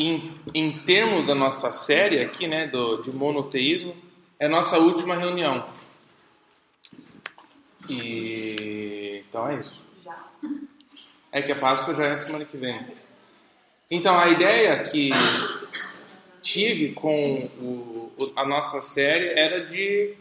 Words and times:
em, 0.00 0.32
em 0.54 0.70
termos 0.70 1.26
da 1.26 1.34
nossa 1.34 1.72
série 1.72 2.20
aqui, 2.20 2.46
né, 2.46 2.66
do, 2.66 3.02
de 3.02 3.10
monoteísmo, 3.10 3.96
é 4.38 4.46
a 4.46 4.48
nossa 4.48 4.78
última 4.78 5.16
reunião. 5.16 5.64
E 7.88 9.24
então 9.28 9.48
é 9.48 9.58
isso. 9.58 9.82
É 11.32 11.42
que 11.42 11.52
a 11.52 11.56
Páscoa 11.56 11.94
já 11.94 12.04
é 12.04 12.16
semana 12.16 12.44
que 12.44 12.56
vem. 12.56 12.78
Então 13.90 14.18
a 14.18 14.28
ideia 14.28 14.82
que 14.84 15.10
tive 16.40 16.92
com 16.92 17.50
o, 17.60 18.32
a 18.36 18.44
nossa 18.46 18.80
série 18.80 19.28
era 19.28 19.66
de, 19.66 20.14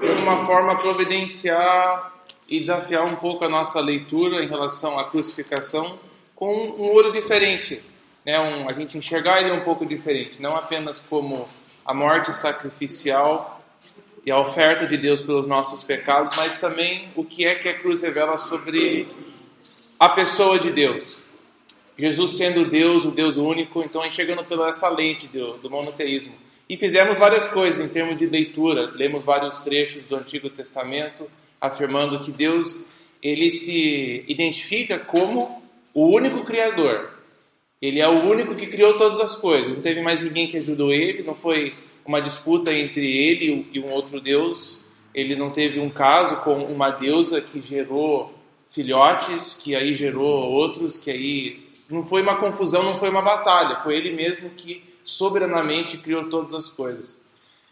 de 0.00 0.08
alguma 0.10 0.44
forma, 0.44 0.78
providenciar 0.78 2.14
e 2.48 2.60
desafiar 2.60 3.04
um 3.04 3.16
pouco 3.16 3.44
a 3.44 3.48
nossa 3.48 3.80
leitura 3.80 4.42
em 4.42 4.48
relação 4.48 4.98
à 4.98 5.04
crucificação 5.04 5.98
com 6.34 6.54
um 6.54 6.92
olho 6.94 7.12
diferente, 7.12 7.82
né? 8.28 8.38
Um, 8.38 8.68
a 8.68 8.74
gente 8.74 8.98
enxergar 8.98 9.40
ele 9.40 9.50
um 9.52 9.60
pouco 9.60 9.86
diferente, 9.86 10.42
não 10.42 10.54
apenas 10.54 11.00
como 11.08 11.48
a 11.82 11.94
morte 11.94 12.36
sacrificial 12.36 13.64
e 14.22 14.30
a 14.30 14.38
oferta 14.38 14.86
de 14.86 14.98
Deus 14.98 15.22
pelos 15.22 15.46
nossos 15.46 15.82
pecados, 15.82 16.36
mas 16.36 16.60
também 16.60 17.08
o 17.16 17.24
que 17.24 17.46
é 17.46 17.54
que 17.54 17.70
a 17.70 17.78
cruz 17.78 18.02
revela 18.02 18.36
sobre 18.36 19.08
a 19.98 20.10
pessoa 20.10 20.58
de 20.58 20.70
Deus. 20.70 21.16
Jesus 21.98 22.36
sendo 22.36 22.66
Deus, 22.66 23.06
o 23.06 23.10
Deus 23.10 23.38
único, 23.38 23.82
então 23.82 24.04
enxergando 24.04 24.44
pela 24.44 24.68
essa 24.68 24.90
lente 24.90 25.26
do, 25.26 25.54
do 25.54 25.70
monoteísmo. 25.70 26.34
E 26.68 26.76
fizemos 26.76 27.16
várias 27.16 27.48
coisas 27.48 27.80
em 27.80 27.88
termos 27.88 28.18
de 28.18 28.26
leitura, 28.26 28.90
lemos 28.94 29.24
vários 29.24 29.60
trechos 29.60 30.06
do 30.06 30.16
Antigo 30.16 30.50
Testamento, 30.50 31.26
afirmando 31.58 32.20
que 32.20 32.30
Deus 32.30 32.84
ele 33.22 33.50
se 33.50 34.22
identifica 34.28 34.98
como 34.98 35.62
o 35.94 36.14
único 36.14 36.44
Criador. 36.44 37.17
Ele 37.80 38.00
é 38.00 38.08
o 38.08 38.24
único 38.24 38.54
que 38.54 38.66
criou 38.66 38.98
todas 38.98 39.20
as 39.20 39.36
coisas. 39.36 39.70
Não 39.70 39.80
teve 39.80 40.02
mais 40.02 40.20
ninguém 40.20 40.48
que 40.48 40.56
ajudou 40.58 40.92
ele, 40.92 41.22
não 41.22 41.34
foi 41.34 41.72
uma 42.04 42.20
disputa 42.20 42.72
entre 42.72 43.06
ele 43.06 43.68
e 43.72 43.80
um 43.80 43.90
outro 43.90 44.20
Deus. 44.20 44.80
Ele 45.14 45.36
não 45.36 45.50
teve 45.50 45.78
um 45.78 45.90
caso 45.90 46.36
com 46.38 46.58
uma 46.58 46.90
deusa 46.90 47.40
que 47.40 47.62
gerou 47.62 48.34
filhotes, 48.70 49.54
que 49.54 49.74
aí 49.74 49.94
gerou 49.94 50.50
outros, 50.50 50.96
que 50.96 51.10
aí 51.10 51.68
não 51.88 52.04
foi 52.04 52.22
uma 52.22 52.36
confusão, 52.36 52.82
não 52.82 52.98
foi 52.98 53.08
uma 53.08 53.22
batalha, 53.22 53.80
foi 53.80 53.96
ele 53.96 54.12
mesmo 54.12 54.50
que 54.50 54.84
soberanamente 55.02 55.96
criou 55.96 56.28
todas 56.28 56.52
as 56.52 56.68
coisas. 56.68 57.18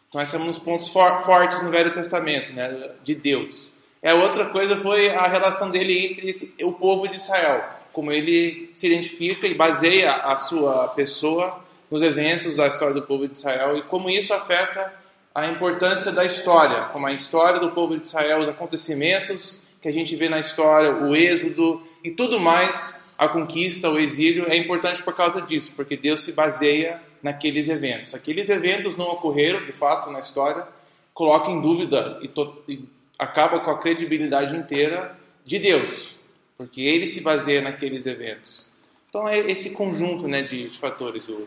Então, 0.09 0.21
esses 0.21 0.35
são 0.35 0.49
os 0.49 0.59
pontos 0.59 0.89
for 0.89 1.23
fortes 1.25 1.63
no 1.63 1.71
Velho 1.71 1.93
Testamento, 1.93 2.53
né, 2.53 2.93
de 3.05 3.15
Deus. 3.15 3.73
A 4.03 4.15
outra 4.15 4.47
coisa 4.47 4.77
foi 4.77 5.11
a 5.11 5.27
relação 5.27 5.71
dele 5.71 6.07
entre 6.07 6.31
esse, 6.31 6.55
o 6.63 6.73
povo 6.73 7.09
de 7.09 7.17
Israel, 7.17 7.76
como 7.97 8.13
ele 8.13 8.69
se 8.75 8.89
identifica 8.89 9.47
e 9.47 9.55
baseia 9.55 10.13
a 10.13 10.37
sua 10.37 10.89
pessoa 10.89 11.65
nos 11.91 12.03
eventos 12.03 12.55
da 12.55 12.69
história 12.69 12.93
do 12.93 13.01
povo 13.01 13.27
de 13.27 13.35
Israel 13.35 13.79
e 13.79 13.83
como 13.85 14.11
isso 14.11 14.35
afeta 14.35 14.93
a 15.35 15.47
importância 15.47 16.13
da 16.13 16.23
história, 16.23 16.91
como 16.93 17.07
a 17.07 17.13
história 17.15 17.59
do 17.59 17.71
povo 17.71 17.97
de 17.97 18.05
Israel, 18.05 18.41
os 18.41 18.49
acontecimentos 18.51 19.63
que 19.81 19.89
a 19.89 19.93
gente 19.93 20.15
vê 20.15 20.29
na 20.29 20.39
história, 20.39 20.93
o 20.93 21.17
êxodo 21.17 21.81
e 22.05 22.11
tudo 22.11 22.39
mais, 22.39 23.03
a 23.17 23.29
conquista, 23.29 23.89
o 23.89 23.99
exílio, 23.99 24.45
é 24.47 24.59
importante 24.59 25.03
por 25.03 25.15
causa 25.15 25.41
disso, 25.41 25.73
porque 25.75 25.97
Deus 25.97 26.21
se 26.21 26.33
baseia 26.33 27.01
naqueles 27.23 27.67
eventos. 27.67 28.13
Aqueles 28.13 28.51
eventos 28.51 28.95
não 28.95 29.07
ocorreram, 29.07 29.65
de 29.65 29.73
fato, 29.73 30.11
na 30.11 30.21
história, 30.21 30.67
coloca 31.15 31.51
em 31.51 31.63
dúvida 31.63 32.19
e, 32.21 32.29
e 32.71 32.85
acaba 33.19 33.59
com 33.61 33.71
a 33.71 33.79
credibilidade 33.79 34.55
inteira 34.55 35.17
de 35.47 35.59
Deus, 35.59 36.16
porque 36.57 36.81
ele 36.81 37.07
se 37.07 37.21
baseia 37.21 37.61
naqueles 37.61 38.07
eventos. 38.07 38.67
Então 39.09 39.29
é 39.29 39.39
esse 39.39 39.71
conjunto 39.71 40.27
né, 40.27 40.43
de, 40.43 40.69
de 40.69 40.79
fatores, 40.79 41.29
o 41.29 41.47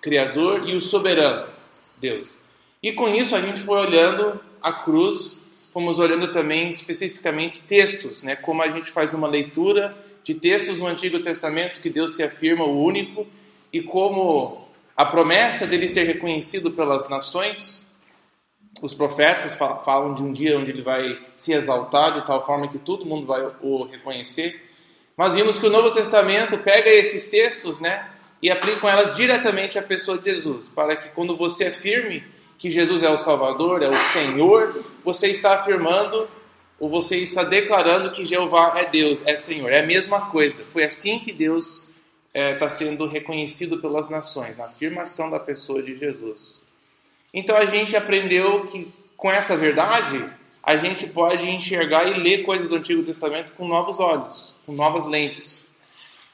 Criador 0.00 0.68
e 0.68 0.74
o 0.74 0.82
Soberano, 0.82 1.48
Deus. 1.98 2.36
E 2.82 2.92
com 2.92 3.08
isso 3.08 3.34
a 3.34 3.40
gente 3.40 3.60
foi 3.60 3.78
olhando 3.78 4.40
a 4.62 4.72
cruz, 4.72 5.46
fomos 5.72 5.98
olhando 5.98 6.30
também 6.32 6.68
especificamente 6.70 7.60
textos, 7.62 8.22
né, 8.22 8.36
como 8.36 8.62
a 8.62 8.68
gente 8.68 8.90
faz 8.90 9.14
uma 9.14 9.28
leitura 9.28 9.96
de 10.22 10.34
textos 10.34 10.78
no 10.78 10.86
Antigo 10.86 11.20
Testamento 11.20 11.80
que 11.80 11.88
Deus 11.88 12.16
se 12.16 12.22
afirma 12.22 12.64
o 12.64 12.82
único 12.82 13.26
e 13.72 13.80
como 13.80 14.66
a 14.96 15.04
promessa 15.04 15.66
dele 15.66 15.88
ser 15.88 16.04
reconhecido 16.04 16.70
pelas 16.72 17.08
nações 17.08 17.85
os 18.82 18.92
profetas 18.92 19.54
falam 19.54 20.14
de 20.14 20.22
um 20.22 20.32
dia 20.32 20.58
onde 20.58 20.70
ele 20.70 20.82
vai 20.82 21.18
se 21.36 21.52
exaltar 21.52 22.14
de 22.14 22.26
tal 22.26 22.44
forma 22.44 22.68
que 22.68 22.78
todo 22.78 23.06
mundo 23.06 23.26
vai 23.26 23.46
o 23.62 23.84
reconhecer. 23.84 24.62
Mas 25.16 25.34
vimos 25.34 25.58
que 25.58 25.66
o 25.66 25.70
Novo 25.70 25.90
Testamento 25.90 26.58
pega 26.58 26.90
esses 26.90 27.28
textos, 27.28 27.80
né, 27.80 28.10
e 28.42 28.50
aplica 28.50 28.88
elas 28.88 29.16
diretamente 29.16 29.78
à 29.78 29.82
pessoa 29.82 30.18
de 30.18 30.30
Jesus, 30.30 30.68
para 30.68 30.94
que 30.94 31.08
quando 31.08 31.36
você 31.36 31.66
afirme 31.66 32.22
que 32.58 32.70
Jesus 32.70 33.02
é 33.02 33.10
o 33.10 33.18
Salvador, 33.18 33.82
é 33.82 33.88
o 33.88 33.92
Senhor, 33.92 34.84
você 35.04 35.28
está 35.28 35.56
afirmando 35.56 36.28
ou 36.78 36.88
você 36.88 37.18
está 37.18 37.42
declarando 37.42 38.10
que 38.10 38.24
Jeová 38.24 38.74
é 38.76 38.86
Deus, 38.86 39.22
é 39.26 39.36
Senhor. 39.36 39.72
É 39.72 39.80
a 39.80 39.86
mesma 39.86 40.30
coisa. 40.30 40.62
Foi 40.64 40.84
assim 40.84 41.18
que 41.18 41.32
Deus 41.32 41.86
está 42.34 42.66
é, 42.66 42.68
sendo 42.68 43.06
reconhecido 43.06 43.78
pelas 43.78 44.10
nações, 44.10 44.56
na 44.58 44.66
afirmação 44.66 45.30
da 45.30 45.40
pessoa 45.40 45.82
de 45.82 45.96
Jesus. 45.96 46.60
Então 47.36 47.54
a 47.54 47.66
gente 47.66 47.94
aprendeu 47.94 48.66
que 48.66 48.90
com 49.14 49.30
essa 49.30 49.58
verdade 49.58 50.26
a 50.62 50.78
gente 50.78 51.06
pode 51.06 51.46
enxergar 51.48 52.08
e 52.08 52.14
ler 52.14 52.44
coisas 52.44 52.66
do 52.66 52.76
Antigo 52.76 53.02
Testamento 53.04 53.52
com 53.52 53.68
novos 53.68 54.00
olhos, 54.00 54.54
com 54.64 54.72
novas 54.72 55.06
lentes. 55.06 55.62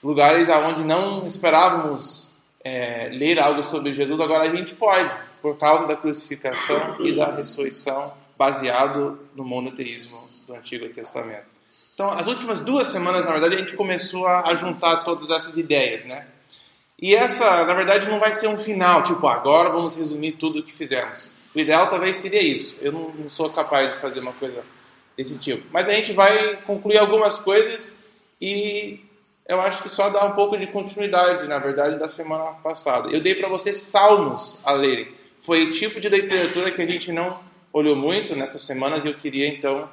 Lugares 0.01 0.49
aonde 0.49 0.85
não 0.85 1.27
esperávamos 1.27 2.31
é, 2.65 3.11
ler 3.13 3.41
algo 3.41 3.65
sobre 3.65 3.93
Jesus, 3.93 4.21
agora 4.21 4.45
a 4.45 4.55
gente 4.55 4.77
pode, 4.77 5.13
por 5.41 5.59
causa 5.59 5.89
da 5.89 5.97
crucificação 5.97 6.97
e 7.05 7.13
da 7.13 7.35
ressurreição, 7.35 8.15
baseado 8.39 9.19
no 9.35 9.45
monoteísmo 9.45 10.23
do 10.47 10.55
Antigo 10.55 10.89
Testamento. 10.89 11.49
Então, 11.95 12.11
as 12.11 12.29
últimas 12.29 12.61
duas 12.61 12.87
semanas, 12.87 13.27
na 13.27 13.33
verdade, 13.33 13.57
a 13.57 13.59
gente 13.59 13.75
começou 13.75 14.27
a 14.27 14.55
juntar 14.55 14.99
todas 14.99 15.29
essas 15.31 15.57
ideias, 15.57 16.05
né? 16.05 16.27
E 17.03 17.17
essa, 17.17 17.65
na 17.65 17.75
verdade, 17.75 18.09
não 18.09 18.21
vai 18.21 18.33
ser 18.33 18.47
um 18.47 18.57
final, 18.57 19.03
tipo, 19.03 19.27
agora 19.27 19.71
vamos 19.71 19.97
resumir 19.97 20.33
tudo 20.33 20.61
o 20.61 20.63
que 20.63 20.73
fizemos. 20.73 21.33
O 21.53 21.59
ideal 21.59 21.89
talvez 21.89 22.17
seria 22.19 22.41
isso. 22.41 22.77
Eu 22.81 22.93
não, 22.93 23.09
não 23.11 23.29
sou 23.29 23.51
capaz 23.51 23.93
de 23.93 23.99
fazer 23.99 24.21
uma 24.21 24.33
coisa 24.33 24.65
desse 25.17 25.37
tipo. 25.37 25.67
Mas 25.73 25.89
a 25.89 25.95
gente 25.95 26.13
vai 26.13 26.59
concluir 26.59 26.99
algumas 26.99 27.39
coisas 27.39 27.93
e 28.41 29.01
eu 29.49 29.61
acho 29.61 29.83
que 29.83 29.89
só 29.89 30.11
dá 30.11 30.25
um 30.25 30.31
pouco 30.31 30.57
de 30.57 30.69
continuidade, 30.69 31.49
na 31.49 31.59
verdade, 31.59 31.99
da 31.99 32.09
semana 32.09 32.53
passada. 32.63 33.11
Eu 33.11 33.21
dei 33.21 33.35
para 33.35 33.49
vocês 33.49 33.79
salmos 33.79 34.61
a 34.63 34.71
lerem. 34.71 35.09
Foi 35.43 35.65
o 35.65 35.73
tipo 35.73 36.01
de 36.01 36.09
literatura 36.09 36.71
que 36.71 36.83
a 36.83 36.87
gente 36.87 37.11
não 37.11 37.41
olhou 37.73 37.97
muito 37.97 38.37
nessas 38.37 38.63
semanas 38.63 39.05
e 39.05 39.09
eu 39.09 39.15
queria 39.15 39.49
então 39.49 39.91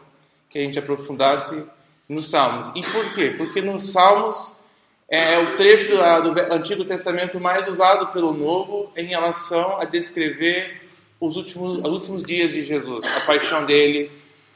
que 0.48 0.60
a 0.60 0.62
gente 0.62 0.78
aprofundasse 0.78 1.64
nos 2.08 2.30
salmos. 2.30 2.70
E 2.76 2.82
por 2.82 3.16
quê? 3.16 3.34
Porque 3.36 3.62
nos 3.62 3.92
salmos 3.92 4.59
é 5.10 5.40
o 5.40 5.58
trecho 5.58 5.94
do 5.94 6.54
Antigo 6.54 6.86
Testamento 6.86 7.40
mais 7.40 7.68
usado 7.68 8.08
pelo 8.08 8.32
Novo 8.32 8.92
em 8.96 9.06
relação 9.06 9.80
a 9.80 9.86
descrever 9.86 10.82
os 11.20 11.36
últimos, 11.36 11.80
os 11.80 11.92
últimos 11.92 12.24
dias 12.24 12.52
de 12.52 12.62
Jesus, 12.62 13.06
a 13.06 13.22
paixão 13.22 13.66
dele. 13.66 14.12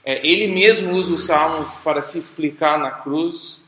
É, 0.06 0.25
ele 0.25 0.47
mesmo 0.47 0.94
usa 0.94 1.14
os 1.14 1.25
salmos 1.25 1.75
para 1.78 2.03
se 2.03 2.19
explicar 2.19 2.78
na 2.78 2.91
cruz. 2.91 3.64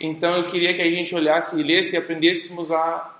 Então 0.00 0.36
eu 0.36 0.46
queria 0.46 0.72
que 0.72 0.82
a 0.82 0.90
gente 0.90 1.14
olhasse 1.14 1.58
e 1.58 1.62
lesse 1.62 1.94
e 1.94 1.98
aprendêssemos 1.98 2.70
a 2.70 3.12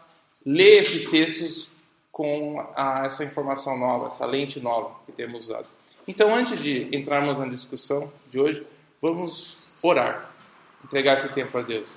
ler 0.47 0.83
esses 0.83 1.11
textos 1.11 1.69
com 2.13 2.65
a, 2.77 3.07
essa 3.07 3.25
informação 3.25 3.77
nova, 3.77 4.07
essa 4.07 4.25
lente 4.25 4.61
nova 4.61 4.95
que 5.05 5.11
temos 5.11 5.47
usado. 5.47 5.67
Então, 6.07 6.33
antes 6.33 6.63
de 6.63 6.95
entrarmos 6.95 7.39
na 7.39 7.47
discussão 7.47 8.13
de 8.31 8.39
hoje, 8.39 8.65
vamos 9.01 9.57
orar, 9.83 10.31
entregar 10.85 11.15
esse 11.15 11.29
tempo 11.31 11.57
a 11.59 11.63
Deus. 11.63 11.89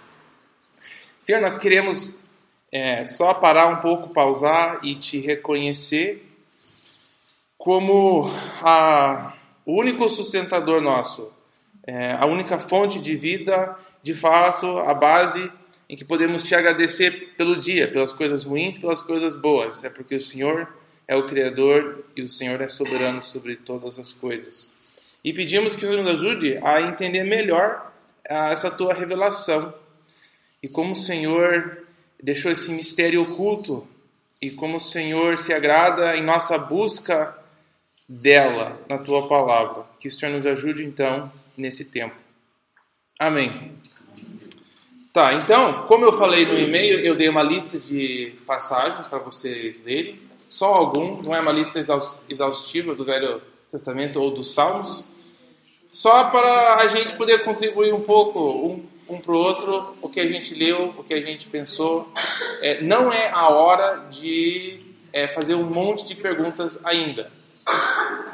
Senhor, 1.19 1.41
nós 1.41 1.57
queremos 1.57 2.19
é, 2.71 3.05
só 3.05 3.33
parar 3.33 3.67
um 3.67 3.77
pouco, 3.77 4.09
pausar 4.09 4.79
e 4.83 4.95
te 4.95 5.19
reconhecer 5.19 6.23
como 7.57 8.29
a, 8.61 9.33
o 9.65 9.79
único 9.79 10.07
sustentador 10.09 10.79
nosso, 10.79 11.31
é, 11.85 12.13
a 12.13 12.25
única 12.25 12.59
fonte 12.59 12.99
de 12.99 13.15
vida, 13.15 13.75
de 14.03 14.13
fato, 14.13 14.77
a 14.77 14.93
base 14.93 15.51
em 15.89 15.95
que 15.95 16.05
podemos 16.05 16.43
te 16.43 16.53
agradecer 16.53 17.33
pelo 17.35 17.57
dia, 17.57 17.89
pelas 17.89 18.11
coisas 18.11 18.43
ruins, 18.43 18.77
pelas 18.77 19.01
coisas 19.01 19.35
boas. 19.35 19.83
É 19.83 19.89
porque 19.89 20.15
o 20.15 20.21
Senhor 20.21 20.67
é 21.07 21.15
o 21.15 21.27
Criador 21.27 22.05
e 22.15 22.21
o 22.21 22.29
Senhor 22.29 22.61
é 22.61 22.67
soberano 22.67 23.23
sobre 23.23 23.55
todas 23.55 23.97
as 23.97 24.13
coisas. 24.13 24.71
E 25.23 25.33
pedimos 25.33 25.75
que 25.75 25.85
o 25.85 25.89
Senhor 25.89 26.03
nos 26.03 26.19
ajude 26.19 26.59
a 26.63 26.81
entender 26.81 27.23
melhor 27.23 27.91
essa 28.23 28.69
tua 28.69 28.93
revelação 28.93 29.73
e 30.61 30.67
como 30.67 30.93
o 30.93 30.95
Senhor 30.95 31.85
deixou 32.21 32.51
esse 32.51 32.71
mistério 32.71 33.21
oculto 33.21 33.87
e 34.41 34.51
como 34.51 34.77
o 34.77 34.81
Senhor 34.81 35.37
se 35.37 35.53
agrada 35.53 36.15
em 36.15 36.23
nossa 36.23 36.57
busca 36.57 37.37
dela 38.07 38.79
na 38.87 38.97
tua 38.97 39.27
palavra. 39.27 39.85
Que 39.99 40.07
o 40.07 40.11
Senhor 40.11 40.31
nos 40.33 40.45
ajude 40.45 40.85
então 40.85 41.31
nesse 41.57 41.85
tempo. 41.85 42.15
Amém. 43.19 43.75
Tá, 45.11 45.33
então, 45.33 45.87
como 45.87 46.05
eu 46.05 46.13
falei 46.13 46.45
no 46.45 46.57
e-mail, 46.59 46.99
eu 46.99 47.15
dei 47.15 47.27
uma 47.27 47.41
lista 47.41 47.79
de 47.79 48.35
passagens 48.45 49.07
para 49.07 49.17
vocês 49.17 49.83
lerem. 49.83 50.19
Só 50.47 50.73
algum, 50.73 51.21
não 51.23 51.35
é 51.35 51.39
uma 51.39 51.51
lista 51.51 51.79
exaustiva 52.29 52.93
do 52.93 53.03
Velho 53.03 53.41
Testamento 53.71 54.21
ou 54.21 54.31
dos 54.31 54.53
Salmos. 54.53 55.03
Só 55.89 56.29
para 56.29 56.75
a 56.75 56.87
gente 56.87 57.15
poder 57.15 57.43
contribuir 57.43 57.93
um 57.93 58.01
pouco, 58.01 58.39
um, 58.39 58.85
um 59.09 59.19
para 59.19 59.33
o 59.33 59.37
outro, 59.37 59.95
o 60.01 60.09
que 60.09 60.19
a 60.19 60.27
gente 60.27 60.53
leu, 60.53 60.93
o 60.97 61.03
que 61.03 61.13
a 61.13 61.21
gente 61.21 61.47
pensou. 61.47 62.11
É, 62.61 62.81
não 62.81 63.11
é 63.11 63.29
a 63.29 63.49
hora 63.49 64.07
de 64.09 64.81
é, 65.13 65.27
fazer 65.27 65.55
um 65.55 65.65
monte 65.65 66.05
de 66.05 66.15
perguntas 66.15 66.79
ainda. 66.83 67.31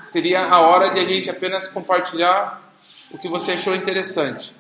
Seria 0.02 0.46
a 0.46 0.60
hora 0.60 0.90
de 0.90 1.00
a 1.00 1.06
gente 1.06 1.30
apenas 1.30 1.68
compartilhar 1.68 2.62
o 3.12 3.18
que 3.18 3.28
você 3.28 3.54
achou 3.54 3.76
interessante. 3.76 4.54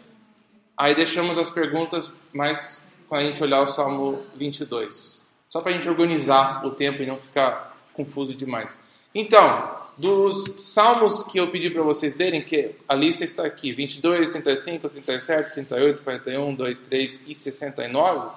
Aí 0.77 0.95
deixamos 0.95 1.37
as 1.37 1.49
perguntas 1.49 2.11
mais 2.31 2.83
quando 3.07 3.21
a 3.21 3.25
gente 3.25 3.43
olhar 3.43 3.61
o 3.61 3.67
Salmo 3.67 4.23
22. 4.35 5.21
Só 5.49 5.61
para 5.61 5.71
a 5.71 5.73
gente 5.73 5.87
organizar 5.87 6.65
o 6.65 6.71
tempo 6.71 7.03
e 7.03 7.05
não 7.05 7.17
ficar 7.17 7.77
confuso 7.93 8.33
demais. 8.33 8.79
Então, 9.13 9.82
dos 9.97 10.43
salmos 10.61 11.23
que 11.23 11.39
eu 11.39 11.49
pedi 11.51 11.69
para 11.69 11.81
vocês 11.83 12.15
lerem, 12.15 12.41
que 12.41 12.71
a 12.87 12.95
lista 12.95 13.23
está 13.23 13.45
aqui: 13.45 13.71
22, 13.73 14.29
35, 14.29 14.89
37, 14.89 15.53
38, 15.53 16.01
41, 16.01 16.55
2, 16.55 16.79
3 16.79 17.23
e 17.27 17.35
69. 17.35 18.35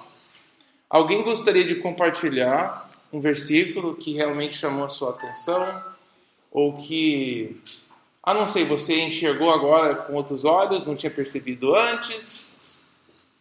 Alguém 0.89 1.23
gostaria 1.23 1.65
de 1.65 1.75
compartilhar 1.75 2.89
um 3.11 3.19
versículo 3.19 3.95
que 3.95 4.13
realmente 4.13 4.57
chamou 4.57 4.85
a 4.85 4.89
sua 4.89 5.11
atenção? 5.11 5.83
Ou 6.51 6.77
que 6.77 7.61
ah, 8.27 8.33
não 8.33 8.45
sei, 8.45 8.65
você 8.65 9.01
enxergou 9.03 9.49
agora 9.49 9.95
com 9.95 10.13
outros 10.13 10.43
olhos, 10.43 10.85
não 10.85 10.97
tinha 10.97 11.09
percebido 11.09 11.73
antes. 11.73 12.51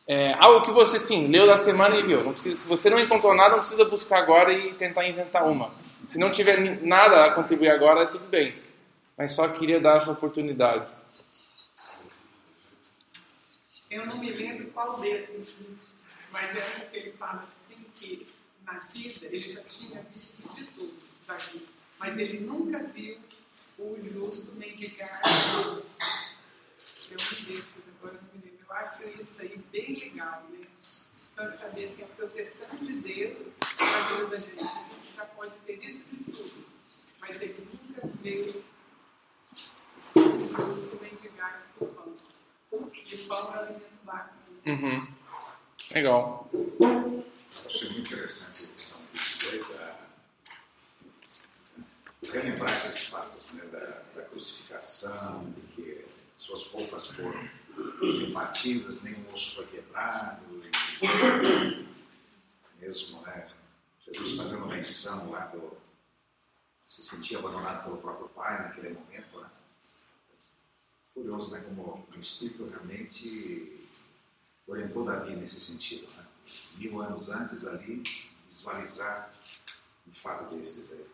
É, 0.06 0.32
algo 0.34 0.64
que 0.64 0.70
você 0.70 1.00
sim 1.00 1.26
leu 1.26 1.44
da 1.44 1.56
semana 1.56 1.96
e 1.96 2.04
viu. 2.04 2.22
Não 2.22 2.32
precisa, 2.32 2.56
se 2.56 2.68
você 2.68 2.88
não 2.88 3.00
encontrou 3.00 3.34
nada, 3.34 3.50
não 3.50 3.58
precisa 3.58 3.84
buscar 3.84 4.18
agora 4.18 4.52
e 4.52 4.72
tentar 4.74 5.08
inventar 5.08 5.44
uma. 5.44 5.72
Se 6.06 6.18
não 6.18 6.30
tiver 6.30 6.80
nada 6.82 7.24
a 7.24 7.34
contribuir 7.34 7.70
agora, 7.70 8.06
tudo 8.06 8.26
bem. 8.28 8.54
Mas 9.18 9.32
só 9.32 9.48
queria 9.48 9.80
dar 9.80 9.96
essa 9.96 10.12
oportunidade. 10.12 10.86
Eu 13.90 14.06
não 14.06 14.18
me 14.18 14.30
lembro 14.30 14.70
qual 14.72 14.98
desses, 15.00 15.68
mas 16.30 16.56
é 16.56 16.60
porque 16.60 16.96
ele 16.96 17.12
fala 17.12 17.42
assim 17.42 17.84
que 17.94 18.28
na 18.64 18.78
vida 18.92 19.26
ele 19.26 19.52
já 19.52 19.62
tinha 19.62 20.02
visto 20.12 20.48
de 20.54 20.64
tudo 20.66 21.06
mas 21.98 22.16
ele 22.18 22.40
nunca 22.40 22.78
viu 22.84 23.18
o 23.78 23.96
justo 24.00 24.52
mendigar. 24.52 25.20
Eu 27.10 27.16
um 27.16 27.44
desses, 27.44 27.82
agora 27.98 28.14
não 28.14 28.40
me 28.40 28.44
lembro. 28.44 28.64
Eu 28.68 28.74
acho 28.74 29.08
isso 29.08 29.40
aí 29.40 29.58
bem 29.72 29.98
legal, 29.98 30.44
né? 30.50 30.64
Para 31.34 31.50
saber 31.50 31.86
assim, 31.86 32.04
a 32.04 32.06
proteção 32.06 32.76
de 32.80 32.92
Deus 33.00 33.56
na 33.78 34.08
vida 34.08 34.26
da 34.26 34.36
gente. 34.36 34.60
A 34.60 34.64
gente 34.64 35.05
já 35.16 35.24
pode 35.24 35.52
ter 35.64 35.82
isso 35.82 36.02
de 36.12 36.30
tudo, 36.30 36.66
mas 37.18 37.40
ele 37.40 37.66
nunca 37.72 38.06
veio 38.22 38.62
justo 40.14 40.98
mendigar 41.00 41.66
por 41.78 41.88
pão. 41.88 42.12
E 42.94 43.16
pão 43.18 43.54
é 43.54 43.58
alimento 43.58 44.04
básico. 44.04 44.52
Uhum. 44.66 45.08
Legal. 45.92 46.50
Achei 47.64 47.88
muito 47.90 48.00
interessante 48.00 48.62
a 48.62 48.64
edição 48.66 49.00
22, 49.14 49.76
a 49.80 49.96
relembrar 52.30 52.76
esses 52.76 53.06
fatos 53.06 53.50
né, 53.52 53.64
da, 53.66 54.02
da, 54.14 54.22
crucificação, 54.28 55.50
de 55.52 55.60
que 55.68 56.04
suas 56.38 56.66
roupas 56.66 57.06
foram 57.06 57.48
batidas, 58.32 59.02
nenhum 59.02 59.32
osso 59.32 59.56
foi 59.56 59.66
quebrado, 59.68 60.42
e, 61.02 61.86
mesmo 62.80 63.22
né, 63.22 63.48
Jesus 64.06 64.36
fazendo 64.36 64.66
menção 64.66 65.30
lá 65.30 65.46
do. 65.46 65.76
se 66.84 67.02
sentia 67.02 67.38
abandonado 67.38 67.84
pelo 67.84 67.98
próprio 67.98 68.28
Pai 68.28 68.62
naquele 68.62 68.90
momento. 68.90 69.40
Né? 69.40 69.50
Curioso, 71.12 71.50
né, 71.50 71.60
como 71.60 72.06
o 72.14 72.18
Espírito 72.18 72.68
realmente 72.68 73.88
orientou 74.66 75.04
Davi 75.04 75.34
nesse 75.34 75.60
sentido. 75.60 76.06
Né? 76.16 76.24
Mil 76.76 77.00
anos 77.00 77.28
antes 77.28 77.66
ali, 77.66 78.02
visualizar 78.48 79.32
um 80.06 80.12
fato 80.12 80.54
desses 80.54 80.92
aí. 80.92 81.06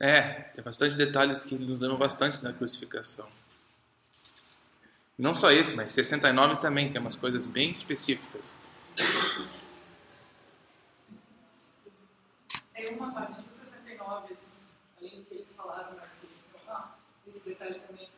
É, 0.00 0.32
tem 0.54 0.64
bastante 0.64 0.96
detalhes 0.96 1.44
que 1.44 1.54
nos 1.56 1.80
lembram 1.80 1.98
bastante 1.98 2.42
na 2.42 2.52
crucificação. 2.52 3.28
Não 5.18 5.34
só 5.34 5.52
esse, 5.52 5.76
mas 5.76 5.92
69 5.92 6.60
também 6.60 6.90
tem 6.90 7.00
umas 7.00 7.14
coisas 7.14 7.44
bem 7.44 7.72
específicas. 7.72 8.54
É 12.92 12.94
uma 12.94 13.10
parte 13.10 13.40
do 13.40 13.50
69, 13.50 14.32
assim, 14.34 14.46
além 14.98 15.20
do 15.20 15.24
que 15.24 15.34
eles 15.34 15.52
falaram, 15.54 15.96
mas 15.96 16.10
ah, 16.68 16.94
esse 17.26 17.48
detalhe 17.48 17.80
também, 17.80 18.10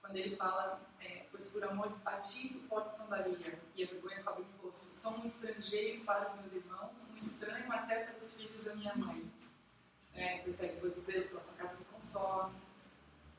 quando 0.00 0.16
ele 0.16 0.34
fala, 0.34 0.80
é, 1.00 1.26
pois 1.30 1.52
por 1.52 1.62
amor 1.62 1.96
a 2.04 2.18
ti 2.18 2.48
suporto 2.48 2.96
zombaria 2.96 3.60
e 3.76 3.84
a 3.84 3.86
vergonha 3.86 4.22
cobre 4.24 4.42
o 4.42 4.66
rosto. 4.66 4.92
Sou 4.92 5.12
um 5.12 5.24
estrangeiro 5.24 6.04
para 6.04 6.30
os 6.30 6.40
meus 6.40 6.52
irmãos, 6.52 7.08
um 7.12 7.16
estranho 7.16 7.72
até 7.72 8.04
para 8.04 8.16
os 8.16 8.36
filhos 8.36 8.64
da 8.64 8.74
minha 8.74 8.94
mãe 8.96 9.30
né, 10.14 10.38
persegue 10.38 10.74
depois 10.74 10.96
o 10.96 11.00
zelo 11.00 11.28
pela 11.28 11.40
tua 11.40 11.54
casa 11.54 11.74
me 11.78 11.84
consome. 11.84 12.54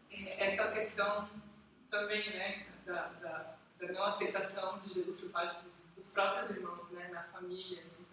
É, 0.09 0.53
essa 0.53 0.71
questão 0.71 1.29
também 1.91 2.29
né, 2.29 2.67
da, 2.85 3.07
da, 3.19 3.55
da, 3.79 3.91
não 3.91 4.03
aceitação 4.03 4.79
de 4.79 4.93
Jesus 4.93 5.19
por 5.19 5.29
parte 5.29 5.65
dos, 5.95 6.09
próprios 6.11 6.49
irmãos, 6.51 6.89
né, 6.91 7.09
na 7.09 7.23
família, 7.23 7.81
assim, 7.83 8.03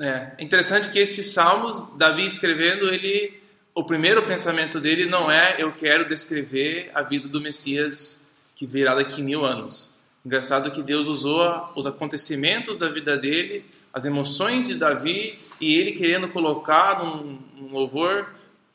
É 0.00 0.36
interessante 0.38 0.90
que 0.90 0.98
esses 0.98 1.32
salmos, 1.32 1.82
Davi 1.96 2.26
escrevendo, 2.26 2.88
ele, 2.88 3.42
o 3.74 3.84
primeiro 3.84 4.26
pensamento 4.26 4.80
dele 4.80 5.04
não 5.04 5.30
é 5.30 5.56
eu 5.58 5.72
quero 5.72 6.08
descrever 6.08 6.90
a 6.94 7.02
vida 7.02 7.28
do 7.28 7.40
Messias 7.40 8.24
que 8.56 8.66
virá 8.66 8.94
daqui 8.94 9.22
mil 9.22 9.44
anos. 9.44 9.90
Engraçado 10.24 10.70
que 10.70 10.82
Deus 10.82 11.06
usou 11.06 11.72
os 11.74 11.86
acontecimentos 11.86 12.78
da 12.78 12.88
vida 12.88 13.16
dele, 13.16 13.64
as 13.92 14.04
emoções 14.04 14.68
de 14.68 14.74
Davi 14.74 15.38
e 15.60 15.74
ele 15.76 15.92
querendo 15.92 16.28
colocar 16.28 17.04
num, 17.04 17.38
num 17.54 17.72
louvor 17.72 18.32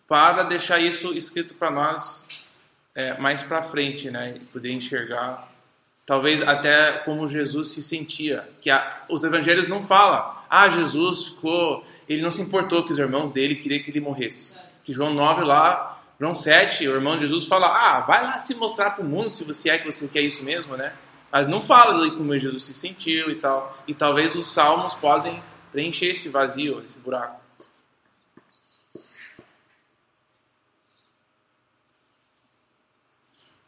para 0.08 0.44
deixar 0.44 0.80
isso 0.80 1.14
escrito 1.14 1.54
para 1.54 1.72
nós 1.72 2.26
é, 2.94 3.18
mais 3.18 3.42
para 3.42 3.64
frente, 3.64 4.10
né? 4.10 4.40
Poder 4.52 4.72
enxergar, 4.72 5.52
talvez 6.08 6.42
até 6.42 6.94
como 7.06 7.30
Jesus 7.30 7.70
se 7.70 7.84
sentia. 7.84 8.50
Que 8.60 8.72
a, 8.72 9.04
os 9.08 9.24
evangelhos 9.24 9.68
não 9.68 9.84
falam, 9.84 10.36
ah, 10.50 10.68
Jesus 10.70 11.28
ficou, 11.28 11.86
ele 12.10 12.24
não 12.24 12.32
se 12.32 12.42
importou 12.42 12.84
que 12.84 12.92
os 12.92 12.98
irmãos 12.98 13.32
dele 13.32 13.56
queriam 13.56 13.84
que 13.84 13.92
ele 13.92 14.00
morresse. 14.00 14.56
Que 14.84 14.92
João 14.92 15.14
9 15.14 15.44
lá, 15.44 16.02
João 16.20 16.34
7, 16.34 16.88
o 16.88 16.96
irmão 16.96 17.16
de 17.16 17.24
Jesus 17.28 17.46
fala, 17.46 17.68
ah, 17.68 18.00
vai 18.00 18.24
lá 18.24 18.40
se 18.40 18.56
mostrar 18.56 18.92
para 18.92 19.04
o 19.04 19.08
mundo 19.08 19.30
se 19.30 19.44
você 19.44 19.70
é 19.70 19.78
que 19.78 19.86
você 19.86 20.08
quer 20.08 20.22
isso 20.22 20.44
mesmo, 20.44 20.76
né? 20.76 20.94
Mas 21.32 21.46
não 21.46 21.62
fala 21.62 21.94
ali 21.94 22.10
como 22.12 22.38
Jesus 22.40 22.64
se 22.64 22.74
sentiu 22.74 23.30
e 23.30 23.36
tal. 23.36 23.78
E 23.86 23.94
talvez 23.94 24.34
os 24.34 24.48
salmos 24.48 24.96
podem 24.96 25.44
preencher 25.72 26.08
esse 26.08 26.30
vazio, 26.30 26.82
esse 26.84 26.98
buraco. 27.00 27.40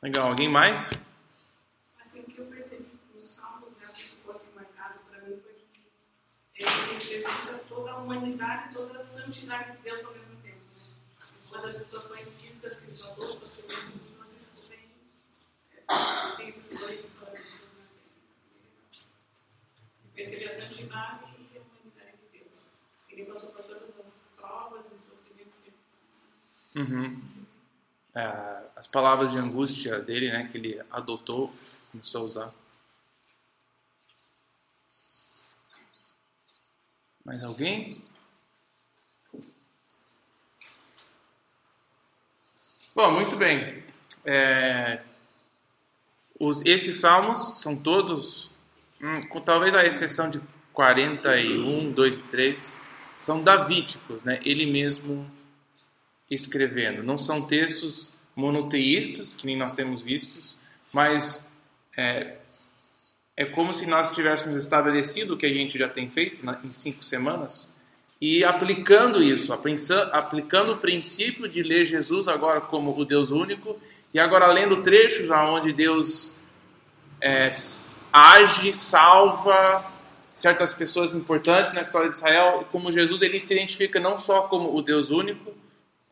Legal, 0.01 0.29
alguém 0.29 0.47
mais? 0.47 0.89
Assim, 2.03 2.21
o 2.21 2.23
que 2.23 2.39
eu 2.39 2.45
percebi 2.45 2.87
nos 3.13 3.29
salmos, 3.29 3.75
né, 3.75 3.85
o 3.89 3.93
que 3.93 4.03
ficou 4.03 4.31
assim 4.31 4.47
marcado 4.55 4.99
para 5.09 5.19
mim 5.21 5.37
foi 5.43 5.53
que 5.53 5.81
ele 6.59 6.93
representa 6.93 7.57
toda 7.69 7.91
a 7.91 7.97
humanidade, 7.97 8.73
toda 8.73 8.97
a 8.97 9.01
santidade 9.01 9.77
de 9.77 9.83
Deus 9.83 10.03
ao 10.03 10.13
mesmo 10.13 10.35
tempo. 10.43 10.59
Uma 11.49 11.61
das 11.61 11.75
situações 11.75 12.33
físicas 12.33 12.75
que 12.77 12.85
ele 12.85 12.97
falou, 12.97 13.39
você 13.39 13.61
vê, 13.61 13.75
ficou 13.75 14.67
bem. 14.67 14.79
É, 15.71 16.35
tem 16.35 16.47
esses 16.49 16.79
dois 16.79 17.09
perceber 20.19 20.49
a 20.49 20.55
santidade 20.55 21.23
e 21.53 21.57
a 21.57 21.61
humanidade 21.61 22.17
de 22.21 22.39
Deus. 22.39 22.53
Ele 23.09 23.25
passou 23.25 23.49
por 23.49 23.63
todas 23.63 23.89
as 24.03 24.25
provas 24.35 24.85
e 24.87 24.97
sofrimentos 24.97 25.55
que 26.73 26.79
uhum. 26.79 27.21
é, 28.13 28.69
As 28.75 28.85
palavras 28.85 29.31
de 29.31 29.37
angústia 29.37 29.99
dele, 29.99 30.29
né, 30.29 30.49
que 30.51 30.57
ele 30.57 30.81
adotou, 30.91 31.53
começou 31.91 32.21
a 32.21 32.23
usar. 32.25 32.53
Mais 37.25 37.43
alguém? 37.43 38.01
Bom, 42.95 43.11
muito 43.11 43.35
bem. 43.35 43.83
É, 44.25 45.01
os, 46.39 46.65
esses 46.65 46.99
salmos 46.99 47.59
são 47.59 47.75
todos 47.75 48.49
Hum, 49.01 49.25
com 49.27 49.39
talvez 49.39 49.73
a 49.73 49.85
exceção 49.85 50.29
de 50.29 50.41
41, 50.73 51.91
2 51.91 52.15
e 52.15 52.23
3, 52.23 52.77
são 53.17 53.41
davíticos, 53.41 54.23
né? 54.23 54.39
ele 54.43 54.65
mesmo 54.65 55.29
escrevendo. 56.29 57.01
Não 57.01 57.17
são 57.17 57.41
textos 57.41 58.11
monoteístas, 58.35 59.33
que 59.33 59.45
nem 59.45 59.57
nós 59.57 59.71
temos 59.71 60.01
vistos, 60.01 60.57
mas 60.91 61.49
é, 61.97 62.37
é 63.39 63.45
como 63.45 63.73
se 63.73 63.85
nós 63.85 64.13
tivéssemos 64.13 64.53
estabelecido 64.57 65.33
o 65.33 65.37
que 65.37 65.45
a 65.45 65.53
gente 65.53 65.77
já 65.77 65.87
tem 65.87 66.09
feito 66.09 66.45
na, 66.45 66.59
em 66.61 66.73
cinco 66.73 67.01
semanas 67.01 67.73
e 68.19 68.43
aplicando 68.43 69.23
isso, 69.23 69.53
aplicando 69.53 70.73
o 70.73 70.77
princípio 70.77 71.47
de 71.47 71.63
ler 71.63 71.85
Jesus 71.85 72.27
agora 72.27 72.59
como 72.59 72.99
o 72.99 73.05
Deus 73.05 73.31
único 73.31 73.79
e 74.13 74.19
agora 74.19 74.47
lendo 74.47 74.81
trechos 74.81 75.31
aonde 75.31 75.71
Deus 75.71 76.29
é, 77.21 77.49
age, 78.11 78.73
salva 78.73 79.89
certas 80.33 80.73
pessoas 80.73 81.15
importantes 81.15 81.71
na 81.71 81.79
história 81.79 82.09
de 82.09 82.17
Israel, 82.17 82.67
como 82.73 82.91
Jesus 82.91 83.21
ele 83.21 83.39
se 83.39 83.53
identifica 83.53 84.01
não 84.01 84.17
só 84.17 84.41
como 84.41 84.75
o 84.75 84.81
Deus 84.81 85.11
único, 85.11 85.53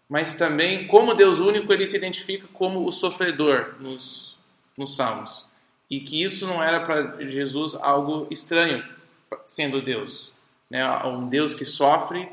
mas 0.08 0.34
também 0.36 0.88
como 0.88 1.14
Deus 1.14 1.40
único 1.40 1.74
ele 1.74 1.88
se 1.88 1.98
identifica 1.98 2.48
como 2.54 2.88
o 2.88 2.92
sofredor 2.92 3.76
nos, 3.82 4.38
nos 4.78 4.96
Salmos. 4.96 5.47
E 5.90 6.00
que 6.02 6.22
isso 6.22 6.46
não 6.46 6.62
era 6.62 6.82
para 6.82 7.22
Jesus 7.30 7.76
algo 7.76 8.28
estranho, 8.30 8.84
sendo 9.46 9.82
Deus. 9.82 10.34
Né? 10.70 10.86
Um 11.06 11.30
Deus 11.30 11.54
que 11.54 11.66
sofre 11.66 12.30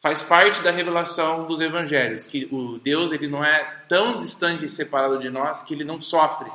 faz 0.00 0.22
parte 0.22 0.62
da 0.62 0.70
revelação 0.70 1.46
dos 1.46 1.60
evangelhos, 1.60 2.26
que 2.26 2.48
o 2.52 2.78
Deus 2.78 3.10
ele 3.10 3.26
não 3.26 3.44
é 3.44 3.64
tão 3.88 4.18
distante 4.20 4.64
e 4.64 4.68
separado 4.68 5.18
de 5.18 5.28
nós 5.28 5.62
que 5.62 5.74
ele 5.74 5.82
não 5.82 6.00
sofre, 6.00 6.48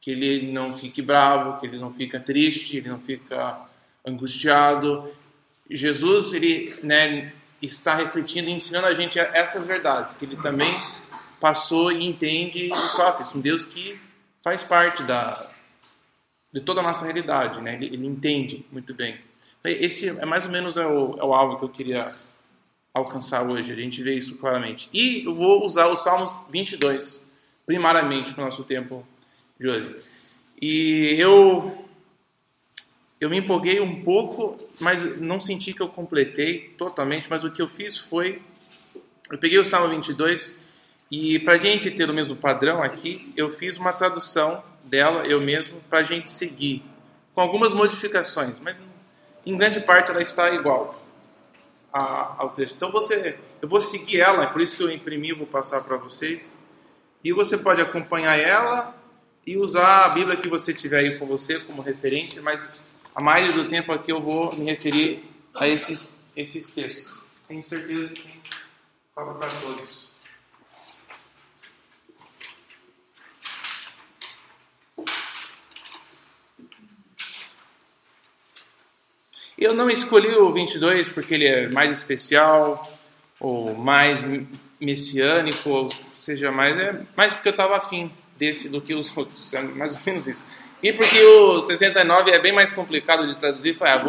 que 0.00 0.10
ele 0.10 0.52
não 0.52 0.76
fique 0.76 1.00
bravo, 1.00 1.58
que 1.58 1.66
ele 1.66 1.78
não 1.78 1.94
fica 1.94 2.20
triste, 2.20 2.76
ele 2.76 2.90
não 2.90 3.00
fica 3.00 3.66
angustiado. 4.06 5.10
Jesus 5.70 6.34
ele 6.34 6.74
né, 6.82 7.32
está 7.62 7.94
refletindo 7.94 8.50
e 8.50 8.52
ensinando 8.52 8.86
a 8.86 8.92
gente 8.92 9.18
essas 9.18 9.66
verdades, 9.66 10.14
que 10.14 10.26
ele 10.26 10.36
também 10.36 10.70
passou 11.40 11.90
e 11.90 12.06
entende 12.06 12.68
e 12.68 12.74
sofre. 12.74 13.24
É 13.24 13.36
um 13.36 13.40
Deus 13.40 13.64
que 13.64 13.98
faz 14.42 14.62
parte 14.62 15.02
da, 15.04 15.48
de 16.52 16.60
toda 16.60 16.80
a 16.80 16.82
nossa 16.82 17.04
realidade, 17.04 17.60
né? 17.60 17.74
ele, 17.74 17.86
ele 17.86 18.06
entende 18.06 18.64
muito 18.72 18.94
bem. 18.94 19.18
Esse 19.64 20.08
é 20.08 20.24
mais 20.24 20.46
ou 20.46 20.52
menos 20.52 20.76
é 20.76 20.86
o, 20.86 21.16
é 21.18 21.24
o 21.24 21.34
alvo 21.34 21.58
que 21.58 21.64
eu 21.64 21.68
queria 21.68 22.14
alcançar 22.92 23.48
hoje, 23.48 23.72
a 23.72 23.76
gente 23.76 24.02
vê 24.02 24.14
isso 24.14 24.36
claramente. 24.36 24.88
E 24.92 25.24
eu 25.24 25.34
vou 25.34 25.64
usar 25.64 25.86
o 25.86 25.96
Salmos 25.96 26.44
22, 26.50 27.22
primariamente, 27.66 28.34
para 28.34 28.42
o 28.42 28.46
nosso 28.46 28.64
tempo 28.64 29.06
de 29.58 29.68
hoje. 29.68 29.96
E 30.60 31.14
eu, 31.18 31.86
eu 33.20 33.30
me 33.30 33.38
empolguei 33.38 33.80
um 33.80 34.02
pouco, 34.02 34.56
mas 34.80 35.20
não 35.20 35.38
senti 35.38 35.72
que 35.72 35.80
eu 35.80 35.88
completei 35.88 36.74
totalmente, 36.76 37.28
mas 37.30 37.44
o 37.44 37.50
que 37.50 37.62
eu 37.62 37.68
fiz 37.68 37.96
foi, 37.96 38.42
eu 39.30 39.38
peguei 39.38 39.58
o 39.58 39.64
Salmo 39.64 39.88
22 39.94 40.56
e 41.10 41.38
para 41.38 41.54
a 41.54 41.58
gente 41.58 41.90
ter 41.90 42.08
o 42.08 42.14
mesmo 42.14 42.36
padrão 42.36 42.82
aqui, 42.82 43.32
eu 43.36 43.50
fiz 43.50 43.76
uma 43.76 43.92
tradução 43.92 44.62
dela, 44.84 45.24
eu 45.26 45.40
mesmo, 45.40 45.80
para 45.88 46.00
a 46.00 46.02
gente 46.02 46.30
seguir, 46.30 46.82
com 47.34 47.40
algumas 47.40 47.72
modificações, 47.72 48.58
mas 48.58 48.76
em 49.44 49.56
grande 49.56 49.80
parte 49.80 50.10
ela 50.10 50.22
está 50.22 50.50
igual 50.50 51.02
ao 51.92 52.50
texto. 52.50 52.74
Então 52.74 52.90
você, 52.90 53.38
eu 53.60 53.68
vou 53.68 53.80
seguir 53.80 54.20
ela, 54.20 54.44
é 54.44 54.46
por 54.46 54.60
isso 54.60 54.76
que 54.76 54.82
eu 54.82 54.90
imprimi, 54.90 55.32
vou 55.32 55.46
passar 55.46 55.82
para 55.82 55.96
vocês. 55.96 56.56
E 57.22 57.32
você 57.32 57.58
pode 57.58 57.80
acompanhar 57.80 58.38
ela 58.38 58.94
e 59.46 59.56
usar 59.56 60.04
a 60.04 60.08
Bíblia 60.10 60.36
que 60.36 60.48
você 60.48 60.72
tiver 60.72 60.98
aí 60.98 61.18
com 61.18 61.26
você 61.26 61.58
como 61.58 61.82
referência, 61.82 62.40
mas 62.40 62.82
a 63.14 63.20
maioria 63.20 63.62
do 63.62 63.68
tempo 63.68 63.92
aqui 63.92 64.12
eu 64.12 64.20
vou 64.20 64.54
me 64.56 64.64
referir 64.64 65.24
a 65.54 65.66
esses, 65.66 66.12
esses 66.36 66.72
textos. 66.72 67.20
Tenho 67.48 67.66
certeza 67.66 68.08
que 68.08 68.22
tem 68.22 68.40
para 69.14 69.48
todos. 69.60 70.09
Eu 79.60 79.74
não 79.74 79.90
escolhi 79.90 80.34
o 80.34 80.50
22 80.50 81.10
porque 81.10 81.34
ele 81.34 81.46
é 81.46 81.70
mais 81.70 81.90
especial, 81.90 82.82
ou 83.38 83.74
mais 83.74 84.18
messiânico, 84.80 85.68
ou 85.68 85.90
seja, 86.16 86.50
mais, 86.50 86.78
é 86.78 87.00
mais 87.14 87.34
porque 87.34 87.48
eu 87.48 87.52
estava 87.52 87.76
afim 87.76 88.10
desse 88.38 88.70
do 88.70 88.80
que 88.80 88.94
os 88.94 89.14
outros, 89.14 89.52
é 89.52 89.60
mais 89.60 89.94
ou 89.94 90.00
menos 90.06 90.26
isso. 90.26 90.44
E 90.82 90.94
porque 90.94 91.22
o 91.22 91.60
69 91.60 92.30
é 92.30 92.38
bem 92.38 92.52
mais 92.52 92.72
complicado 92.72 93.28
de 93.28 93.36
traduzir, 93.36 93.76
foi, 93.76 93.88
ah, 93.88 94.02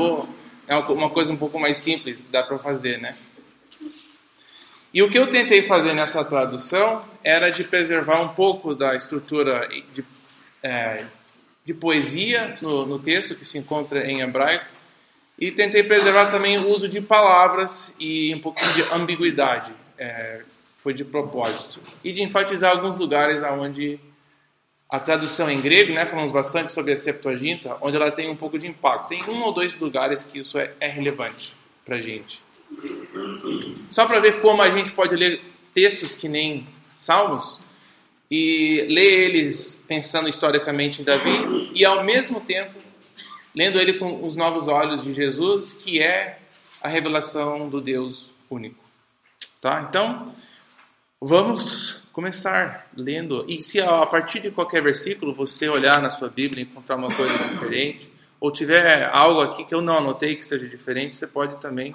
é 0.70 0.76
uma 0.78 1.10
coisa 1.10 1.34
um 1.34 1.38
pouco 1.38 1.60
mais 1.60 1.76
simples 1.76 2.22
que 2.22 2.32
dá 2.32 2.42
para 2.44 2.58
fazer, 2.58 2.98
né? 2.98 3.14
E 4.94 5.02
o 5.02 5.10
que 5.10 5.18
eu 5.18 5.28
tentei 5.28 5.64
fazer 5.64 5.94
nessa 5.94 6.24
tradução 6.24 7.04
era 7.22 7.50
de 7.50 7.66
preservar 7.66 8.22
um 8.22 8.30
pouco 8.30 8.74
da 8.74 8.96
estrutura 8.96 9.68
de, 9.94 10.04
é, 10.64 11.06
de 11.66 11.74
poesia 11.74 12.56
no, 12.62 12.86
no 12.86 13.00
texto 13.00 13.36
que 13.36 13.44
se 13.44 13.58
encontra 13.58 14.10
em 14.10 14.22
hebraico, 14.22 14.66
e 15.42 15.50
tentei 15.50 15.82
preservar 15.82 16.30
também 16.30 16.60
o 16.60 16.70
uso 16.70 16.88
de 16.88 17.02
palavras 17.02 17.96
e 18.00 18.32
um 18.36 18.40
pouquinho 18.40 18.72
de 18.74 18.84
ambiguidade. 18.94 19.74
É, 19.98 20.42
foi 20.84 20.94
de 20.94 21.04
propósito. 21.04 21.80
E 22.04 22.12
de 22.12 22.22
enfatizar 22.22 22.72
alguns 22.72 23.00
lugares 23.00 23.42
onde 23.42 24.00
a 24.88 25.00
tradução 25.00 25.50
em 25.50 25.60
grego, 25.60 25.94
né, 25.94 26.06
falamos 26.06 26.32
bastante 26.32 26.72
sobre 26.72 26.94
a 26.94 26.98
Septuaginta, 26.98 27.76
onde 27.82 27.96
ela 27.96 28.12
tem 28.12 28.30
um 28.30 28.36
pouco 28.36 28.60
de 28.60 28.68
impacto. 28.68 29.10
Tem 29.10 29.24
um 29.24 29.42
ou 29.42 29.52
dois 29.52 29.78
lugares 29.80 30.24
que 30.24 30.40
isso 30.40 30.60
é, 30.60 30.74
é 30.80 30.88
relevante 30.88 31.56
para 31.84 31.96
a 31.96 32.02
gente. 32.02 32.40
Só 33.90 34.06
para 34.06 34.20
ver 34.20 34.42
como 34.42 34.62
a 34.62 34.70
gente 34.70 34.92
pode 34.92 35.16
ler 35.16 35.42
textos 35.74 36.16
que 36.16 36.30
nem 36.30 36.68
Salmos 36.96 37.60
e 38.30 38.86
ler 38.90 39.30
eles 39.30 39.84
pensando 39.88 40.30
historicamente 40.30 41.02
em 41.02 41.06
Davi 41.06 41.72
e 41.74 41.84
ao 41.84 42.04
mesmo 42.04 42.40
tempo 42.42 42.91
lendo 43.56 43.80
ele 43.80 43.94
com 43.94 44.26
os 44.26 44.36
novos 44.36 44.68
olhos 44.68 45.04
de 45.04 45.14
Jesus, 45.14 45.74
que 45.74 46.02
é 46.02 46.40
a 46.82 46.88
revelação 46.88 47.70
do 47.70 47.80
Deus 47.82 48.32
único. 48.50 48.84
Tá? 49.60 49.86
Então, 49.88 50.34
vamos 51.20 52.02
começar 52.12 52.88
lendo. 52.96 53.46
E 53.48 53.62
se 53.62 53.80
a 53.80 54.06
partir 54.06 54.40
de 54.40 54.52
qualquer 54.52 54.82
versículo 54.82 55.34
você 55.34 55.70
olhar 55.70 56.02
na 56.02 56.10
sua 56.10 56.30
Bíblia 56.30 56.64
e 56.64 56.68
encontrar 56.68 56.96
uma 56.96 57.14
coisa 57.14 57.38
diferente, 57.50 58.12
ou 58.40 58.52
tiver 58.52 59.08
algo 59.14 59.42
aqui 59.42 59.64
que 59.64 59.76
eu 59.76 59.82
não 59.82 59.98
anotei 59.98 60.36
que 60.36 60.44
seja 60.44 60.68
diferente, 60.68 61.16
você 61.16 61.28
pode 61.28 61.62
também 61.62 61.94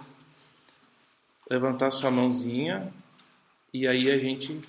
levantar 1.51 1.91
sua 1.91 2.11
mãozinha 2.11 2.93
e 3.73 3.87
aí 3.87 4.11
a 4.11 4.19
gente 4.19 4.61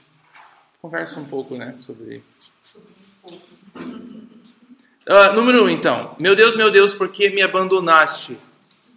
conversa 0.81 1.19
um 1.19 1.25
pouco, 1.25 1.55
né, 1.55 1.75
sobre 1.79 2.21
Uh, 5.07 5.33
número 5.33 5.63
1, 5.63 5.65
um, 5.65 5.69
então. 5.69 6.15
Meu 6.19 6.35
Deus, 6.35 6.53
meu 6.57 6.69
Deus, 6.69 6.93
por 6.93 7.07
que 7.07 7.29
me 7.29 7.41
abandonaste? 7.41 8.37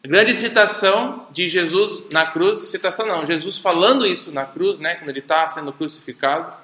Grande 0.02 0.35
citação 0.35 1.29
de 1.31 1.49
Jesus 1.49 2.09
na 2.11 2.26
cruz. 2.26 2.62
Citação 2.62 3.07
não, 3.07 3.25
Jesus 3.25 3.59
falando 3.59 4.05
isso 4.05 4.33
na 4.33 4.45
cruz, 4.45 4.81
né, 4.81 4.97
quando 4.97 5.11
ele 5.11 5.21
está 5.21 5.47
sendo 5.47 5.73
crucificado. 5.73 6.57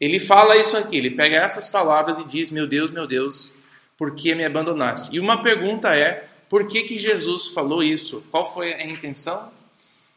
Ele 0.00 0.18
fala 0.18 0.56
isso 0.56 0.78
aqui, 0.78 0.96
ele 0.96 1.10
pega 1.10 1.36
essas 1.36 1.68
palavras 1.68 2.16
e 2.18 2.24
diz: 2.24 2.50
Meu 2.50 2.66
Deus, 2.66 2.90
meu 2.90 3.06
Deus, 3.06 3.52
por 3.98 4.14
que 4.14 4.34
me 4.34 4.46
abandonaste? 4.46 5.14
E 5.14 5.20
uma 5.20 5.42
pergunta 5.42 5.94
é: 5.94 6.26
por 6.48 6.66
que, 6.66 6.84
que 6.84 6.98
Jesus 6.98 7.48
falou 7.48 7.82
isso? 7.82 8.24
Qual 8.30 8.50
foi 8.50 8.72
a 8.72 8.86
intenção 8.86 9.52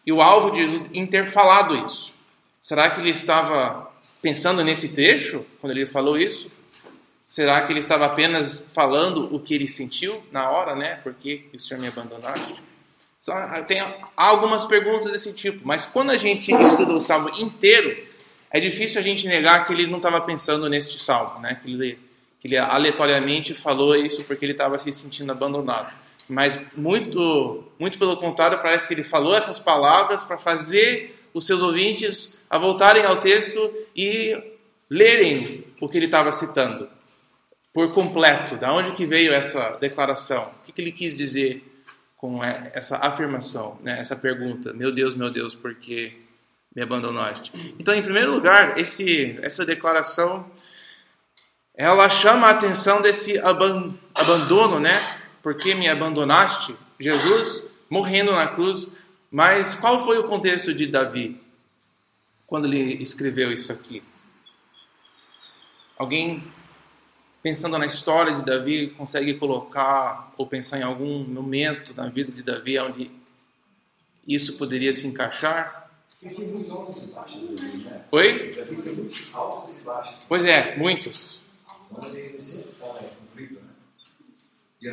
e 0.06 0.12
o 0.14 0.22
alvo 0.22 0.52
de 0.52 0.60
Jesus 0.60 0.90
em 0.94 1.06
ter 1.06 1.28
falado 1.28 1.86
isso? 1.86 2.14
Será 2.62 2.90
que 2.90 3.02
ele 3.02 3.10
estava 3.10 3.92
pensando 4.22 4.64
nesse 4.64 4.88
trecho 4.88 5.46
quando 5.60 5.72
ele 5.72 5.86
falou 5.86 6.18
isso? 6.18 6.50
Será 7.34 7.62
que 7.66 7.74
ele 7.74 7.80
estava 7.80 8.06
apenas 8.06 8.64
falando 8.74 9.36
o 9.36 9.40
que 9.40 9.56
ele 9.56 9.68
sentiu 9.68 10.22
na 10.32 10.52
hora, 10.52 10.76
né? 10.76 11.00
Por 11.02 11.16
que 11.16 11.50
o 11.52 11.60
Senhor 11.60 11.82
me 11.82 11.88
abandonaste? 11.88 12.54
Tem 13.68 13.84
algumas 14.16 14.66
perguntas 14.66 15.12
desse 15.12 15.34
tipo, 15.34 15.62
mas 15.64 15.84
quando 15.84 16.12
a 16.12 16.16
gente 16.16 16.54
estuda 16.54 16.94
o 16.94 17.02
salmo 17.02 17.32
inteiro, 17.40 17.98
é 18.52 18.60
difícil 18.60 19.02
a 19.02 19.04
gente 19.04 19.26
negar 19.26 19.66
que 19.66 19.74
ele 19.74 19.88
não 19.88 19.98
estava 19.98 20.22
pensando 20.22 20.70
neste 20.70 21.02
salmo, 21.02 21.40
né? 21.40 21.60
Que 21.60 21.74
ele, 21.74 22.00
que 22.40 22.48
ele 22.48 22.56
aleatoriamente 22.56 23.56
falou 23.56 23.96
isso 23.96 24.24
porque 24.26 24.46
ele 24.46 24.52
estava 24.52 24.78
se 24.78 24.94
sentindo 24.94 25.32
abandonado. 25.32 25.92
Mas 26.30 26.56
muito, 26.78 27.64
muito 27.80 27.98
pelo 27.98 28.16
contrário, 28.18 28.62
parece 28.62 28.88
que 28.88 28.94
ele 28.94 29.04
falou 29.04 29.34
essas 29.34 29.58
palavras 29.58 30.24
para 30.24 30.38
fazer 30.38 31.20
os 31.34 31.48
seus 31.48 31.64
ouvintes 31.64 32.40
a 32.48 32.60
voltarem 32.60 33.06
ao 33.06 33.20
texto 33.20 33.74
e 33.96 34.38
lerem 34.88 35.66
o 35.82 35.90
que 35.90 35.98
ele 35.98 36.06
estava 36.06 36.32
citando 36.32 36.88
por 37.74 37.94
completo. 37.94 38.56
Da 38.56 38.72
onde 38.72 38.92
que 38.92 39.06
veio 39.06 39.34
essa 39.34 39.72
declaração? 39.78 40.44
O 40.44 40.66
que, 40.66 40.72
que 40.72 40.82
ele 40.82 40.92
quis 40.92 41.16
dizer 41.16 41.64
com 42.18 42.44
essa 42.44 42.98
afirmação, 42.98 43.78
né? 43.82 44.00
essa 44.00 44.16
pergunta? 44.16 44.72
Meu 44.74 44.92
Deus, 44.92 45.16
meu 45.16 45.30
Deus, 45.30 45.56
por 45.56 45.76
que 45.76 46.22
me 46.76 46.82
abandonaste? 46.82 47.52
Então, 47.80 47.94
em 47.94 48.02
primeiro 48.02 48.32
lugar, 48.32 48.78
esse, 48.78 49.38
essa 49.42 49.66
declaração 49.66 50.50
ela 51.76 52.08
chama 52.08 52.48
a 52.48 52.52
atenção 52.52 53.02
desse 53.02 53.40
aban 53.40 53.96
abandono, 54.14 54.80
né? 54.80 55.20
Por 55.42 55.56
que 55.56 55.74
me 55.74 55.90
abandonaste? 55.90 56.76
Jesus 57.00 57.66
morrendo 57.90 58.32
na 58.32 58.48
cruz. 58.48 58.88
Mas 59.32 59.74
qual 59.74 60.06
foi 60.06 60.20
o 60.20 60.26
contexto 60.26 60.72
de 60.72 60.86
Davi 60.86 61.42
quando 62.46 62.66
ele 62.66 63.02
escreveu 63.02 63.52
isso 63.52 63.72
aqui? 63.72 64.04
Alguém 65.98 66.44
pensando 67.44 67.78
na 67.78 67.86
história 67.86 68.34
de 68.34 68.46
Davi, 68.46 68.88
consegue 68.92 69.34
colocar 69.34 70.34
ou 70.38 70.48
pensar 70.48 70.80
em 70.80 70.84
algum 70.84 71.26
momento 71.26 71.94
na 71.94 72.08
vida 72.08 72.32
de 72.32 72.42
Davi 72.42 72.80
onde 72.80 73.12
isso 74.26 74.58
poderia 74.58 74.94
se 74.94 75.06
encaixar? 75.06 75.92
Tem 76.22 76.48
muitos 76.48 76.72
altos 76.72 77.10
e 77.10 77.12
baixos. 77.12 77.84
Né? 77.84 78.06
Oi? 78.10 78.52
Davi 78.52 78.82
tem 78.82 78.96
muitos 78.96 79.30
altos 79.36 79.82
e 79.82 79.84
baixos. 79.84 80.16
Pois 80.30 80.46
é, 80.46 80.78
muitos. 80.78 81.42
Né? 81.92 82.10
E 84.82 84.88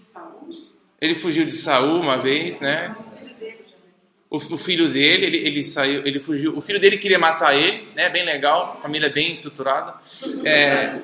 saúde? 0.00 0.72
Ele 0.98 1.14
fugiu 1.14 1.44
de 1.44 1.52
Saul 1.52 2.00
uma 2.00 2.16
vez, 2.16 2.62
né? 2.62 2.96
O, 4.30 4.36
o 4.36 4.58
filho 4.58 4.88
dele, 4.88 5.26
ele, 5.26 5.38
ele, 5.38 5.64
saiu, 5.64 6.04
ele 6.04 6.18
fugiu. 6.18 6.56
O 6.56 6.60
filho 6.60 6.80
dele 6.80 6.98
queria 6.98 7.18
matar 7.18 7.54
ele, 7.54 7.88
né? 7.94 8.08
Bem 8.08 8.24
legal, 8.24 8.80
família 8.82 9.08
bem 9.08 9.32
estruturada. 9.32 9.94
É, 10.44 11.00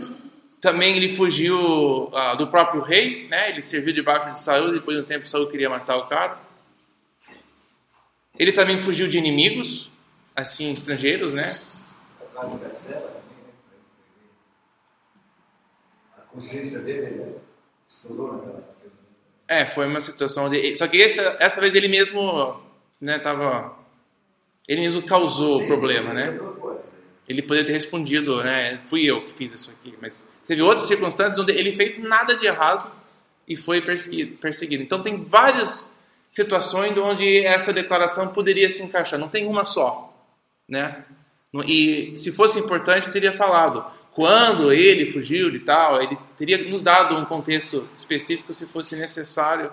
também 0.61 0.97
ele 0.97 1.17
fugiu 1.17 1.59
uh, 2.09 2.37
do 2.37 2.49
próprio 2.49 2.83
rei, 2.83 3.27
né? 3.29 3.51
Ele 3.51 3.63
serviu 3.63 3.95
debaixo 3.95 4.31
de 4.31 4.41
Saul. 4.41 4.73
Depois 4.73 4.97
de 4.97 5.03
um 5.03 5.07
tempo, 5.07 5.29
Saul 5.29 5.49
queria 5.49 5.71
matar 5.71 5.97
o 5.97 6.07
cara. 6.07 6.39
Ele 8.39 8.53
também 8.53 8.79
fugiu 8.79 9.07
de 9.07 9.19
inimigos, 9.19 9.91
assim, 10.35 10.73
estrangeiros, 10.73 11.35
né? 11.35 11.61
A 16.17 16.23
consciência 16.33 16.81
dele 16.81 17.17
né? 17.17 17.33
estourou 17.87 18.33
naquela. 18.35 18.71
É, 19.47 19.67
foi 19.67 19.87
uma 19.87 20.01
situação 20.01 20.49
de. 20.49 20.77
Só 20.77 20.87
que 20.87 21.03
essa, 21.03 21.37
essa 21.41 21.61
vez 21.61 21.75
ele 21.75 21.89
mesmo, 21.89 22.63
né, 23.01 23.19
tava. 23.19 23.79
Ele 24.69 24.83
mesmo 24.83 25.03
causou 25.03 25.57
o 25.57 25.61
Sim, 25.61 25.67
problema, 25.67 26.13
né? 26.15 26.39
ele 27.31 27.43
poderia 27.43 27.65
ter 27.65 27.73
respondido, 27.73 28.43
né? 28.43 28.81
Fui 28.87 29.05
eu 29.05 29.23
que 29.23 29.33
fiz 29.33 29.53
isso 29.53 29.71
aqui, 29.71 29.95
mas 30.03 30.29
teve 30.45 30.63
outras 30.63 30.89
circunstâncias 30.89 31.39
onde 31.39 31.53
ele 31.53 31.73
fez 31.73 31.97
nada 31.97 32.35
de 32.35 32.45
errado 32.45 32.91
e 33.47 33.57
foi 33.57 33.81
perseguido. 33.81 34.37
perseguido. 34.39 34.83
Então 34.83 35.01
tem 35.01 35.23
várias 35.23 35.95
situações 36.29 36.97
onde 36.99 37.45
essa 37.45 37.73
declaração 37.73 38.29
poderia 38.29 38.69
se 38.69 38.83
encaixar. 38.83 39.17
Não 39.17 39.29
tem 39.29 39.47
uma 39.47 39.65
só, 39.65 40.13
né? 40.69 41.05
E 41.67 42.17
se 42.17 42.33
fosse 42.33 42.59
importante, 42.59 43.07
eu 43.07 43.13
teria 43.13 43.33
falado 43.33 43.85
quando 44.13 44.73
ele 44.73 45.13
fugiu 45.13 45.53
de 45.53 45.61
tal, 45.61 46.03
ele 46.03 46.19
teria 46.37 46.59
nos 46.69 46.83
dado 46.83 47.15
um 47.15 47.25
contexto 47.25 47.89
específico 47.95 48.53
se 48.53 48.67
fosse 48.67 48.97
necessário 48.97 49.71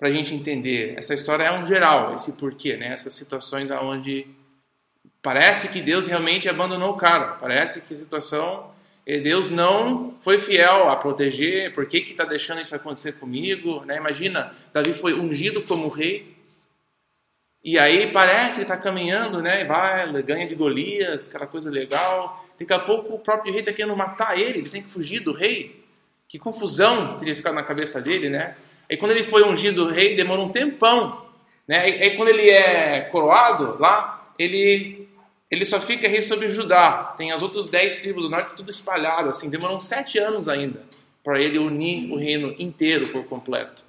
para 0.00 0.08
a 0.08 0.12
gente 0.12 0.34
entender. 0.34 0.94
Essa 0.96 1.12
história 1.12 1.44
é 1.44 1.52
um 1.52 1.66
geral, 1.66 2.14
esse 2.14 2.32
porquê, 2.32 2.74
né? 2.74 2.88
Essas 2.88 3.12
situações 3.12 3.70
aonde 3.70 4.26
parece 5.20 5.68
que 5.68 5.82
Deus 5.82 6.06
realmente 6.06 6.48
abandonou 6.48 6.92
o 6.92 6.96
cara, 6.96 7.32
parece 7.34 7.82
que 7.82 7.92
a 7.92 7.96
situação 7.98 8.70
eh, 9.06 9.18
Deus 9.18 9.50
não 9.50 10.16
foi 10.22 10.38
fiel 10.38 10.88
a 10.88 10.96
proteger, 10.96 11.74
por 11.74 11.84
que 11.84 12.00
que 12.00 12.12
está 12.12 12.24
deixando 12.24 12.62
isso 12.62 12.74
acontecer 12.74 13.12
comigo? 13.12 13.84
Né? 13.84 13.98
Imagina, 13.98 14.54
Davi 14.72 14.94
foi 14.94 15.12
ungido 15.12 15.60
como 15.64 15.88
rei, 15.88 16.34
e 17.62 17.78
aí 17.78 18.10
parece 18.10 18.56
que 18.56 18.62
está 18.62 18.78
caminhando, 18.78 19.42
né? 19.42 19.66
vai, 19.66 20.22
ganha 20.22 20.48
de 20.48 20.54
Golias, 20.54 21.28
aquela 21.28 21.46
coisa 21.46 21.70
legal, 21.70 22.42
daqui 22.58 22.72
a 22.72 22.78
pouco 22.78 23.16
o 23.16 23.18
próprio 23.18 23.52
rei 23.52 23.60
está 23.60 23.70
querendo 23.70 23.94
matar 23.94 24.38
ele, 24.38 24.60
ele 24.60 24.70
tem 24.70 24.82
que 24.82 24.90
fugir 24.90 25.20
do 25.20 25.34
rei, 25.34 25.84
que 26.26 26.38
confusão 26.38 27.18
teria 27.18 27.36
ficado 27.36 27.54
na 27.54 27.62
cabeça 27.62 28.00
dele, 28.00 28.30
né? 28.30 28.56
Aí 28.90 28.96
quando 28.96 29.12
ele 29.12 29.22
foi 29.22 29.44
ungido 29.44 29.88
rei, 29.88 30.16
demorou 30.16 30.46
um 30.46 30.50
tempão, 30.50 31.24
né? 31.66 31.78
Aí, 31.78 32.16
quando 32.16 32.30
ele 32.30 32.50
é 32.50 33.02
coroado 33.02 33.78
lá, 33.78 34.34
ele 34.36 35.08
ele 35.48 35.64
só 35.64 35.80
fica 35.80 36.08
rei 36.08 36.22
sobre 36.22 36.48
Judá. 36.48 37.14
Tem 37.16 37.32
as 37.32 37.42
outras 37.42 37.68
dez 37.68 38.00
tribos 38.00 38.24
do 38.24 38.30
norte 38.30 38.54
tudo 38.54 38.70
espalhado, 38.70 39.30
assim. 39.30 39.50
Demorou 39.50 39.80
sete 39.80 40.18
anos 40.18 40.48
ainda 40.48 40.82
para 41.24 41.40
ele 41.40 41.58
unir 41.58 42.10
o 42.10 42.16
reino 42.16 42.54
inteiro 42.58 43.08
por 43.08 43.24
completo. 43.24 43.84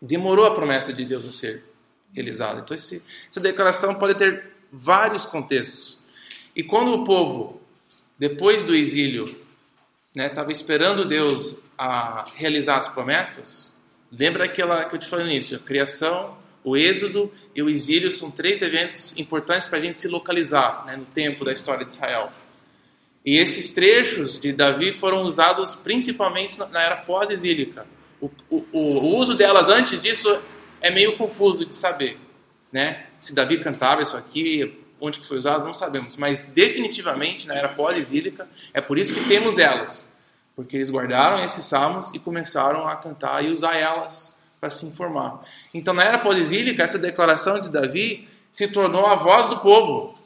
Demorou 0.00 0.44
a 0.44 0.54
promessa 0.54 0.92
de 0.92 1.04
Deus 1.04 1.24
a 1.24 1.32
ser 1.32 1.64
realizada. 2.12 2.60
Então 2.60 2.76
esse, 2.76 3.02
essa 3.28 3.40
declaração 3.40 3.94
pode 3.94 4.16
ter 4.16 4.52
vários 4.72 5.24
contextos. 5.24 5.98
E 6.54 6.62
quando 6.62 6.92
o 6.94 7.04
povo, 7.04 7.60
depois 8.18 8.64
do 8.64 8.74
exílio, 8.74 9.24
estava 10.14 10.46
né, 10.46 10.52
esperando 10.52 11.04
Deus 11.04 11.58
a 11.78 12.24
realizar 12.34 12.78
as 12.78 12.88
promessas, 12.88 13.75
lembra 14.10 14.46
daquela 14.46 14.84
que 14.84 14.94
eu 14.94 14.98
te 14.98 15.06
falei 15.06 15.26
no 15.26 15.32
início, 15.32 15.56
a 15.56 15.60
criação, 15.60 16.36
o 16.66 16.76
êxodo 16.76 17.32
e 17.54 17.62
o 17.62 17.68
exílio 17.68 18.10
são 18.10 18.30
três 18.30 18.60
eventos 18.60 19.16
importantes 19.16 19.68
para 19.68 19.78
a 19.78 19.80
gente 19.80 19.96
se 19.96 20.08
localizar 20.08 20.84
né, 20.84 20.96
no 20.96 21.04
tempo 21.04 21.44
da 21.44 21.52
história 21.52 21.84
de 21.84 21.92
Israel. 21.92 22.32
E 23.24 23.38
esses 23.38 23.70
trechos 23.70 24.38
de 24.38 24.52
Davi 24.52 24.92
foram 24.92 25.22
usados 25.22 25.74
principalmente 25.74 26.58
na 26.58 26.82
era 26.82 26.96
pós-exílica. 26.96 27.86
O, 28.20 28.30
o, 28.50 28.64
o, 28.72 29.16
uso 29.16 29.34
delas 29.34 29.68
antes 29.68 30.02
disso 30.02 30.40
é 30.80 30.90
meio 30.90 31.16
confuso 31.16 31.64
de 31.64 31.74
saber. 31.74 32.18
Né? 32.72 33.06
Se 33.20 33.34
Davi 33.34 33.58
cantava 33.58 34.02
isso 34.02 34.16
aqui, 34.16 34.80
onde 35.00 35.20
que 35.20 35.26
foi 35.26 35.38
usado, 35.38 35.64
não 35.64 35.74
sabemos. 35.74 36.16
Mas 36.16 36.46
definitivamente 36.46 37.46
na 37.46 37.54
era 37.54 37.68
pós-exílica, 37.68 38.48
é 38.72 38.80
por 38.80 38.98
isso 38.98 39.14
que 39.14 39.24
temos 39.28 39.58
elas. 39.58 40.08
Porque 40.56 40.76
eles 40.76 40.90
guardaram 40.90 41.44
esses 41.44 41.66
salmos 41.66 42.10
e 42.14 42.18
começaram 42.18 42.88
a 42.88 42.96
cantar 42.96 43.44
e 43.44 43.52
usar 43.52 43.76
elas 43.76 44.36
para 44.58 44.70
se 44.70 44.86
informar. 44.86 45.42
Então, 45.72 45.94
na 45.94 46.02
era 46.02 46.18
pós-exílica, 46.18 46.82
essa 46.82 46.98
declaração 46.98 47.60
de 47.60 47.68
Davi 47.68 48.26
se 48.50 48.66
tornou 48.66 49.06
a 49.06 49.14
voz 49.14 49.48
do 49.48 49.58
povo, 49.58 50.18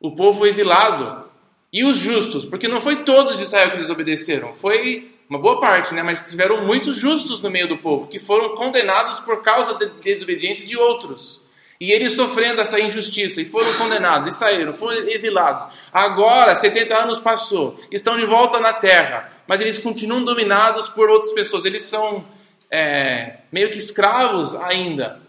o 0.00 0.16
povo 0.16 0.44
exilado 0.44 1.30
e 1.72 1.84
os 1.84 1.96
justos, 1.96 2.44
porque 2.44 2.66
não 2.66 2.80
foi 2.80 3.04
todos 3.04 3.38
de 3.38 3.44
Israel 3.44 3.70
que 3.70 3.76
desobedeceram, 3.76 4.52
foi 4.54 5.12
uma 5.28 5.38
boa 5.38 5.60
parte, 5.60 5.94
né? 5.94 6.02
mas 6.02 6.28
tiveram 6.28 6.66
muitos 6.66 6.96
justos 6.96 7.40
no 7.40 7.50
meio 7.50 7.68
do 7.68 7.78
povo, 7.78 8.08
que 8.08 8.18
foram 8.18 8.54
condenados 8.54 9.20
por 9.20 9.42
causa 9.42 9.78
da 9.78 9.86
desobediência 9.86 10.66
de 10.66 10.76
outros. 10.76 11.40
E 11.80 11.90
eles 11.90 12.12
sofrendo 12.12 12.60
essa 12.60 12.78
injustiça, 12.78 13.40
e 13.40 13.44
foram 13.44 13.72
condenados, 13.74 14.28
e 14.28 14.32
saíram, 14.32 14.72
foram 14.72 14.98
exilados. 14.98 15.66
Agora, 15.92 16.54
70 16.54 16.96
anos 16.96 17.18
passou, 17.18 17.80
estão 17.90 18.16
de 18.16 18.26
volta 18.26 18.60
na 18.60 18.72
terra, 18.72 19.32
mas 19.46 19.60
eles 19.60 19.78
continuam 19.78 20.24
dominados 20.24 20.88
por 20.88 21.10
outras 21.10 21.32
pessoas, 21.32 21.64
eles 21.64 21.84
são 21.84 22.24
é, 22.70 23.38
meio 23.50 23.70
que 23.70 23.78
escravos 23.78 24.54
ainda. 24.54 25.20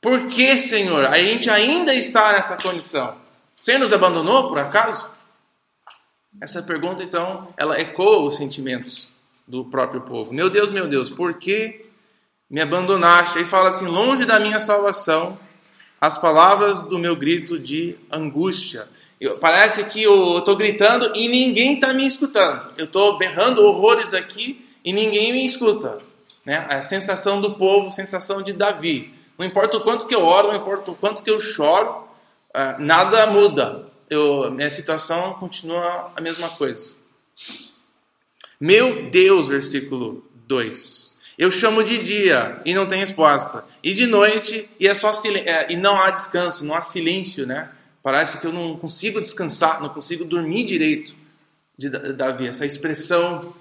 Por 0.00 0.26
que, 0.26 0.58
Senhor? 0.58 1.06
A 1.06 1.18
gente 1.18 1.50
ainda 1.50 1.94
está 1.94 2.32
nessa 2.32 2.56
condição. 2.56 3.16
Você 3.58 3.76
nos 3.78 3.92
abandonou, 3.92 4.48
por 4.48 4.58
acaso? 4.58 5.08
Essa 6.40 6.62
pergunta, 6.62 7.02
então, 7.02 7.52
ela 7.56 7.80
ecoa 7.80 8.26
os 8.26 8.36
sentimentos 8.36 9.08
do 9.48 9.64
próprio 9.64 10.02
povo. 10.02 10.32
Meu 10.32 10.50
Deus, 10.50 10.70
meu 10.70 10.86
Deus, 10.86 11.08
por 11.08 11.34
que 11.34 11.86
me 12.48 12.60
abandonaste? 12.60 13.38
Aí 13.38 13.44
fala 13.44 13.68
assim: 13.68 13.86
longe 13.86 14.24
da 14.24 14.38
minha 14.38 14.60
salvação, 14.60 15.38
as 16.00 16.18
palavras 16.18 16.82
do 16.82 16.98
meu 16.98 17.16
grito 17.16 17.58
de 17.58 17.96
angústia. 18.10 18.88
Eu, 19.20 19.38
parece 19.38 19.84
que 19.84 20.02
eu 20.02 20.38
estou 20.38 20.56
gritando 20.56 21.12
e 21.14 21.28
ninguém 21.28 21.74
está 21.74 21.92
me 21.92 22.06
escutando. 22.06 22.72
Eu 22.76 22.84
estou 22.84 23.16
berrando 23.16 23.64
horrores 23.64 24.12
aqui 24.12 24.66
e 24.84 24.92
ninguém 24.92 25.32
me 25.32 25.46
escuta. 25.46 25.98
Né? 26.44 26.66
A 26.68 26.82
sensação 26.82 27.40
do 27.40 27.54
povo, 27.54 27.90
sensação 27.90 28.42
de 28.42 28.52
Davi. 28.52 29.12
Não 29.38 29.46
importa 29.46 29.78
o 29.78 29.80
quanto 29.80 30.06
que 30.06 30.14
eu 30.14 30.24
oro, 30.24 30.48
não 30.48 30.56
importa 30.56 30.90
o 30.90 30.94
quanto 30.94 31.22
que 31.22 31.30
eu 31.30 31.40
choro, 31.40 32.08
uh, 32.54 32.80
nada 32.80 33.26
muda. 33.26 33.86
Eu, 34.08 34.50
minha 34.50 34.70
situação 34.70 35.34
continua 35.34 36.12
a 36.14 36.20
mesma 36.20 36.48
coisa. 36.50 36.94
Meu 38.60 39.10
Deus, 39.10 39.48
versículo 39.48 40.24
2. 40.46 41.16
Eu 41.36 41.50
chamo 41.50 41.84
de 41.84 42.02
dia 42.02 42.60
e 42.64 42.72
não 42.72 42.86
tem 42.86 43.00
resposta, 43.00 43.62
e 43.82 43.92
de 43.92 44.06
noite 44.06 44.70
e 44.80 44.88
é 44.88 44.94
só 44.94 45.12
é, 45.44 45.70
e 45.70 45.76
não 45.76 46.00
há 46.00 46.10
descanso, 46.10 46.64
não 46.64 46.74
há 46.74 46.80
silêncio, 46.80 47.46
né? 47.46 47.68
Parece 48.06 48.38
que 48.38 48.46
eu 48.46 48.52
não 48.52 48.76
consigo 48.76 49.20
descansar, 49.20 49.82
não 49.82 49.88
consigo 49.88 50.24
dormir 50.24 50.64
direito 50.64 51.12
de 51.76 51.90
Davi. 51.90 52.46
Essa 52.46 52.64
expressão 52.64 53.52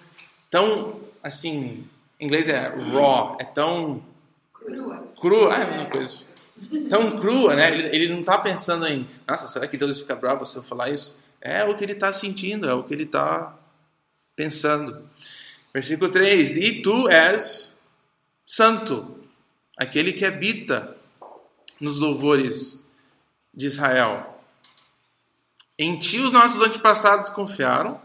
tão 0.51 1.01
assim 1.23 1.83
em 2.19 2.27
inglês 2.27 2.47
é 2.47 2.67
raw, 2.67 3.37
é 3.39 3.43
tão 3.43 4.03
crua. 4.53 5.03
Crua, 5.19 5.55
é 5.55 5.63
a 5.63 5.65
mesma 5.65 5.85
coisa. 5.87 6.19
Tão 6.87 7.19
crua, 7.19 7.55
né? 7.55 7.73
Ele, 7.73 7.87
ele 7.87 8.13
não 8.13 8.19
está 8.19 8.37
pensando 8.37 8.85
em, 8.85 9.07
nossa, 9.27 9.47
será 9.47 9.67
que 9.67 9.77
Deus 9.77 9.99
fica 9.99 10.15
bravo 10.15 10.45
se 10.45 10.55
eu 10.57 10.61
falar 10.61 10.91
isso? 10.91 11.17
É 11.41 11.63
o 11.63 11.75
que 11.75 11.83
ele 11.83 11.93
está 11.93 12.13
sentindo, 12.13 12.69
é 12.69 12.73
o 12.75 12.83
que 12.83 12.93
ele 12.93 13.05
está 13.05 13.57
pensando. 14.35 15.09
Versículo 15.73 16.11
3: 16.11 16.57
E 16.57 16.83
tu 16.83 17.09
és 17.09 17.75
santo, 18.45 19.21
aquele 19.75 20.13
que 20.13 20.23
habita 20.23 20.95
nos 21.81 21.97
louvores 21.97 22.85
de 23.51 23.65
Israel. 23.65 24.34
Em 25.77 25.97
ti 25.97 26.19
os 26.19 26.31
nossos 26.31 26.61
antepassados 26.61 27.29
confiaram, 27.29 27.99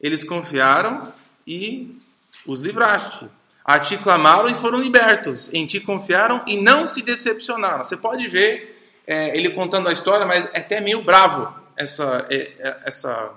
eles 0.00 0.22
confiaram 0.22 1.12
e 1.46 1.98
os 2.46 2.60
livraste. 2.60 3.28
A 3.64 3.78
ti 3.78 3.96
clamaram 3.96 4.48
e 4.48 4.54
foram 4.54 4.80
libertos. 4.80 5.52
Em 5.52 5.66
ti 5.66 5.80
confiaram 5.80 6.42
e 6.46 6.60
não 6.60 6.86
se 6.86 7.02
decepcionaram. 7.02 7.82
Você 7.82 7.96
pode 7.96 8.28
ver 8.28 8.74
é, 9.06 9.36
ele 9.36 9.50
contando 9.50 9.88
a 9.88 9.92
história, 9.92 10.26
mas 10.26 10.44
é 10.52 10.58
até 10.58 10.80
meio 10.80 11.02
bravo. 11.02 11.52
essa, 11.76 12.26
é, 12.30 12.52
é, 12.58 12.76
essa 12.84 13.32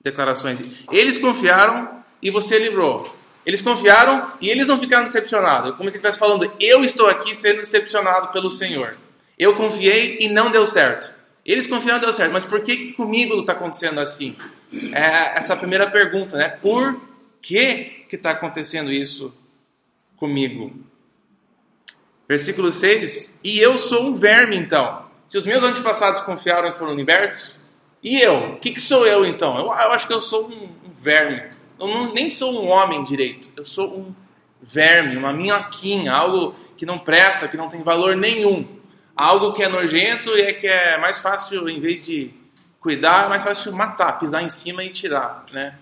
declarações. 0.00 0.62
Eles 0.90 1.18
confiaram 1.18 2.04
e 2.22 2.30
você 2.30 2.58
livrou. 2.58 3.14
Eles 3.44 3.60
confiaram 3.60 4.32
e 4.40 4.48
eles 4.48 4.66
não 4.66 4.78
ficaram 4.78 5.04
decepcionados. 5.04 5.76
Como 5.76 5.90
se 5.90 5.96
ele 5.96 6.06
estivesse 6.06 6.18
falando, 6.18 6.50
eu 6.58 6.84
estou 6.84 7.06
aqui 7.06 7.34
sendo 7.34 7.58
decepcionado 7.58 8.28
pelo 8.28 8.50
Senhor. 8.50 8.96
Eu 9.38 9.56
confiei 9.56 10.18
e 10.20 10.28
não 10.28 10.50
deu 10.50 10.66
certo. 10.66 11.15
Eles 11.46 11.68
confiaram 11.68 12.00
deu 12.00 12.12
certo, 12.12 12.32
mas 12.32 12.44
por 12.44 12.60
que, 12.60 12.76
que 12.76 12.92
comigo 12.94 13.38
está 13.38 13.52
acontecendo 13.52 14.00
assim? 14.00 14.36
É 14.92 15.38
essa 15.38 15.56
primeira 15.56 15.88
pergunta, 15.88 16.36
né? 16.36 16.48
Por 16.48 17.00
que 17.40 18.04
está 18.10 18.32
acontecendo 18.32 18.92
isso 18.92 19.32
comigo? 20.16 20.72
Versículo 22.28 22.72
6: 22.72 23.38
E 23.44 23.60
eu 23.60 23.78
sou 23.78 24.06
um 24.06 24.16
verme, 24.16 24.56
então. 24.56 25.06
Se 25.28 25.38
os 25.38 25.46
meus 25.46 25.62
antepassados 25.62 26.22
confiaram 26.22 26.68
e 26.68 26.74
foram 26.74 26.94
libertos, 26.94 27.56
e 28.02 28.20
eu? 28.20 28.54
O 28.54 28.56
que, 28.56 28.72
que 28.72 28.80
sou 28.80 29.06
eu, 29.06 29.24
então? 29.24 29.56
Eu, 29.56 29.66
eu 29.66 29.92
acho 29.92 30.06
que 30.08 30.12
eu 30.12 30.20
sou 30.20 30.48
um, 30.48 30.64
um 30.64 30.94
verme. 31.00 31.42
Eu 31.78 31.86
não, 31.86 32.12
nem 32.12 32.28
sou 32.28 32.60
um 32.60 32.68
homem 32.68 33.04
direito. 33.04 33.48
Eu 33.56 33.64
sou 33.64 33.96
um 33.96 34.14
verme, 34.60 35.16
uma 35.16 35.32
minhoquinha, 35.32 36.12
algo 36.12 36.56
que 36.76 36.84
não 36.84 36.98
presta, 36.98 37.46
que 37.46 37.56
não 37.56 37.68
tem 37.68 37.82
valor 37.82 38.16
nenhum. 38.16 38.66
Algo 39.16 39.52
que 39.52 39.62
é 39.62 39.68
nojento 39.68 40.36
e 40.36 40.42
é 40.42 40.52
que 40.52 40.66
é 40.66 40.98
mais 40.98 41.18
fácil, 41.18 41.68
em 41.68 41.80
vez 41.80 42.04
de 42.04 42.34
cuidar, 42.80 43.26
é 43.26 43.28
mais 43.28 43.42
fácil 43.42 43.72
matar, 43.72 44.18
pisar 44.18 44.42
em 44.42 44.50
cima 44.50 44.84
e 44.84 44.90
tirar, 44.90 45.46
né? 45.52 45.78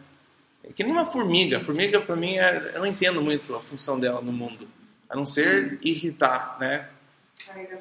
É 0.63 0.73
que 0.73 0.85
nem 0.85 0.93
uma 0.93 1.05
formiga. 1.05 1.61
Formiga, 1.61 2.01
para 2.01 2.17
mim, 2.17 2.39
é, 2.39 2.73
eu 2.75 2.81
não 2.81 2.87
entendo 2.87 3.21
muito 3.21 3.55
a 3.55 3.61
função 3.61 3.99
dela 3.99 4.21
no 4.23 4.33
mundo 4.33 4.69
a 5.09 5.17
não 5.17 5.25
ser 5.25 5.79
irritar, 5.83 6.57
né? 6.59 6.89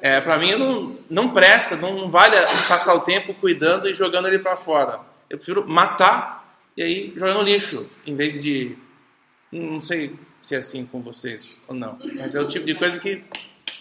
É, 0.00 0.20
para 0.20 0.38
mim 0.38 0.54
não, 0.54 0.96
não 1.10 1.30
presta, 1.30 1.74
não 1.74 2.10
vale 2.10 2.36
passar 2.68 2.94
o 2.94 3.00
tempo 3.00 3.34
cuidando 3.34 3.88
e 3.88 3.94
jogando 3.94 4.28
ele 4.28 4.38
para 4.38 4.56
fora. 4.56 5.00
Eu 5.28 5.38
prefiro 5.38 5.68
matar 5.68 6.56
e 6.76 6.82
aí 6.82 7.12
jogar 7.16 7.34
no 7.34 7.42
lixo, 7.42 7.86
em 8.06 8.14
vez 8.14 8.40
de. 8.40 8.76
Não 9.50 9.80
sei 9.80 10.14
se 10.40 10.54
é 10.54 10.58
assim 10.58 10.84
com 10.84 11.00
vocês 11.00 11.60
ou 11.66 11.74
não, 11.74 11.98
mas 12.14 12.34
é 12.34 12.40
o 12.40 12.46
tipo 12.46 12.66
de 12.66 12.74
coisa 12.74 12.98
que. 12.98 13.24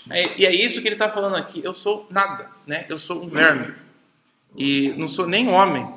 É, 0.10 0.38
e 0.38 0.46
é 0.46 0.54
isso 0.54 0.82
que 0.82 0.88
ele 0.88 0.96
está 0.96 1.10
falando 1.10 1.36
aqui. 1.36 1.62
Eu 1.64 1.74
sou 1.74 2.08
nada, 2.10 2.50
né? 2.68 2.86
Eu 2.90 3.00
sou 3.00 3.24
um 3.24 3.30
verme. 3.30 3.74
E 4.56 4.94
não 4.98 5.08
sou 5.08 5.28
nem 5.28 5.50
homem. 5.50 5.88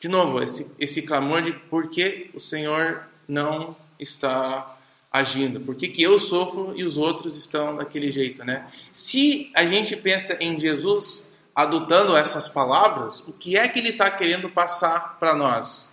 De 0.00 0.08
novo, 0.08 0.42
esse, 0.42 0.70
esse 0.78 1.02
clamor 1.02 1.42
de 1.42 1.52
por 1.52 1.88
que 1.88 2.30
o 2.32 2.38
Senhor 2.38 3.02
não 3.26 3.76
está 3.98 4.76
agindo? 5.10 5.60
Por 5.60 5.74
que, 5.74 5.88
que 5.88 6.02
eu 6.02 6.18
sofro 6.18 6.72
e 6.76 6.84
os 6.84 6.96
outros 6.96 7.36
estão 7.36 7.76
daquele 7.76 8.10
jeito, 8.10 8.44
né? 8.44 8.66
Se 8.92 9.50
a 9.54 9.66
gente 9.66 9.96
pensa 9.96 10.36
em 10.40 10.60
Jesus 10.60 11.24
adotando 11.54 12.16
essas 12.16 12.48
palavras, 12.48 13.20
o 13.26 13.32
que 13.32 13.56
é 13.56 13.66
que 13.66 13.80
ele 13.80 13.88
está 13.88 14.08
querendo 14.08 14.48
passar 14.48 15.18
para 15.18 15.34
nós, 15.34 15.90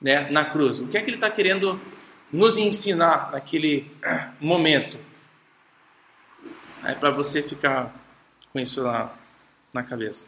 né, 0.00 0.28
na 0.30 0.44
cruz? 0.44 0.80
O 0.80 0.88
que 0.88 0.98
é 0.98 1.00
que 1.00 1.08
ele 1.08 1.16
está 1.16 1.30
querendo 1.30 1.80
nos 2.32 2.58
ensinar 2.58 3.30
naquele 3.30 3.88
momento? 4.40 4.98
É 6.86 6.94
para 6.94 7.10
você 7.10 7.42
ficar 7.42 7.92
com 8.52 8.60
isso 8.60 8.80
lá 8.80 9.12
na 9.74 9.82
cabeça. 9.82 10.26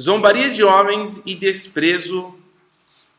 Zombaria 0.00 0.48
de 0.48 0.62
homens 0.62 1.20
e 1.26 1.34
desprezo 1.34 2.38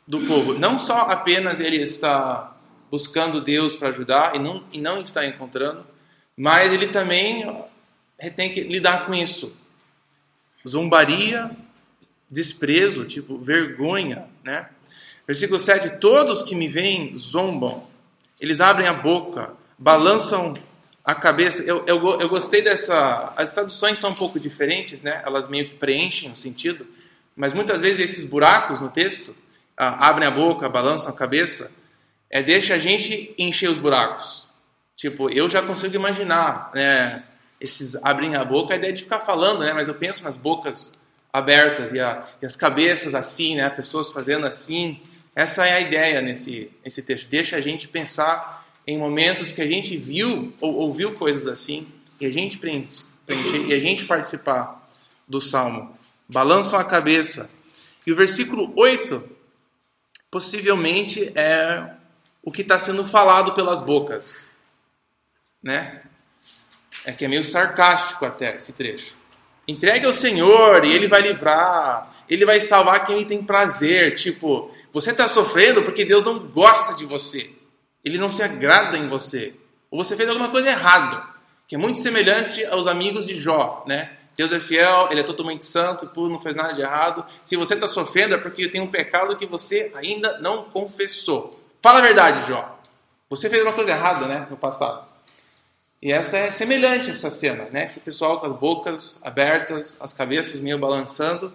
do 0.07 0.21
povo. 0.21 0.53
Não 0.53 0.79
só 0.79 0.99
apenas 0.99 1.59
ele 1.59 1.77
está 1.77 2.55
buscando 2.89 3.41
Deus 3.41 3.75
para 3.75 3.89
ajudar 3.89 4.37
e 4.37 4.39
não, 4.39 4.63
e 4.71 4.79
não 4.79 5.01
está 5.01 5.25
encontrando, 5.25 5.85
mas 6.37 6.71
ele 6.71 6.87
também 6.87 7.65
tem 8.37 8.53
que 8.53 8.61
lidar 8.61 9.05
com 9.05 9.13
isso. 9.13 9.53
Zombaria, 10.65 11.51
desprezo, 12.31 13.03
tipo 13.03 13.37
vergonha, 13.37 14.27
né? 14.43 14.69
Versículo 15.27 15.59
7: 15.59 15.99
Todos 15.99 16.41
que 16.41 16.55
me 16.55 16.69
veem 16.69 17.17
zombam, 17.17 17.85
eles 18.39 18.61
abrem 18.61 18.87
a 18.87 18.93
boca, 18.93 19.53
balançam 19.77 20.57
a 21.05 21.13
cabeça. 21.13 21.63
Eu, 21.63 21.85
eu, 21.85 22.19
eu 22.19 22.27
gostei 22.27 22.61
dessa. 22.61 23.33
As 23.37 23.51
traduções 23.51 23.99
são 23.99 24.11
um 24.11 24.15
pouco 24.15 24.39
diferentes, 24.39 25.01
né? 25.01 25.21
Elas 25.25 25.47
meio 25.47 25.67
que 25.67 25.75
preenchem 25.75 26.31
o 26.31 26.35
sentido, 26.35 26.87
mas 27.35 27.53
muitas 27.53 27.79
vezes 27.79 28.09
esses 28.09 28.25
buracos 28.25 28.81
no 28.81 28.89
texto 28.89 29.35
ah, 29.77 30.09
abrem 30.09 30.27
a 30.27 30.31
boca, 30.31 30.67
balançam 30.67 31.11
a 31.11 31.15
cabeça 31.15 31.71
é 32.29 32.43
deixa 32.43 32.73
a 32.73 32.79
gente 32.79 33.33
encher 33.37 33.69
os 33.69 33.77
buracos. 33.77 34.47
Tipo, 34.95 35.29
eu 35.29 35.49
já 35.49 35.61
consigo 35.61 35.95
imaginar, 35.95 36.71
né? 36.73 37.23
Esses 37.61 37.95
abrem 38.03 38.35
a 38.35 38.43
boca, 38.43 38.73
a 38.73 38.77
ideia 38.77 38.91
de 38.91 39.03
ficar 39.03 39.21
falando, 39.21 39.59
né? 39.59 39.73
Mas 39.73 39.87
eu 39.87 39.93
penso 39.93 40.23
nas 40.23 40.35
bocas 40.35 40.93
abertas 41.31 41.93
e, 41.93 41.99
a, 41.99 42.27
e 42.41 42.45
as 42.45 42.55
cabeças 42.55 43.15
assim, 43.15 43.55
né? 43.55 43.69
Pessoas 43.69 44.11
fazendo 44.11 44.45
assim. 44.45 45.01
Essa 45.35 45.67
é 45.67 45.73
a 45.75 45.79
ideia 45.79 46.21
nesse, 46.21 46.71
nesse 46.83 47.01
texto. 47.01 47.27
Deixa 47.29 47.57
a 47.57 47.61
gente 47.61 47.87
pensar 47.87 48.64
em 48.87 48.97
momentos 48.97 49.51
que 49.51 49.61
a 49.61 49.67
gente 49.67 49.97
viu 49.97 50.53
ou 50.61 50.75
ouviu 50.75 51.13
coisas 51.13 51.47
assim 51.47 51.87
e 52.19 52.25
a 52.25 52.31
gente 52.31 52.57
preencher 52.57 53.15
e 53.27 53.73
a 53.73 53.79
gente 53.79 54.05
participar 54.05 54.87
do 55.27 55.41
salmo. 55.41 55.97
Balançam 56.27 56.79
a 56.79 56.83
cabeça. 56.83 57.49
E 58.05 58.11
o 58.11 58.15
versículo 58.15 58.71
8 58.75 59.23
possivelmente 60.29 61.31
é 61.35 61.91
o 62.43 62.51
que 62.51 62.61
está 62.61 62.77
sendo 62.77 63.05
falado 63.07 63.53
pelas 63.53 63.81
bocas. 63.81 64.49
Né? 65.63 66.03
É 67.03 67.11
que 67.11 67.25
é 67.25 67.27
meio 67.27 67.43
sarcástico 67.43 68.25
até 68.25 68.55
esse 68.55 68.73
trecho. 68.73 69.15
Entregue 69.67 70.05
ao 70.05 70.13
Senhor 70.13 70.85
e 70.85 70.91
Ele 70.91 71.07
vai 71.07 71.21
livrar, 71.21 72.13
Ele 72.29 72.45
vai 72.45 72.61
salvar 72.61 73.03
quem 73.05 73.25
tem 73.25 73.41
prazer. 73.43 74.15
Tipo, 74.15 74.71
você 74.93 75.11
está 75.11 75.27
sofrendo 75.27 75.81
porque 75.81 76.05
Deus 76.05 76.23
não 76.23 76.37
gosta 76.37 76.93
de 76.93 77.05
você, 77.05 77.49
Ele 78.05 78.19
não 78.19 78.29
se 78.29 78.43
agrada 78.43 78.97
em 78.97 79.09
você, 79.09 79.55
ou 79.89 80.03
você 80.03 80.15
fez 80.15 80.29
alguma 80.29 80.49
coisa 80.49 80.69
errada, 80.69 81.25
que 81.67 81.73
é 81.73 81.77
muito 81.77 81.97
semelhante 81.97 82.63
aos 82.65 82.85
amigos 82.85 83.25
de 83.25 83.33
Jó, 83.33 83.83
né? 83.87 84.11
Deus 84.37 84.51
é 84.51 84.59
fiel, 84.59 85.07
Ele 85.09 85.21
é 85.21 85.23
totalmente 85.23 85.65
santo, 85.65 86.09
e 86.15 86.19
não 86.29 86.39
fez 86.39 86.55
nada 86.55 86.73
de 86.73 86.81
errado. 86.81 87.25
Se 87.43 87.55
você 87.55 87.73
está 87.73 87.87
sofrendo 87.87 88.35
é 88.35 88.37
porque 88.37 88.69
tem 88.69 88.81
um 88.81 88.87
pecado 88.87 89.35
que 89.35 89.45
você 89.45 89.91
ainda 89.95 90.37
não 90.39 90.65
confessou. 90.65 91.59
Fala 91.81 91.99
a 91.99 92.01
verdade, 92.01 92.47
Jó. 92.47 92.79
Você 93.29 93.49
fez 93.49 93.63
uma 93.63 93.73
coisa 93.73 93.91
errada, 93.91 94.27
né, 94.27 94.45
no 94.49 94.57
passado. 94.57 95.07
E 96.01 96.11
essa 96.11 96.37
é 96.37 96.51
semelhante 96.51 97.09
essa 97.09 97.31
cena, 97.31 97.67
né? 97.71 97.85
Esse 97.85 98.01
pessoal 98.01 98.39
com 98.39 98.45
as 98.45 98.53
bocas 98.53 99.19
abertas, 99.23 99.97
as 99.99 100.13
cabeças 100.13 100.59
meio 100.59 100.77
balançando 100.77 101.51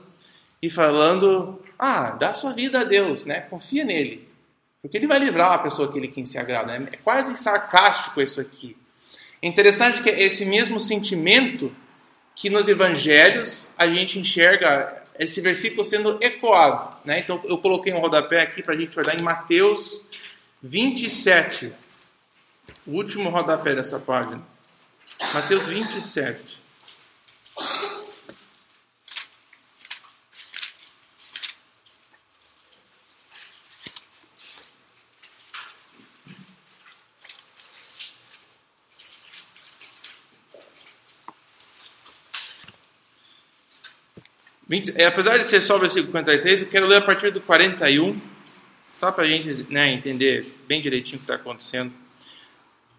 e 0.60 0.68
falando: 0.68 1.60
"Ah, 1.78 2.10
dá 2.10 2.32
sua 2.32 2.52
vida 2.52 2.80
a 2.80 2.84
Deus, 2.84 3.26
né? 3.26 3.42
Confia 3.42 3.84
nele, 3.84 4.28
porque 4.80 4.96
ele 4.96 5.06
vai 5.06 5.18
livrar 5.18 5.52
a 5.52 5.58
pessoa 5.58 5.90
que 5.90 5.98
ele 5.98 6.08
quem 6.08 6.24
se 6.26 6.38
agrada". 6.38 6.74
É 6.74 6.96
quase 6.96 7.36
sarcástico 7.36 8.20
isso 8.20 8.40
aqui. 8.40 8.76
É 9.42 9.46
interessante 9.46 10.02
que 10.02 10.10
é 10.10 10.22
esse 10.22 10.44
mesmo 10.44 10.78
sentimento 10.78 11.74
que 12.34 12.50
nos 12.50 12.68
evangelhos 12.68 13.68
a 13.76 13.86
gente 13.86 14.18
enxerga 14.18 15.02
esse 15.18 15.40
versículo 15.40 15.84
sendo 15.84 16.18
ecoado. 16.22 16.96
Né? 17.04 17.18
Então 17.18 17.40
eu 17.44 17.58
coloquei 17.58 17.92
um 17.92 18.00
rodapé 18.00 18.40
aqui 18.42 18.62
para 18.62 18.74
a 18.74 18.78
gente 18.78 18.98
olhar 18.98 19.18
em 19.18 19.22
Mateus 19.22 20.00
27. 20.62 21.72
O 22.86 22.92
último 22.92 23.28
rodapé 23.28 23.74
dessa 23.74 23.98
página. 23.98 24.40
Mateus 25.34 25.66
27. 25.66 26.60
É, 44.94 45.06
apesar 45.06 45.36
de 45.38 45.46
ser 45.46 45.60
só 45.60 45.76
o 45.76 45.80
versículo 45.80 46.12
53, 46.12 46.62
eu 46.62 46.68
quero 46.68 46.86
ler 46.86 46.98
a 46.98 47.02
partir 47.02 47.32
do 47.32 47.40
41 47.40 48.20
só 48.96 49.10
para 49.10 49.24
a 49.24 49.26
gente 49.26 49.66
né, 49.70 49.92
entender 49.92 50.46
bem 50.68 50.80
direitinho 50.80 51.16
o 51.16 51.18
que 51.20 51.24
está 51.24 51.34
acontecendo. 51.34 51.90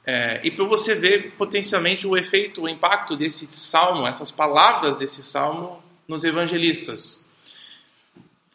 É, 0.04 0.42
e 0.44 0.50
para 0.50 0.66
você 0.66 0.96
ver 0.96 1.34
potencialmente 1.38 2.08
o 2.08 2.18
efeito, 2.18 2.64
o 2.64 2.68
impacto 2.68 3.16
desse 3.16 3.46
salmo, 3.46 4.08
essas 4.08 4.32
palavras 4.32 4.98
desse 4.98 5.22
salmo 5.22 5.82
nos 6.08 6.24
evangelistas. 6.24 7.24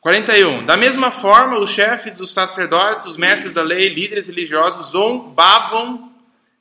41. 0.01 0.67
Da 0.67 0.77
mesma 0.77 1.11
forma, 1.11 1.59
os 1.59 1.71
chefes 1.71 2.13
dos 2.15 2.35
sacerdotes, 2.35 3.07
os 3.07 3.17
mestres 3.17 3.55
da 3.55 3.63
lei, 3.63 3.89
líderes 3.89 4.27
religiosos 4.27 4.91
zombavam 4.91 6.13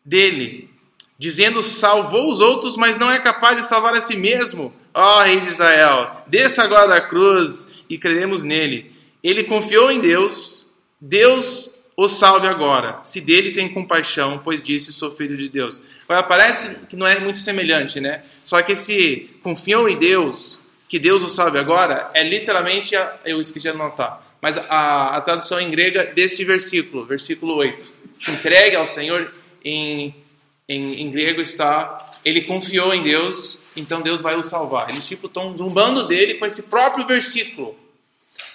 dele, 0.04 0.70
dizendo: 1.18 1.62
salvou 1.64 2.30
os 2.30 2.40
outros, 2.40 2.78
mas 2.78 2.98
não 2.98 3.12
é 3.12 3.20
capaz 3.20 3.58
de 3.58 3.66
salvar 3.66 3.96
a 3.96 4.02
si 4.02 4.16
mesmo. 4.16 4.74
Ó 4.96 5.20
oh, 5.20 5.24
rei 5.24 5.42
de 5.42 5.50
Israel, 5.50 6.24
desça 6.26 6.64
agora 6.64 6.88
da 6.88 7.02
cruz 7.02 7.84
e 7.90 7.98
creremos 7.98 8.44
nele. 8.44 8.96
Ele 9.22 9.44
confiou 9.44 9.92
em 9.92 10.00
Deus 10.00 10.56
Deus 11.00 11.76
o 11.96 12.08
salve 12.08 12.48
agora, 12.48 13.00
se 13.04 13.22
dele 13.22 13.52
tem 13.52 13.72
compaixão, 13.72 14.42
pois 14.44 14.62
disse 14.62 14.92
sou 14.92 15.12
filho 15.12 15.38
de 15.38 15.48
Deus. 15.48 15.80
Agora 16.08 16.24
parece 16.24 16.86
que 16.88 16.96
não 16.96 17.08
é 17.08 17.20
muito 17.20 17.40
semelhante, 17.40 18.00
né? 18.00 18.24
Só 18.44 18.62
que 18.62 18.74
esse 18.74 19.30
confiam 19.44 19.88
em 19.88 19.98
Deus 19.98 20.58
que 20.90 21.00
Deus 21.00 21.24
o 21.24 21.30
salve 21.30 21.58
agora 21.58 22.10
é 22.14 22.24
literalmente, 22.24 22.96
a, 22.96 23.20
eu 23.24 23.40
esqueci 23.40 23.64
de 23.64 23.70
anotar, 23.70 24.22
mas 24.42 24.58
a, 24.58 25.16
a 25.16 25.22
tradução 25.22 25.60
em 25.60 25.70
grega 25.70 26.06
deste 26.06 26.44
versículo, 26.44 27.06
versículo 27.06 27.56
8. 27.56 27.94
Se 28.20 28.32
entregue 28.32 28.76
ao 28.76 28.88
Senhor, 28.88 29.34
em, 29.64 30.14
em, 30.68 31.02
em 31.02 31.12
grego 31.12 31.42
está, 31.42 32.12
ele 32.26 32.42
confiou 32.42 32.94
em 32.94 33.04
Deus, 33.04 33.58
então 33.76 34.02
Deus 34.02 34.22
vai 34.22 34.36
o 34.36 34.44
salvar. 34.44 34.90
Eles 34.90 35.06
tipo 35.06 35.28
estão 35.28 35.56
zombando 35.58 36.08
dele 36.08 36.36
com 36.36 36.46
esse 36.46 36.64
próprio 36.64 37.06
versículo. 37.06 37.78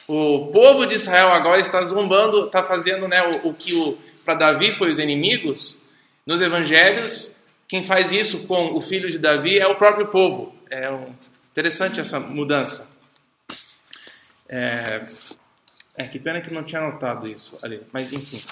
O 0.09 0.49
povo 0.53 0.87
de 0.87 0.95
Israel 0.95 1.29
agora 1.29 1.61
está 1.61 1.81
zombando, 1.83 2.47
está 2.47 2.63
fazendo 2.63 3.07
né, 3.07 3.23
o, 3.23 3.49
o 3.49 3.55
que 3.55 3.97
para 4.25 4.35
Davi 4.35 4.73
foi 4.73 4.91
os 4.91 4.99
inimigos. 4.99 5.79
Nos 6.27 6.41
evangelhos, 6.41 7.35
quem 7.69 7.85
faz 7.85 8.11
isso 8.11 8.47
com 8.47 8.77
o 8.77 8.81
filho 8.81 9.11
de 9.11 9.19
Davi 9.19 9.59
é 9.59 9.67
o 9.67 9.77
próprio 9.77 10.09
povo. 10.09 10.55
É 10.69 10.91
um, 10.91 11.15
interessante 11.53 12.01
essa 12.01 12.19
mudança. 12.19 12.89
É, 14.49 15.07
é, 15.97 16.09
que 16.09 16.19
pena 16.19 16.41
que 16.41 16.53
não 16.53 16.65
tinha 16.65 16.81
notado 16.81 17.29
isso 17.29 17.57
ali, 17.63 17.81
mas 17.93 18.13
enfim. 18.13 18.43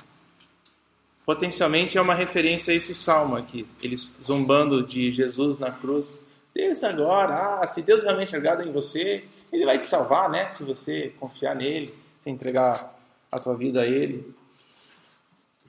Potencialmente 1.27 1.99
é 1.99 2.01
uma 2.01 2.15
referência 2.15 2.73
a 2.73 2.77
esse 2.77 2.95
salmo 2.95 3.37
aqui, 3.37 3.67
eles 3.83 4.15
zombando 4.23 4.83
de 4.87 5.11
Jesus 5.11 5.59
na 5.59 5.71
cruz. 5.71 6.17
Desça 6.59 6.89
agora, 6.89 7.61
ah, 7.61 7.67
se 7.69 7.83
Deus 7.83 8.03
realmente 8.03 8.35
é 8.35 8.63
em 8.65 8.73
você, 8.73 9.23
Ele 9.53 9.65
vai 9.65 9.79
te 9.79 9.87
salvar, 9.87 10.29
né? 10.29 10.51
Se 10.51 10.65
você 10.65 11.13
confiar 11.21 11.55
nele, 11.55 11.95
se 12.19 12.31
entregar 12.31 12.99
a 13.31 13.39
tua 13.39 13.57
vida 13.57 13.83
a 13.83 13.87
Ele. 13.87 14.35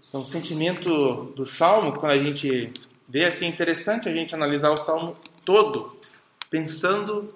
Então, 0.08 0.22
o 0.22 0.26
sentimento 0.26 1.26
do 1.36 1.46
salmo, 1.46 1.92
quando 1.92 2.14
a 2.14 2.18
gente 2.18 2.74
vê 3.08 3.26
assim, 3.26 3.46
é 3.46 3.50
interessante 3.50 4.10
a 4.10 4.12
gente 4.12 4.34
analisar 4.34 4.72
o 4.72 4.78
salmo 4.78 5.16
todo, 5.46 5.96
pensando 6.50 7.36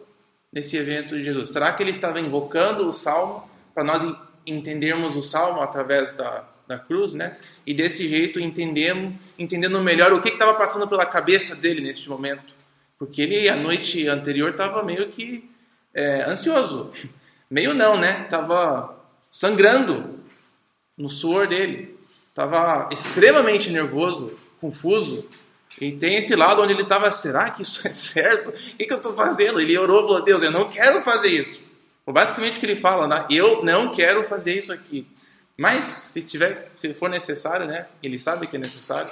nesse 0.52 0.76
evento 0.76 1.16
de 1.16 1.24
Jesus. 1.24 1.52
Será 1.52 1.72
que 1.74 1.84
ele 1.84 1.92
estava 1.92 2.20
invocando 2.20 2.90
o 2.90 2.92
salmo 2.92 3.48
para 3.72 3.84
nós 3.84 4.02
entendermos 4.48 5.16
o 5.16 5.22
salmo 5.22 5.62
através 5.62 6.16
da, 6.16 6.44
da 6.68 6.80
cruz, 6.80 7.14
né? 7.14 7.38
E 7.68 7.74
desse 7.76 8.08
jeito 8.08 8.40
entendemos, 8.40 9.14
entendendo 9.38 9.80
melhor 9.80 10.12
o 10.12 10.20
que 10.20 10.30
estava 10.30 10.56
passando 10.56 10.88
pela 10.88 11.06
cabeça 11.06 11.56
dele 11.56 11.82
neste 11.82 12.10
momento, 12.10 12.63
porque 12.98 13.22
ele 13.22 13.50
a 13.50 13.56
noite 13.56 14.08
anterior 14.08 14.52
estava 14.52 14.84
meio 14.84 15.10
que 15.10 15.50
é, 15.94 16.24
ansioso, 16.24 16.92
meio 17.50 17.74
não, 17.74 17.98
né? 17.98 18.22
Estava 18.24 18.98
sangrando 19.30 20.20
no 20.98 21.10
suor 21.10 21.48
dele, 21.48 21.98
estava 22.30 22.90
extremamente 22.92 23.70
nervoso, 23.70 24.38
confuso, 24.60 25.28
e 25.82 25.92
tem 25.92 26.16
esse 26.16 26.36
lado 26.36 26.62
onde 26.62 26.74
ele 26.74 26.84
estava, 26.84 27.10
será 27.12 27.50
que 27.50 27.64
isso 27.64 27.86
é 27.88 27.92
certo? 27.92 28.50
O 28.50 28.52
que, 28.52 28.86
que 28.86 28.94
eu 28.94 28.98
estou 28.98 29.16
fazendo? 29.16 29.60
Ele 29.60 29.78
orou 29.78 30.00
e 30.00 30.08
falou, 30.08 30.24
Deus, 30.24 30.44
eu 30.44 30.52
não 30.52 30.70
quero 30.70 31.02
fazer 31.02 31.30
isso. 31.30 31.62
Basicamente 32.06 32.58
o 32.58 32.60
que 32.60 32.66
ele 32.66 32.76
fala, 32.76 33.08
né? 33.08 33.26
eu 33.30 33.64
não 33.64 33.90
quero 33.90 34.24
fazer 34.26 34.58
isso 34.60 34.74
aqui. 34.74 35.08
Mas, 35.58 36.10
se, 36.12 36.22
tiver, 36.22 36.70
se 36.74 36.94
for 36.94 37.10
necessário, 37.10 37.66
né? 37.66 37.88
ele 38.02 38.20
sabe 38.20 38.48
que 38.48 38.56
é 38.56 38.60
necessário, 38.60 39.10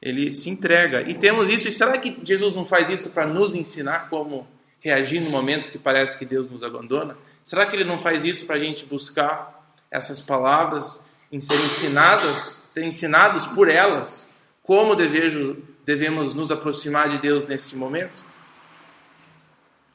ele 0.00 0.34
se 0.34 0.48
entrega. 0.48 1.02
E 1.02 1.14
temos 1.14 1.48
isso, 1.48 1.68
e 1.68 1.72
será 1.72 1.98
que 1.98 2.18
Jesus 2.22 2.54
não 2.54 2.64
faz 2.64 2.88
isso 2.88 3.10
para 3.10 3.26
nos 3.26 3.54
ensinar 3.54 4.08
como 4.08 4.46
reagir 4.80 5.20
no 5.20 5.30
momento 5.30 5.70
que 5.70 5.78
parece 5.78 6.18
que 6.18 6.24
Deus 6.24 6.50
nos 6.50 6.62
abandona? 6.62 7.16
Será 7.44 7.66
que 7.66 7.74
ele 7.74 7.84
não 7.84 7.98
faz 7.98 8.24
isso 8.24 8.46
para 8.46 8.56
a 8.56 8.60
gente 8.60 8.86
buscar 8.86 9.74
essas 9.90 10.20
palavras 10.20 11.08
em 11.32 11.40
ser 11.40 11.56
ensinadas, 11.56 12.64
ser 12.68 12.84
ensinados 12.84 13.46
por 13.46 13.68
elas, 13.68 14.28
como 14.62 14.94
devejo, 14.94 15.56
devemos 15.84 16.34
nos 16.34 16.52
aproximar 16.52 17.08
de 17.10 17.18
Deus 17.18 17.46
neste 17.46 17.74
momento? 17.74 18.24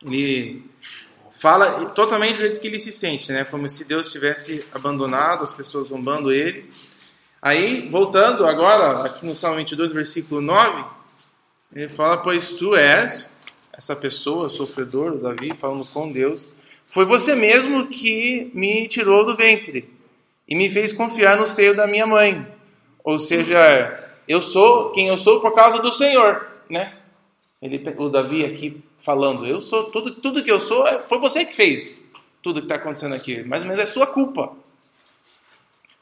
Ele 0.06 0.66
fala 1.32 1.86
totalmente 1.90 2.36
do 2.36 2.42
jeito 2.42 2.60
que 2.60 2.68
ele 2.68 2.80
se 2.80 2.92
sente, 2.92 3.32
né? 3.32 3.46
Como 3.46 3.68
se 3.70 3.86
Deus 3.86 4.12
tivesse 4.12 4.66
abandonado, 4.72 5.44
as 5.44 5.54
pessoas 5.54 5.88
zombando 5.88 6.32
ele. 6.32 6.70
Aí, 7.46 7.90
voltando 7.90 8.48
agora, 8.48 9.04
aqui 9.04 9.26
no 9.26 9.36
Salmo 9.36 9.58
22, 9.58 9.92
versículo 9.92 10.40
9, 10.40 10.86
ele 11.76 11.90
fala: 11.90 12.16
Pois 12.16 12.54
tu 12.54 12.74
és 12.74 13.30
essa 13.78 13.94
pessoa, 13.98 14.48
sofredor, 14.48 15.18
Davi, 15.18 15.54
falando 15.54 15.84
com 15.84 16.10
Deus, 16.10 16.54
foi 16.88 17.04
você 17.04 17.36
mesmo 17.36 17.88
que 17.88 18.50
me 18.54 18.88
tirou 18.88 19.26
do 19.26 19.36
ventre 19.36 19.94
e 20.48 20.56
me 20.56 20.70
fez 20.70 20.94
confiar 20.94 21.36
no 21.36 21.46
seio 21.46 21.76
da 21.76 21.86
minha 21.86 22.08
mãe. 22.08 22.48
Ou 23.04 23.20
seja, 23.20 24.10
eu 24.26 24.42
sou 24.42 24.92
quem 24.92 25.10
eu 25.10 25.18
sou 25.18 25.42
por 25.42 25.54
causa 25.54 25.80
do 25.80 25.92
Senhor, 25.92 26.48
né? 26.70 26.94
Ele, 27.62 27.84
o 27.98 28.08
Davi 28.08 28.46
aqui 28.46 28.82
falando, 29.00 29.46
eu 29.46 29.60
sou 29.60 29.92
tudo, 29.92 30.12
tudo 30.16 30.42
que 30.42 30.52
eu 30.52 30.62
sou, 30.62 30.88
é, 30.88 31.00
foi 31.10 31.20
você 31.20 31.44
que 31.44 31.54
fez 31.54 32.02
tudo 32.42 32.62
que 32.62 32.68
está 32.68 32.76
acontecendo 32.76 33.16
aqui, 33.16 33.44
ou 33.64 33.68
menos 33.68 33.80
é 33.80 33.86
sua 33.86 34.08
culpa. 34.08 34.63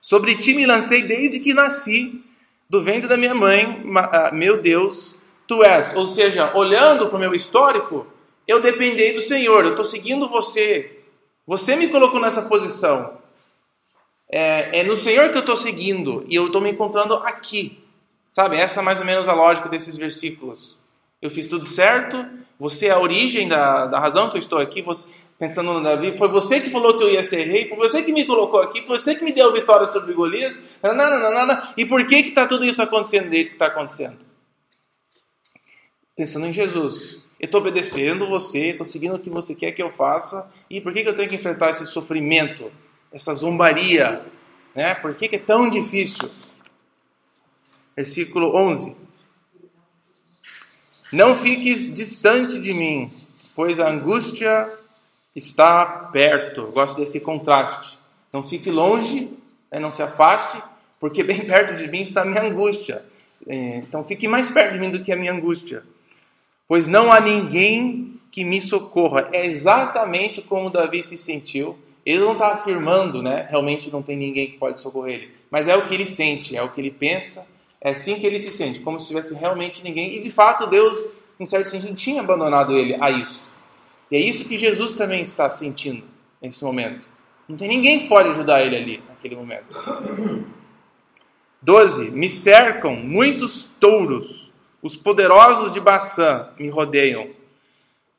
Sobre 0.02 0.36
ti 0.36 0.56
me 0.56 0.66
lancei 0.66 1.04
desde 1.04 1.40
que 1.40 1.54
nasci, 1.54 2.24
do 2.68 2.84
ventre 2.84 3.08
da 3.08 3.16
minha 3.16 3.36
mãe, 3.36 3.84
ah, 3.96 4.32
meu 4.34 4.60
Deus, 4.60 5.14
tu 5.46 5.64
és. 5.64 5.96
Ou 5.96 6.08
seja, 6.08 6.52
olhando 6.58 7.08
para 7.08 7.18
o 7.18 7.20
meu 7.20 7.36
histórico, 7.36 8.08
eu 8.48 8.60
dependei 8.60 9.14
do 9.14 9.22
Senhor, 9.22 9.64
eu 9.64 9.72
estou 9.72 9.86
seguindo 9.86 10.28
você. 10.28 11.00
Você 11.46 11.76
me 11.76 11.88
colocou 11.90 12.20
nessa 12.20 12.42
posição. 12.42 13.20
É, 14.28 14.80
é 14.80 14.84
no 14.84 14.98
Senhor 14.98 15.30
que 15.30 15.36
eu 15.36 15.42
estou 15.42 15.56
seguindo 15.56 16.26
e 16.28 16.34
eu 16.34 16.48
estou 16.48 16.62
me 16.62 16.72
encontrando 16.72 17.14
aqui. 17.16 17.78
Sabe, 18.32 18.58
essa 18.58 18.80
é 18.80 18.84
mais 18.84 19.00
ou 19.00 19.06
menos 19.06 19.30
a 19.30 19.34
lógica 19.34 19.70
desses 19.70 19.96
versículos. 19.96 20.78
Eu 21.22 21.30
fiz 21.30 21.48
tudo 21.48 21.66
certo, 21.66 22.26
você 22.58 22.88
é 22.88 22.92
a 22.92 23.00
origem 23.00 23.48
da, 23.48 23.86
da 23.86 24.00
razão 24.00 24.30
que 24.30 24.38
eu 24.38 24.40
estou 24.40 24.58
aqui, 24.58 24.82
você, 24.82 25.14
pensando 25.42 25.74
no 25.74 25.82
Davi, 25.82 26.16
foi 26.16 26.28
você 26.28 26.62
que 26.62 26.70
falou 26.70 27.00
que 27.00 27.04
eu 27.04 27.10
ia 27.10 27.24
ser 27.24 27.48
rei, 27.48 27.68
foi 27.68 27.76
você 27.76 28.04
que 28.04 28.14
me 28.14 28.26
colocou 28.26 28.62
aqui, 28.62 28.84
foi 28.84 29.00
você 29.00 29.16
que 29.16 29.26
me 29.26 29.32
deu 29.32 29.52
vitória 29.52 29.88
sobre 29.88 30.14
Golias, 30.14 30.78
nananana, 30.84 31.74
e 31.76 31.84
por 31.84 32.06
que 32.06 32.18
está 32.18 32.46
tudo 32.46 32.64
isso 32.64 32.80
acontecendo 32.80 33.26
do 33.26 33.32
jeito 33.32 33.48
que 33.48 33.56
está 33.56 33.66
acontecendo? 33.66 34.20
Pensando 36.16 36.46
em 36.46 36.54
Jesus. 36.54 37.24
Eu 37.40 37.46
estou 37.46 37.60
obedecendo 37.60 38.28
você, 38.28 38.68
estou 38.68 38.86
seguindo 38.86 39.16
o 39.16 39.20
que 39.20 39.32
você 39.32 39.56
quer 39.56 39.72
que 39.72 39.82
eu 39.82 39.92
faça, 39.92 40.54
e 40.70 40.80
por 40.80 40.94
que, 40.94 41.02
que 41.02 41.10
eu 41.10 41.16
tenho 41.16 41.28
que 41.28 41.38
enfrentar 41.38 41.72
esse 41.72 41.88
sofrimento, 41.88 42.72
essa 43.12 43.34
zombaria? 43.34 44.24
Né? 44.76 44.94
Por 44.94 45.16
que, 45.16 45.28
que 45.28 45.38
é 45.38 45.40
tão 45.40 45.72
difícil? 45.72 46.30
Versículo 47.96 48.56
11. 48.56 48.96
Não 51.12 51.36
fiques 51.36 51.92
distante 51.92 52.60
de 52.60 52.76
mim, 52.76 53.08
pois 53.56 53.80
a 53.80 53.90
angústia 53.90 54.81
está 55.36 55.86
perto. 55.86 56.62
Eu 56.62 56.72
gosto 56.72 56.98
desse 56.98 57.20
contraste. 57.20 57.98
Não 58.32 58.44
fique 58.44 58.70
longe, 58.70 59.30
né, 59.72 59.80
não 59.80 59.92
se 59.92 60.02
afaste, 60.02 60.62
porque 61.00 61.24
bem 61.24 61.42
perto 61.42 61.76
de 61.76 61.88
mim 61.88 62.02
está 62.02 62.22
a 62.22 62.26
minha 62.26 62.44
angústia. 62.44 63.04
É, 63.48 63.78
então 63.78 64.04
fique 64.04 64.28
mais 64.28 64.50
perto 64.52 64.74
de 64.74 64.80
mim 64.80 64.90
do 64.90 65.04
que 65.04 65.12
a 65.12 65.16
minha 65.16 65.34
angústia. 65.34 65.84
Pois 66.68 66.88
não 66.88 67.12
há 67.12 67.20
ninguém 67.20 68.20
que 68.32 68.46
me 68.46 68.62
socorra. 68.62 69.28
É 69.34 69.46
exatamente 69.46 70.42
como 70.42 70.70
Davi 70.70 71.04
se 71.04 71.18
sentiu. 71.18 71.78
Ele 72.06 72.20
não 72.20 72.34
está 72.34 72.54
afirmando, 72.54 73.22
né? 73.22 73.48
Realmente 73.50 73.92
não 73.92 74.02
tem 74.02 74.16
ninguém 74.16 74.48
que 74.48 74.58
pode 74.58 74.80
socorrer 74.82 75.16
ele. 75.16 75.32
Mas 75.52 75.68
é 75.68 75.76
o 75.76 75.88
que 75.88 75.94
ele 75.94 76.06
sente, 76.06 76.56
é 76.56 76.64
o 76.64 76.70
que 76.70 76.80
ele 76.80 76.90
pensa, 76.90 77.48
é 77.82 77.92
assim 77.92 78.16
que 78.16 78.26
ele 78.26 78.40
se 78.40 78.52
sente, 78.52 78.80
como 78.80 79.00
se 79.00 79.08
tivesse 79.08 79.36
realmente 79.36 79.84
ninguém. 79.84 80.16
E 80.16 80.24
de 80.24 80.32
fato, 80.32 80.66
Deus, 80.66 80.98
em 81.40 81.46
certo 81.46 81.68
sentido, 81.68 81.94
tinha 81.94 82.22
abandonado 82.22 82.76
ele 82.76 82.96
a 83.00 83.12
isso. 83.12 83.41
E 84.12 84.18
é 84.18 84.20
isso 84.20 84.48
que 84.48 84.58
Jesus 84.58 84.94
também 84.94 85.22
está 85.22 85.50
sentindo 85.50 86.04
nesse 86.42 86.64
momento. 86.64 87.08
Não 87.48 87.56
tem 87.56 87.70
ninguém 87.70 88.02
que 88.02 88.10
pode 88.10 88.30
ajudar 88.30 88.62
ele 88.62 88.76
ali, 88.76 89.04
naquele 89.08 89.36
momento. 89.36 89.68
12. 91.62 92.12
Me 92.12 92.30
cercam 92.30 92.96
muitos 92.96 93.66
touros, 93.80 94.52
os 94.82 94.96
poderosos 94.96 95.72
de 95.72 95.80
Baçã 95.80 96.50
me 96.60 96.70
rodeiam. 96.70 97.30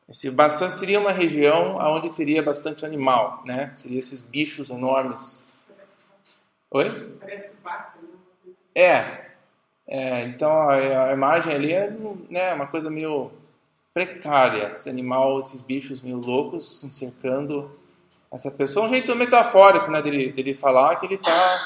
Esse 0.08 0.30
Baçã 0.30 0.70
seria 0.70 1.00
uma 1.00 1.12
região 1.12 1.76
onde 1.76 2.10
teria 2.10 2.42
bastante 2.42 2.84
animal, 2.84 3.42
né? 3.44 3.70
Seria 3.74 3.98
esses 3.98 4.20
bichos 4.20 4.70
enormes. 4.70 5.44
Oi? 6.70 7.16
Parece 7.20 7.52
vaca. 7.62 7.98
É, 8.74 9.26
é, 9.86 10.24
então 10.24 10.50
a, 10.50 11.08
a, 11.08 11.12
imagem 11.12 11.52
ali 11.52 11.72
é 11.72 11.94
né, 12.30 12.54
uma 12.54 12.66
coisa 12.66 12.88
meio 12.88 13.30
precária. 13.92 14.74
Esse 14.76 14.88
animal, 14.88 15.40
esses 15.40 15.60
bichos 15.62 16.00
meio 16.00 16.16
loucos 16.16 16.82
encercando 16.84 17.70
essa 18.30 18.50
pessoa. 18.50 18.86
Um 18.86 18.90
jeito 18.90 19.14
metafórico 19.14 19.90
né, 19.90 20.00
dele, 20.00 20.32
dele 20.32 20.54
falar 20.54 20.96
que 20.96 21.06
ele 21.06 21.14
está 21.16 21.60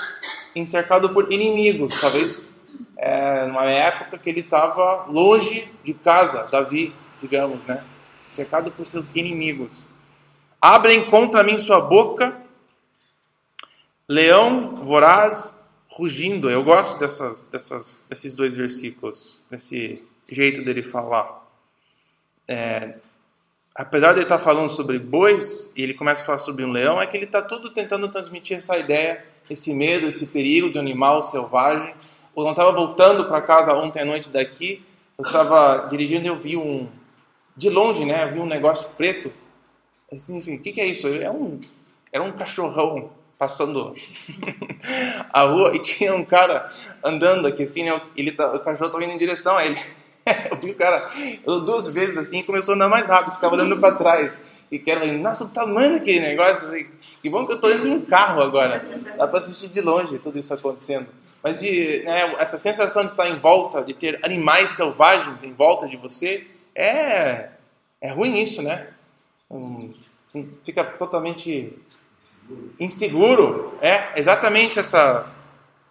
encercado 0.55 1.11
por 1.11 1.33
inimigos. 1.33 2.01
Talvez 2.01 2.53
é, 2.97 3.47
numa 3.47 3.65
época 3.65 4.19
que 4.19 4.29
ele 4.29 4.41
estava 4.41 5.05
longe 5.05 5.71
de 5.85 5.95
casa, 5.95 6.49
Davi, 6.51 6.93
digamos, 7.21 7.63
né? 7.65 7.85
Cercado 8.29 8.71
por 8.71 8.87
seus 8.87 9.07
inimigos. 9.15 9.85
Abrem 10.61 11.09
contra 11.09 11.45
mim 11.45 11.59
sua 11.59 11.81
boca, 11.81 12.37
leão 14.09 14.77
voraz 14.85 15.65
rugindo. 15.89 16.51
Eu 16.51 16.65
gosto 16.65 16.99
dessas, 16.99 17.45
dessas, 17.45 18.05
desses 18.09 18.35
dois 18.35 18.55
versículos, 18.55 19.41
desse 19.51 20.03
jeito 20.29 20.63
dele 20.63 20.83
falar. 20.83 21.46
É, 22.49 22.95
apesar 23.75 24.13
de 24.13 24.21
ele 24.21 24.25
estar 24.25 24.39
falando 24.39 24.71
sobre 24.71 24.99
bois, 24.99 25.71
e 25.77 25.83
ele 25.83 25.95
começa 25.95 26.23
a 26.23 26.25
falar 26.25 26.39
sobre 26.39 26.65
um 26.65 26.73
leão, 26.73 27.01
é 27.01 27.07
que 27.07 27.17
ele 27.17 27.27
está 27.27 27.43
tudo 27.43 27.71
tentando 27.71 28.09
transmitir 28.09 28.57
essa 28.57 28.77
ideia, 28.77 29.25
esse 29.49 29.73
medo, 29.75 30.07
esse 30.07 30.27
perigo 30.29 30.71
de 30.71 30.79
um 30.79 30.81
animal 30.81 31.23
selvagem. 31.23 31.95
Eu 32.37 32.51
estava 32.51 32.73
voltando 32.73 33.27
para 33.27 33.41
casa 33.43 33.73
ontem 33.75 34.01
à 34.01 34.05
noite 34.05 34.29
daqui, 34.29 34.85
eu 35.19 35.25
estava 35.25 35.89
dirigindo 35.89 36.25
e 36.25 36.29
eu 36.29 36.37
vi 36.37 36.57
um, 36.57 36.89
de 37.57 37.71
longe, 37.71 38.05
né, 38.05 38.25
eu 38.25 38.33
vi 38.33 38.39
um 38.39 38.47
negócio 38.47 38.89
preto. 38.97 39.33
Assim, 40.13 40.39
o 40.39 40.59
que, 40.59 40.73
que 40.73 40.81
é 40.81 40.87
isso? 40.87 41.09
É 41.09 41.31
um, 41.31 41.59
era 42.13 42.23
um 42.23 42.33
cachorrão 42.33 43.11
passando 43.39 43.95
a 45.33 45.43
rua 45.43 45.75
e 45.75 45.81
tinha 45.81 46.15
um 46.15 46.25
cara 46.25 46.73
andando 47.03 47.47
aqui 47.47 47.63
assim, 47.63 47.85
né, 47.85 48.01
ele 48.17 48.33
tá, 48.33 48.55
o 48.55 48.61
cachorro 48.61 48.87
estava 48.87 49.05
indo 49.05 49.15
em 49.15 49.19
direção 49.19 49.57
a 49.57 49.65
ele. 49.65 49.81
o 50.63 50.75
cara 50.75 51.09
duas 51.45 51.93
vezes 51.93 52.17
assim, 52.19 52.43
começou 52.43 52.73
a 52.73 52.75
andar 52.75 52.89
mais 52.89 53.07
rápido, 53.07 53.35
ficava 53.35 53.55
olhando 53.55 53.79
para 53.79 53.95
trás. 53.95 54.39
E 54.71 54.79
quero 54.79 55.07
nossa, 55.19 55.45
o 55.45 55.51
tamanho 55.51 55.93
daquele 55.93 56.21
negócio. 56.21 56.69
Que 57.23 57.31
bom 57.31 57.47
que 57.47 57.53
eu 57.53 57.57
estou 57.57 57.73
indo 57.73 57.87
em 57.87 57.93
um 57.93 58.01
carro 58.01 58.43
agora. 58.43 58.85
Dá 59.17 59.27
para 59.27 59.39
assistir 59.39 59.69
de 59.69 59.81
longe 59.81 60.19
tudo 60.19 60.39
isso 60.39 60.53
acontecendo. 60.53 61.07
Mas 61.43 61.61
de, 61.61 62.03
né, 62.05 62.35
essa 62.41 62.59
sensação 62.59 63.05
de 63.05 63.13
estar 63.13 63.29
em 63.29 63.39
volta, 63.39 63.83
de 63.83 63.95
ter 63.95 64.19
animais 64.25 64.73
selvagens 64.73 65.43
em 65.45 65.53
volta 65.53 65.87
de 65.87 65.97
você, 65.97 66.45
é, 66.75 67.51
é 68.01 68.11
ruim 68.11 68.43
isso, 68.43 68.61
né? 68.61 68.89
Hum, 69.49 69.93
assim, 70.25 70.53
fica 70.65 70.85
totalmente 70.85 71.73
inseguro. 72.81 73.79
É 73.81 74.19
exatamente 74.19 74.81
essa 74.81 75.27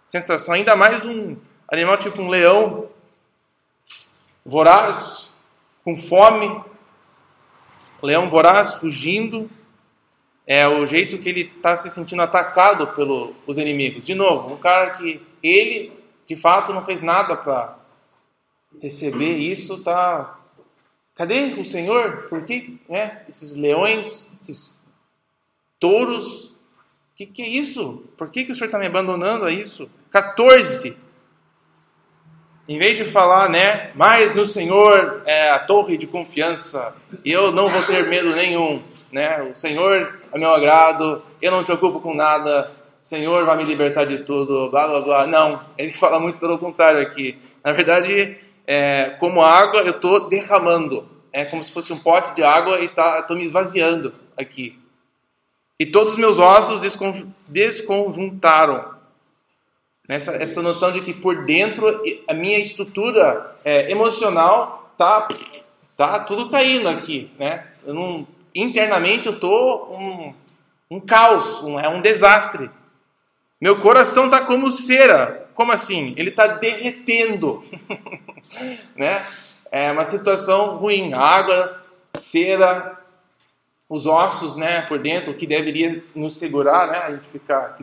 sensação. 0.06 0.54
Ainda 0.54 0.76
mais 0.76 1.02
um 1.04 1.36
animal 1.68 1.96
tipo 1.96 2.20
um 2.20 2.28
leão 2.28 2.88
voraz, 4.46 5.34
com 5.84 5.96
fome, 5.96 6.62
leão 8.00 8.30
voraz 8.30 8.74
fugindo, 8.74 9.50
é 10.46 10.66
o 10.68 10.86
jeito 10.86 11.18
que 11.18 11.28
ele 11.28 11.40
está 11.56 11.76
se 11.76 11.90
sentindo 11.90 12.22
atacado 12.22 12.86
pelos 12.94 13.58
inimigos. 13.58 14.04
De 14.04 14.14
novo, 14.14 14.54
um 14.54 14.56
cara 14.56 14.90
que 14.90 15.20
ele, 15.42 15.92
de 16.28 16.36
fato, 16.36 16.72
não 16.72 16.84
fez 16.84 17.00
nada 17.00 17.36
para 17.36 17.80
receber 18.80 19.36
isso, 19.38 19.82
tá? 19.82 20.38
Cadê 21.16 21.54
o 21.58 21.64
Senhor? 21.64 22.28
Por 22.28 22.44
que, 22.44 22.78
né? 22.88 23.24
Esses 23.28 23.56
leões, 23.56 24.30
esses 24.40 24.72
touros, 25.80 26.50
o 26.50 27.16
que, 27.16 27.26
que 27.26 27.42
é 27.42 27.48
isso? 27.48 28.04
Por 28.16 28.30
que, 28.30 28.44
que 28.44 28.52
o 28.52 28.54
Senhor 28.54 28.66
está 28.66 28.78
me 28.78 28.86
abandonando 28.86 29.44
a 29.44 29.50
isso? 29.50 29.90
14 30.12 31.05
em 32.68 32.78
vez 32.78 32.96
de 32.96 33.04
falar, 33.04 33.48
né, 33.48 33.90
mas 33.94 34.34
no 34.34 34.46
Senhor 34.46 35.22
é 35.24 35.50
a 35.50 35.58
torre 35.58 35.96
de 35.96 36.06
confiança, 36.06 36.94
e 37.24 37.30
eu 37.30 37.52
não 37.52 37.68
vou 37.68 37.82
ter 37.82 38.06
medo 38.08 38.30
nenhum, 38.30 38.82
né, 39.12 39.42
o 39.42 39.54
Senhor 39.54 40.18
é 40.32 40.38
meu 40.38 40.52
agrado, 40.52 41.22
eu 41.40 41.50
não 41.50 41.60
me 41.60 41.64
preocupo 41.64 42.00
com 42.00 42.14
nada, 42.14 42.70
o 43.02 43.06
Senhor 43.06 43.44
vai 43.46 43.56
me 43.56 43.62
libertar 43.62 44.04
de 44.04 44.24
tudo, 44.24 44.68
blá 44.68 44.88
blá 44.88 45.00
blá. 45.00 45.26
Não, 45.28 45.60
ele 45.78 45.92
fala 45.94 46.18
muito 46.18 46.40
pelo 46.40 46.58
contrário 46.58 47.00
aqui. 47.00 47.38
Na 47.62 47.72
verdade, 47.72 48.36
é, 48.66 49.10
como 49.20 49.42
água, 49.42 49.82
eu 49.82 49.92
estou 49.92 50.28
derramando, 50.28 51.08
é 51.32 51.44
como 51.44 51.62
se 51.62 51.70
fosse 51.70 51.92
um 51.92 51.98
pote 51.98 52.34
de 52.34 52.42
água 52.42 52.80
e 52.80 52.88
tá, 52.88 53.20
estou 53.20 53.36
me 53.36 53.44
esvaziando 53.44 54.12
aqui. 54.36 54.76
E 55.78 55.86
todos 55.86 56.14
os 56.14 56.18
meus 56.18 56.40
ossos 56.40 56.80
desconjuntaram 57.46 58.95
essa, 60.08 60.32
essa 60.36 60.62
noção 60.62 60.92
de 60.92 61.00
que 61.00 61.12
por 61.12 61.44
dentro 61.44 62.02
a 62.28 62.34
minha 62.34 62.58
estrutura 62.58 63.54
é, 63.64 63.90
emocional 63.90 64.92
tá, 64.96 65.28
tá 65.96 66.20
tudo 66.20 66.48
caindo 66.48 66.88
aqui, 66.88 67.30
né? 67.38 67.66
Eu 67.84 67.94
não, 67.94 68.26
internamente 68.54 69.26
eu 69.26 69.38
tô 69.38 69.88
um, 69.92 70.34
um 70.90 71.00
caos, 71.00 71.62
um, 71.62 71.78
é 71.78 71.88
um 71.88 72.00
desastre. 72.00 72.70
Meu 73.60 73.80
coração 73.80 74.30
tá 74.30 74.44
como 74.44 74.70
cera. 74.70 75.48
Como 75.54 75.72
assim? 75.72 76.14
Ele 76.16 76.30
está 76.30 76.46
derretendo, 76.46 77.64
né? 78.94 79.24
É 79.72 79.90
uma 79.90 80.04
situação 80.04 80.76
ruim. 80.76 81.12
água, 81.14 81.82
cera, 82.14 82.98
os 83.88 84.06
ossos, 84.06 84.56
né, 84.56 84.82
por 84.82 84.98
dentro, 84.98 85.30
o 85.30 85.34
que 85.34 85.46
deveria 85.46 86.02
nos 86.14 86.36
segurar, 86.36 86.88
né? 86.88 86.98
A 86.98 87.10
gente 87.12 87.28
fica 87.28 87.76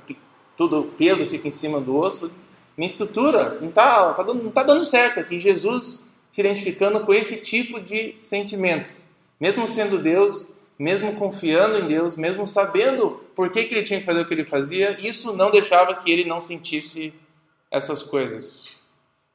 tudo 0.63 0.79
o 0.79 0.83
peso 0.83 1.25
fica 1.27 1.47
em 1.47 1.51
cima 1.51 1.81
do 1.81 1.95
osso. 1.95 2.31
Minha 2.77 2.87
estrutura 2.87 3.57
não 3.59 3.69
está 3.69 4.13
tá 4.13 4.23
dando, 4.23 4.49
tá 4.51 4.63
dando 4.63 4.85
certo 4.85 5.19
aqui. 5.19 5.39
Jesus 5.39 6.03
se 6.31 6.41
identificando 6.41 7.01
com 7.01 7.13
esse 7.13 7.37
tipo 7.37 7.79
de 7.79 8.15
sentimento. 8.21 8.91
Mesmo 9.39 9.67
sendo 9.67 10.01
Deus, 10.01 10.49
mesmo 10.79 11.13
confiando 11.13 11.79
em 11.79 11.87
Deus, 11.87 12.15
mesmo 12.15 12.47
sabendo 12.47 13.21
por 13.35 13.49
que, 13.51 13.63
que 13.63 13.75
ele 13.75 13.83
tinha 13.83 13.99
que 13.99 14.05
fazer 14.05 14.21
o 14.21 14.27
que 14.27 14.33
ele 14.33 14.45
fazia, 14.45 14.97
isso 15.01 15.35
não 15.35 15.51
deixava 15.51 15.95
que 15.95 16.11
ele 16.11 16.25
não 16.25 16.39
sentisse 16.39 17.13
essas 17.69 18.01
coisas. 18.01 18.65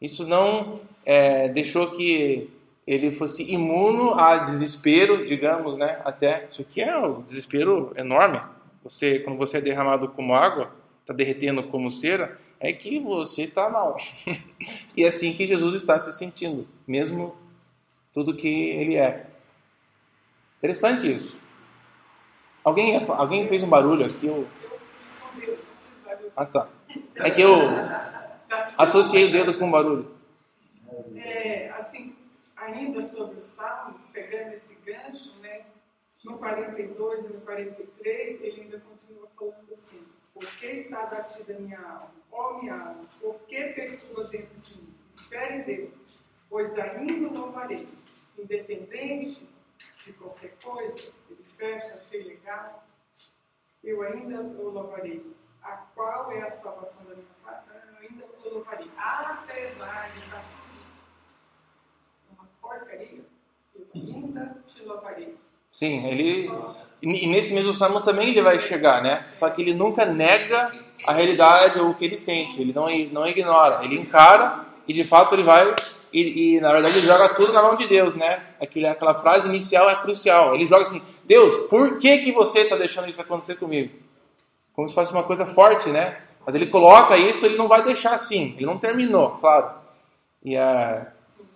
Isso 0.01 0.27
não 0.27 0.81
é, 1.05 1.49
deixou 1.49 1.91
que 1.91 2.49
ele 2.87 3.13
fosse 3.13 3.53
imuno 3.53 4.15
a 4.15 4.39
desespero, 4.39 5.27
digamos, 5.27 5.77
né? 5.77 6.01
Até 6.05 6.49
isso 6.51 6.63
aqui 6.63 6.81
é 6.81 6.99
um 6.99 7.21
desespero 7.21 7.93
enorme. 7.97 8.41
Você, 8.83 9.19
quando 9.19 9.37
você 9.37 9.59
é 9.59 9.61
derramado 9.61 10.09
como 10.09 10.35
água, 10.35 10.73
está 11.09 11.15
derretendo 11.15 11.63
como 11.63 11.91
cera, 11.91 12.39
é 12.61 12.71
que 12.71 13.01
você 13.01 13.45
está 13.45 13.71
mal. 13.71 13.97
e 14.95 15.05
é 15.05 15.07
assim 15.07 15.35
que 15.35 15.47
Jesus 15.47 15.75
está 15.75 15.99
se 15.99 16.13
sentindo, 16.13 16.69
mesmo 16.87 17.35
tudo 18.13 18.37
que 18.37 18.47
ele 18.49 18.97
é. 18.97 19.27
Interessante 20.59 21.11
isso. 21.11 21.39
Alguém, 22.63 23.03
alguém 23.09 23.49
fez 23.49 23.63
um 23.63 23.69
barulho 23.69 24.05
aqui? 24.05 24.27
Eu... 24.27 24.47
Ah, 26.37 26.45
tá. 26.45 26.69
É 27.17 27.31
que 27.31 27.41
eu 27.41 27.57
associei 28.77 29.29
o 29.29 29.33
dedo 29.33 29.59
com 29.59 29.71
barulho. 29.71 30.15
É, 31.17 31.71
assim, 31.71 32.15
ainda 32.55 33.01
sobre 33.01 33.39
os 33.39 33.45
salmos, 33.45 34.05
pegando 34.13 34.53
esse 34.53 34.77
gancho, 34.85 35.33
né? 35.41 35.63
No 36.23 36.37
42 36.37 37.25
e 37.25 37.29
no 37.29 37.41
43, 37.41 38.43
ele 38.43 38.61
ainda 38.63 38.81
continua 38.81 39.29
falando 39.39 39.73
assim 39.73 40.18
por 40.39 40.47
que 40.57 40.67
está 40.67 41.03
abatida 41.03 41.57
a 41.57 41.59
minha 41.59 41.81
alma? 41.81 42.13
Ó 42.31 42.51
oh, 42.51 42.59
minha 42.61 42.75
alma, 42.75 43.05
por 43.21 43.41
que 43.41 43.65
perturbas 43.71 44.31
dentro 44.31 44.57
de 44.61 44.77
mim? 44.77 44.95
Espere 45.11 45.55
em 45.57 45.63
Deus, 45.63 45.91
pois 46.49 46.79
ainda 46.79 47.29
louvarei. 47.37 47.89
Independente 48.39 49.49
de 50.05 50.13
qualquer 50.13 50.57
coisa, 50.63 51.13
ele 51.29 51.45
fecha, 51.57 51.95
achei 51.95 52.23
legal, 52.23 52.87
eu 53.83 54.01
ainda 54.03 54.41
o 54.41 54.71
louvarei. 54.71 55.27
A 55.61 55.77
qual 55.95 56.31
é 56.31 56.43
a 56.43 56.51
salvação 56.51 57.05
da 57.05 57.17
minha 57.17 57.27
face? 57.45 57.69
Eu 57.69 57.99
ainda 57.99 58.25
o 58.25 58.49
louvarei. 58.49 58.89
Apesar 58.97 60.13
de 60.13 60.19
estar 60.21 60.45
uma 62.31 62.49
porcaria, 62.61 63.25
eu 63.75 63.87
ainda 63.93 64.63
te 64.69 64.85
louvarei. 64.85 65.37
Sim, 65.73 66.07
ele 66.07 66.49
e 67.01 67.27
nesse 67.27 67.55
mesmo 67.55 67.73
salmo 67.73 68.01
também 68.01 68.31
ele 68.31 68.43
vai 68.43 68.59
chegar, 68.59 69.03
né? 69.03 69.25
Só 69.35 69.49
que 69.51 69.63
ele 69.63 69.73
nunca 69.73 70.05
nega 70.05 70.73
a 71.07 71.13
realidade 71.13 71.79
ou 71.79 71.91
o 71.91 71.95
que 71.95 72.05
ele 72.05 72.19
sente, 72.19 72.61
ele 72.61 72.73
não, 72.73 72.87
não 73.13 73.27
ignora, 73.27 73.85
ele 73.85 73.97
encara 73.97 74.65
e 74.87 74.93
de 74.93 75.05
fato 75.05 75.35
ele 75.35 75.45
vai 75.45 75.75
e, 76.13 76.57
e, 76.57 76.61
na 76.61 76.73
verdade 76.73 76.99
ele 76.99 77.07
joga 77.07 77.29
tudo 77.31 77.53
na 77.53 77.63
mão 77.63 77.77
de 77.77 77.87
Deus, 77.87 78.15
né? 78.15 78.43
Aquele, 78.61 78.87
aquela 78.87 79.15
frase 79.15 79.47
inicial 79.47 79.91
é 79.91 79.97
crucial. 79.97 80.55
Ele 80.55 80.67
joga 80.67 80.83
assim: 80.83 81.03
Deus, 81.25 81.69
por 81.69 81.99
que 81.99 82.19
que 82.19 82.33
você 82.33 82.61
está 82.61 82.77
deixando 82.77 83.09
isso 83.09 83.21
acontecer 83.21 83.57
comigo? 83.57 83.95
Como 84.73 84.89
se 84.89 84.95
fosse 84.95 85.13
uma 85.13 85.23
coisa 85.23 85.45
forte, 85.45 85.91
né? 85.91 86.19
Mas 86.47 86.55
ele 86.55 86.67
coloca 86.67 87.17
isso, 87.19 87.45
ele 87.45 87.59
não 87.59 87.69
vai 87.69 87.85
deixar 87.85 88.15
assim. 88.15 88.55
Ele 88.57 88.65
não 88.65 88.79
terminou, 88.79 89.33
claro. 89.33 89.71
E 90.43 90.57
uh, 90.57 91.07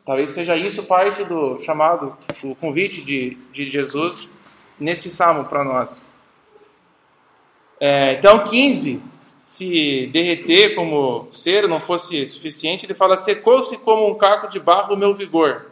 talvez 0.04 0.30
seja 0.30 0.54
isso 0.54 0.82
parte 0.82 1.24
do 1.24 1.58
chamado, 1.58 2.16
do 2.42 2.54
convite 2.54 3.00
de, 3.00 3.38
de 3.52 3.70
Jesus 3.70 4.30
neste 4.82 5.08
salmo 5.08 5.44
para 5.44 5.64
nós. 5.64 5.90
É, 7.80 8.12
então, 8.12 8.44
15, 8.44 9.02
se 9.44 10.06
derreter 10.12 10.74
como 10.74 11.28
cera 11.32 11.66
não 11.66 11.80
fosse 11.80 12.26
suficiente, 12.26 12.86
ele 12.86 12.94
fala: 12.94 13.16
secou-se 13.16 13.76
como 13.78 14.08
um 14.08 14.14
caco 14.14 14.48
de 14.48 14.60
barro 14.60 14.94
o 14.94 14.98
meu 14.98 15.14
vigor. 15.14 15.66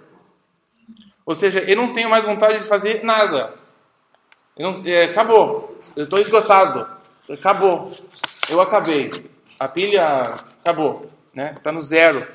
Ou 1.25 1.35
seja, 1.35 1.61
eu 1.61 1.77
não 1.77 1.93
tenho 1.93 2.11
mais 2.11 2.25
vontade 2.25 2.59
de 2.59 2.69
fazer 2.69 3.05
nada. 3.05 3.55
Não, 4.59 4.83
é, 4.85 5.05
acabou. 5.05 5.79
Eu 5.95 6.05
estou 6.05 6.19
esgotado. 6.19 6.87
Acabou. 7.31 7.91
Eu 8.49 8.61
acabei. 8.61 9.11
A 9.59 9.69
pilha 9.69 10.35
acabou. 10.61 11.09
Né? 11.33 11.55
Está 11.57 11.71
no 11.71 11.81
zero. 11.81 12.27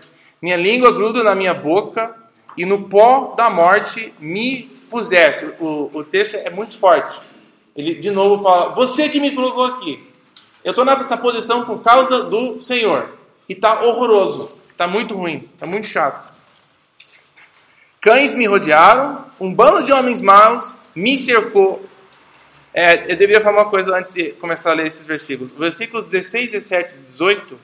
Minha 0.42 0.56
língua 0.56 0.92
gruda 0.92 1.24
na 1.24 1.36
minha 1.36 1.54
boca 1.54 2.16
e 2.58 2.66
no 2.66 2.88
pó 2.88 3.34
da 3.36 3.50
morte 3.50 4.14
me 4.20 4.75
puseste. 4.90 5.46
O, 5.60 5.90
o 5.94 6.04
texto 6.04 6.36
é 6.36 6.50
muito 6.50 6.78
forte. 6.78 7.20
Ele 7.76 7.96
de 7.96 8.12
novo 8.12 8.42
fala: 8.42 8.70
Você 8.74 9.10
que 9.10 9.20
me 9.20 9.36
colocou 9.36 9.66
aqui. 9.66 10.08
Eu 10.64 10.72
estou 10.72 10.84
nessa 10.84 11.18
posição 11.18 11.66
por 11.66 11.84
causa 11.84 12.24
do 12.24 12.60
Senhor. 12.60 13.14
E 13.48 13.54
está 13.54 13.82
horroroso. 13.82 14.56
Está 14.72 14.88
muito 14.88 15.16
ruim. 15.16 15.48
Está 15.54 15.68
muito 15.68 15.86
chato. 15.86 16.34
Cães 18.02 18.34
me 18.34 18.46
rodearam. 18.46 19.26
Um 19.40 19.54
bando 19.54 19.86
de 19.86 19.92
homens 19.92 20.22
maus 20.22 20.74
me 20.96 21.18
cercou. 21.20 21.84
É, 22.74 23.04
eu 23.04 23.16
deveria 23.16 23.42
falar 23.42 23.62
uma 23.62 23.70
coisa 23.70 23.96
antes 23.96 24.14
de 24.14 24.32
começar 24.32 24.72
a 24.72 24.74
ler 24.74 24.88
esses 24.88 25.06
versículos. 25.06 25.52
Versículos 25.52 26.08
16, 26.08 26.52
17 26.52 26.96
e 26.96 26.98
18 27.00 27.60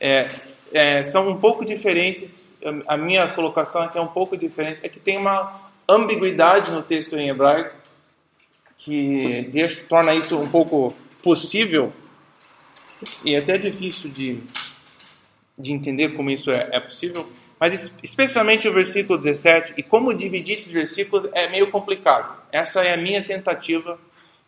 é, 0.00 0.28
é, 0.72 1.04
são 1.04 1.28
um 1.28 1.38
pouco 1.38 1.64
diferentes. 1.64 2.48
A 2.86 2.96
minha 2.96 3.28
colocação 3.28 3.82
aqui 3.82 3.96
é 3.96 4.00
um 4.00 4.08
pouco 4.08 4.36
diferente. 4.36 4.80
É 4.82 4.88
que 4.88 4.98
tem 4.98 5.16
uma 5.16 5.67
ambiguidade 5.88 6.70
no 6.70 6.82
texto 6.82 7.16
em 7.16 7.28
hebraico 7.28 7.76
que 8.76 9.48
deixa, 9.50 9.82
torna 9.88 10.14
isso 10.14 10.38
um 10.38 10.48
pouco 10.48 10.94
possível 11.22 11.92
e 13.24 13.34
até 13.34 13.58
difícil 13.58 14.10
de, 14.10 14.40
de 15.58 15.72
entender 15.72 16.10
como 16.10 16.30
isso 16.30 16.50
é, 16.50 16.68
é 16.72 16.80
possível. 16.80 17.28
Mas 17.58 17.98
especialmente 18.02 18.68
o 18.68 18.72
versículo 18.72 19.18
17 19.18 19.74
e 19.76 19.82
como 19.82 20.14
dividir 20.14 20.54
esses 20.54 20.70
versículos 20.70 21.28
é 21.32 21.48
meio 21.48 21.70
complicado. 21.70 22.36
Essa 22.52 22.84
é 22.84 22.94
a 22.94 22.96
minha 22.96 23.22
tentativa 23.22 23.98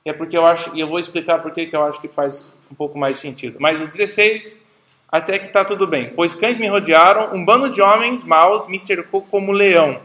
e 0.04 0.10
é 0.10 0.12
porque 0.12 0.36
eu 0.36 0.46
acho 0.46 0.74
e 0.76 0.80
eu 0.80 0.86
vou 0.86 0.98
explicar 0.98 1.40
por 1.40 1.52
que 1.52 1.68
eu 1.72 1.82
acho 1.82 2.00
que 2.00 2.08
faz 2.08 2.48
um 2.70 2.74
pouco 2.74 2.96
mais 2.96 3.18
sentido. 3.18 3.56
Mas 3.58 3.80
o 3.80 3.88
16 3.88 4.60
até 5.10 5.40
que 5.40 5.46
está 5.46 5.64
tudo 5.64 5.88
bem. 5.88 6.12
Pois 6.14 6.34
cães 6.34 6.56
me 6.56 6.68
rodearam, 6.68 7.34
um 7.34 7.44
bando 7.44 7.68
de 7.68 7.82
homens 7.82 8.22
maus 8.22 8.68
me 8.68 8.78
cercou 8.78 9.22
como 9.22 9.50
leão. 9.50 10.00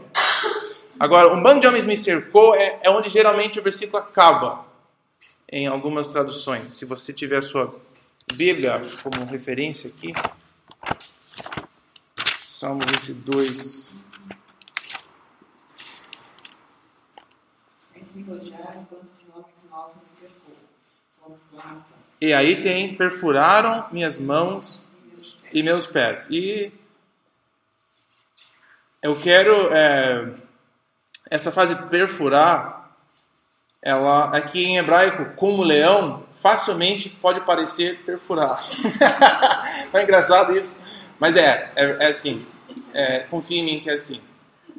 Agora, 0.98 1.32
um 1.32 1.42
bando 1.42 1.60
de 1.60 1.66
homens 1.66 1.84
me 1.84 1.96
cercou 1.96 2.54
é, 2.54 2.80
é 2.82 2.90
onde 2.90 3.10
geralmente 3.10 3.58
o 3.58 3.62
versículo 3.62 3.98
acaba, 3.98 4.64
em 5.50 5.66
algumas 5.66 6.08
traduções. 6.08 6.74
Se 6.74 6.84
você 6.84 7.12
tiver 7.12 7.38
a 7.38 7.42
sua 7.42 7.74
Bíblia 8.32 8.82
como 9.02 9.24
referência 9.24 9.90
aqui, 9.90 10.12
Salmo 12.42 12.80
22. 12.86 13.86
me 18.16 18.22
rodearam, 18.22 18.80
um 18.80 18.84
bando 18.84 19.10
de 19.18 19.30
homens 19.30 19.64
maus 19.70 19.94
me 19.96 20.06
cercou. 20.06 20.56
E 22.20 22.32
aí 22.32 22.62
tem 22.62 22.94
perfuraram 22.96 23.86
minhas 23.92 24.18
mãos 24.18 24.86
e 25.52 25.62
meus 25.62 25.86
pés. 25.86 26.28
E 26.30 26.72
eu 29.02 29.14
quero 29.20 29.52
é, 29.74 30.32
essa 31.30 31.50
frase 31.50 31.74
perfurar, 31.74 32.90
ela 33.82 34.30
aqui 34.36 34.64
em 34.64 34.78
hebraico, 34.78 35.36
como 35.36 35.62
leão, 35.62 36.24
facilmente 36.34 37.08
pode 37.08 37.40
parecer 37.42 38.00
perfurar. 38.04 38.58
É 39.92 40.02
engraçado 40.02 40.56
isso? 40.56 40.72
Mas 41.18 41.36
é, 41.36 41.72
é, 41.74 41.96
é 42.00 42.06
assim. 42.08 42.46
É, 42.92 43.20
confia 43.20 43.58
em 43.58 43.64
mim 43.64 43.80
que 43.80 43.90
é 43.90 43.94
assim. 43.94 44.20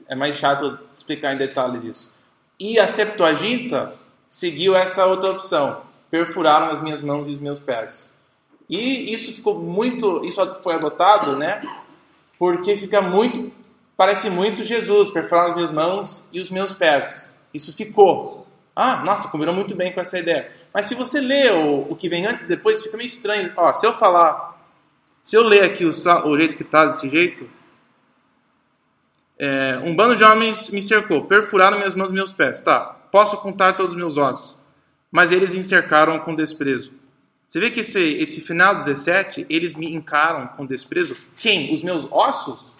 É 0.07 0.15
mais 0.15 0.35
chato 0.35 0.79
explicar 0.93 1.33
em 1.33 1.37
detalhes 1.37 1.83
isso. 1.83 2.11
E 2.59 2.79
a 2.79 2.87
Septuaginta 2.87 3.93
seguiu 4.27 4.75
essa 4.75 5.05
outra 5.05 5.31
opção. 5.31 5.81
Perfuraram 6.09 6.69
as 6.69 6.81
minhas 6.81 7.01
mãos 7.01 7.27
e 7.27 7.31
os 7.31 7.39
meus 7.39 7.59
pés. 7.59 8.11
E 8.69 9.13
isso 9.13 9.33
ficou 9.33 9.59
muito, 9.59 10.23
isso 10.25 10.41
foi 10.61 10.75
adotado, 10.75 11.35
né? 11.35 11.61
Porque 12.37 12.77
fica 12.77 13.01
muito 13.01 13.51
parece 13.97 14.29
muito 14.29 14.63
Jesus, 14.63 15.09
perfurar 15.09 15.49
as 15.49 15.55
minhas 15.55 15.71
mãos 15.71 16.25
e 16.31 16.39
os 16.39 16.51
meus 16.51 16.71
pés. 16.71 17.33
Isso 17.53 17.75
ficou. 17.75 18.47
Ah, 18.75 19.03
nossa, 19.03 19.27
combinou 19.27 19.55
muito 19.55 19.75
bem 19.75 19.91
com 19.91 19.99
essa 19.99 20.19
ideia. 20.19 20.51
Mas 20.71 20.85
se 20.85 20.93
você 20.93 21.19
lê 21.19 21.49
o, 21.49 21.87
o 21.89 21.95
que 21.95 22.07
vem 22.07 22.27
antes 22.27 22.43
e 22.43 22.47
depois, 22.47 22.83
fica 22.83 22.95
meio 22.95 23.07
estranho. 23.07 23.51
Ó, 23.57 23.73
se 23.73 23.87
eu 23.87 23.93
falar, 23.93 24.63
se 25.23 25.35
eu 25.35 25.41
ler 25.41 25.63
aqui 25.63 25.83
o, 25.83 25.89
o 25.89 26.37
jeito 26.37 26.55
que 26.55 26.61
está 26.61 26.85
desse 26.85 27.09
jeito, 27.09 27.49
é, 29.39 29.79
um 29.83 29.95
bando 29.95 30.15
de 30.15 30.23
homens 30.23 30.69
me 30.69 30.81
cercou, 30.81 31.25
perfuraram 31.25 31.77
minhas 31.77 31.95
mãos 31.95 32.11
e 32.11 32.13
meus 32.13 32.31
pés. 32.31 32.61
Tá, 32.61 32.81
posso 33.11 33.37
contar 33.37 33.73
todos 33.73 33.93
os 33.93 33.97
meus 33.97 34.17
ossos, 34.17 34.55
mas 35.11 35.31
eles 35.31 35.53
me 35.53 35.63
cercaram 35.63 36.19
com 36.19 36.35
desprezo. 36.35 36.91
Você 37.47 37.59
vê 37.59 37.71
que 37.71 37.79
esse, 37.79 37.99
esse 37.99 38.41
final 38.41 38.75
17, 38.75 39.45
eles 39.49 39.73
me 39.73 39.91
encaram 39.93 40.47
com 40.47 40.65
desprezo. 40.65 41.15
Quem? 41.37 41.73
Os 41.73 41.81
meus 41.81 42.07
ossos? 42.11 42.76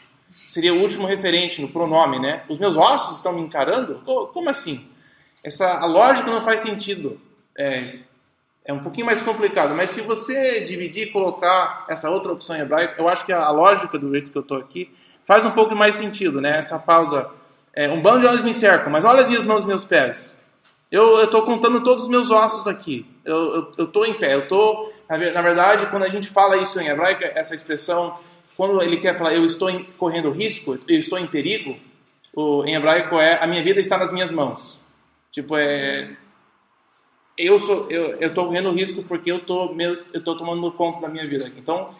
Seria 0.58 0.74
o 0.74 0.82
último 0.82 1.06
referente 1.06 1.62
no 1.62 1.68
pronome, 1.68 2.18
né? 2.18 2.42
Os 2.50 2.58
meus 2.58 2.76
ossos 2.76 3.18
estão 3.18 3.32
me 3.32 3.44
encarando? 3.44 4.02
Como 4.34 4.50
assim? 4.50 4.88
Essa 5.44 5.78
a 5.78 5.86
lógica 5.86 6.32
não 6.32 6.42
faz 6.42 6.62
sentido. 6.62 7.22
É, 7.56 8.00
é 8.66 8.74
um 8.74 8.80
pouquinho 8.80 9.06
mais 9.06 9.22
complicado, 9.22 9.76
mas 9.76 9.92
se 9.92 10.02
você 10.02 10.62
dividir 10.62 11.10
e 11.10 11.12
colocar 11.12 11.86
essa 11.88 12.10
outra 12.10 12.32
opção 12.32 12.56
em 12.56 12.62
hebraico, 12.62 13.00
eu 13.00 13.08
acho 13.08 13.24
que 13.24 13.32
a, 13.32 13.52
lógica 13.52 14.00
do 14.00 14.10
jeito 14.10 14.32
que 14.32 14.38
eu 14.40 14.42
estou 14.42 14.58
aqui 14.58 14.92
faz 15.24 15.46
um 15.46 15.52
pouco 15.52 15.76
mais 15.76 15.96
sentido, 15.96 16.42
né? 16.42 16.58
Essa 16.58 16.80
pausa. 16.80 17.30
É, 17.72 17.88
um 17.90 18.02
bando 18.02 18.22
de 18.22 18.26
homens 18.26 18.42
me 18.42 18.54
cercam, 18.56 18.92
mas 18.92 19.06
olha 19.06 19.22
as 19.22 19.30
minhas 19.30 19.46
mãos 19.46 19.64
e 19.64 19.68
meus 19.68 19.84
pés. 19.84 20.36
Eu 20.90 21.24
estou 21.24 21.44
contando 21.44 21.84
todos 21.84 22.06
os 22.06 22.10
meus 22.10 22.32
ossos 22.32 22.66
aqui. 22.66 23.06
Eu 23.24 23.74
estou 23.78 24.08
em 24.08 24.16
pé. 24.16 24.34
Eu 24.34 24.48
tô, 24.48 24.92
na, 25.08 25.18
na 25.18 25.42
verdade, 25.44 25.86
quando 25.92 26.02
a 26.02 26.08
gente 26.08 26.28
fala 26.28 26.58
isso 26.58 26.80
em 26.80 26.88
hebraico, 26.88 27.24
essa 27.24 27.54
expressão 27.54 28.18
quando 28.58 28.82
ele 28.82 28.98
quer 28.98 29.16
falar 29.16 29.34
eu 29.36 29.46
estou 29.46 29.70
em, 29.70 29.84
correndo 29.84 30.32
risco, 30.32 30.80
eu 30.88 31.00
estou 31.00 31.20
em 31.20 31.28
perigo, 31.28 31.78
o, 32.36 32.66
em 32.66 32.74
hebraico 32.74 33.20
é 33.20 33.42
a 33.42 33.46
minha 33.48 33.64
vida 33.64 33.80
está 33.80 33.98
nas 33.98 34.12
minhas 34.12 34.32
mãos. 34.32 34.80
Tipo, 35.32 35.56
é. 35.56 36.18
Eu 37.38 37.60
sou, 37.60 37.88
eu 37.92 38.28
estou 38.28 38.48
correndo 38.48 38.72
risco 38.72 39.04
porque 39.04 39.32
eu 39.32 39.40
tô, 39.40 39.76
estou 40.12 40.36
tomando 40.36 40.72
conta 40.72 41.00
da 41.00 41.08
minha 41.08 41.28
vida. 41.28 41.52
Então, 41.56 41.92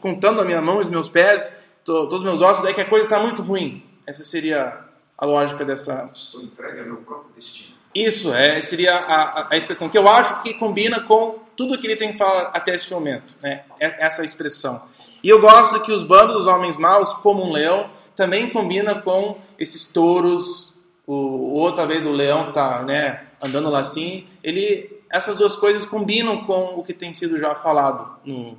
contando 0.00 0.40
a 0.40 0.44
minha 0.44 0.60
mão 0.60 0.80
os 0.80 0.88
meus 0.88 1.08
pés, 1.08 1.54
tô, 1.84 2.08
todos 2.08 2.18
os 2.18 2.24
meus 2.24 2.42
ossos, 2.42 2.64
é 2.64 2.72
que 2.72 2.80
a 2.80 2.84
coisa 2.84 3.04
está 3.04 3.20
muito 3.20 3.42
ruim. 3.42 3.84
Essa 4.04 4.24
seria 4.24 4.84
a 5.16 5.24
lógica 5.24 5.64
dessa. 5.64 6.10
Estou 6.12 6.42
entregue 6.42 6.80
ao 6.80 6.86
meu 6.86 6.96
próprio 6.96 7.32
destino. 7.32 7.76
Isso, 7.94 8.34
é, 8.34 8.60
seria 8.60 8.96
a, 8.96 9.54
a, 9.54 9.56
expressão 9.56 9.88
que 9.88 9.98
eu 9.98 10.08
acho 10.08 10.42
que 10.42 10.54
combina 10.54 11.00
com 11.00 11.38
tudo 11.54 11.78
que 11.78 11.86
ele 11.86 11.96
tem 11.96 12.16
falado 12.16 12.50
até 12.54 12.74
esse 12.74 12.90
momento, 12.90 13.36
né? 13.40 13.64
Essa 13.78 14.24
expressão. 14.24 14.82
E 15.22 15.28
eu 15.28 15.40
gosto 15.40 15.80
que 15.80 15.92
os 15.92 16.02
bandos 16.02 16.36
dos 16.36 16.46
homens 16.46 16.76
maus, 16.76 17.14
como 17.14 17.44
um 17.44 17.52
leão, 17.52 17.88
também 18.16 18.50
combina 18.50 18.94
com 18.96 19.38
esses 19.58 19.84
touros, 19.84 20.74
o, 21.06 21.14
ou 21.60 21.72
talvez 21.72 22.06
o 22.06 22.12
leão 22.12 22.44
que 22.44 22.48
está 22.50 22.82
né, 22.82 23.28
andando 23.40 23.70
lá 23.70 23.80
assim. 23.80 24.26
Ele, 24.42 25.00
essas 25.08 25.36
duas 25.36 25.54
coisas 25.54 25.84
combinam 25.84 26.44
com 26.44 26.74
o 26.76 26.82
que 26.82 26.92
tem 26.92 27.14
sido 27.14 27.38
já 27.38 27.54
falado. 27.54 28.16
No, 28.24 28.58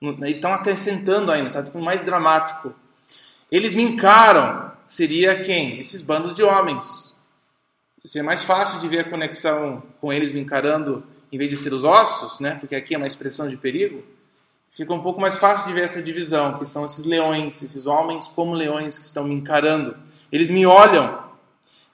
no, 0.00 0.26
e 0.26 0.32
estão 0.32 0.52
acrescentando 0.52 1.30
ainda, 1.30 1.48
está 1.48 1.64
ficando 1.64 1.84
mais 1.84 2.02
dramático. 2.02 2.74
Eles 3.50 3.74
me 3.74 3.82
encaram. 3.82 4.72
Seria 4.86 5.40
quem? 5.40 5.80
Esses 5.80 6.00
bandos 6.00 6.34
de 6.34 6.42
homens. 6.42 7.14
Seria 8.04 8.24
mais 8.24 8.42
fácil 8.42 8.78
de 8.80 8.88
ver 8.88 9.00
a 9.00 9.10
conexão 9.10 9.82
com 10.00 10.12
eles 10.12 10.30
me 10.30 10.40
encarando 10.40 11.04
em 11.32 11.38
vez 11.38 11.50
de 11.50 11.56
ser 11.56 11.72
os 11.72 11.82
ossos, 11.82 12.38
né? 12.38 12.54
porque 12.54 12.76
aqui 12.76 12.94
é 12.94 12.98
uma 12.98 13.06
expressão 13.06 13.48
de 13.48 13.56
perigo 13.56 14.04
fica 14.76 14.92
um 14.92 15.00
pouco 15.00 15.20
mais 15.20 15.38
fácil 15.38 15.66
de 15.66 15.72
ver 15.72 15.84
essa 15.84 16.02
divisão, 16.02 16.52
que 16.52 16.64
são 16.66 16.84
esses 16.84 17.06
leões, 17.06 17.62
esses 17.62 17.86
homens 17.86 18.28
como 18.28 18.52
leões 18.52 18.98
que 18.98 19.04
estão 19.04 19.24
me 19.24 19.34
encarando. 19.34 19.96
Eles 20.30 20.50
me 20.50 20.66
olham, 20.66 21.18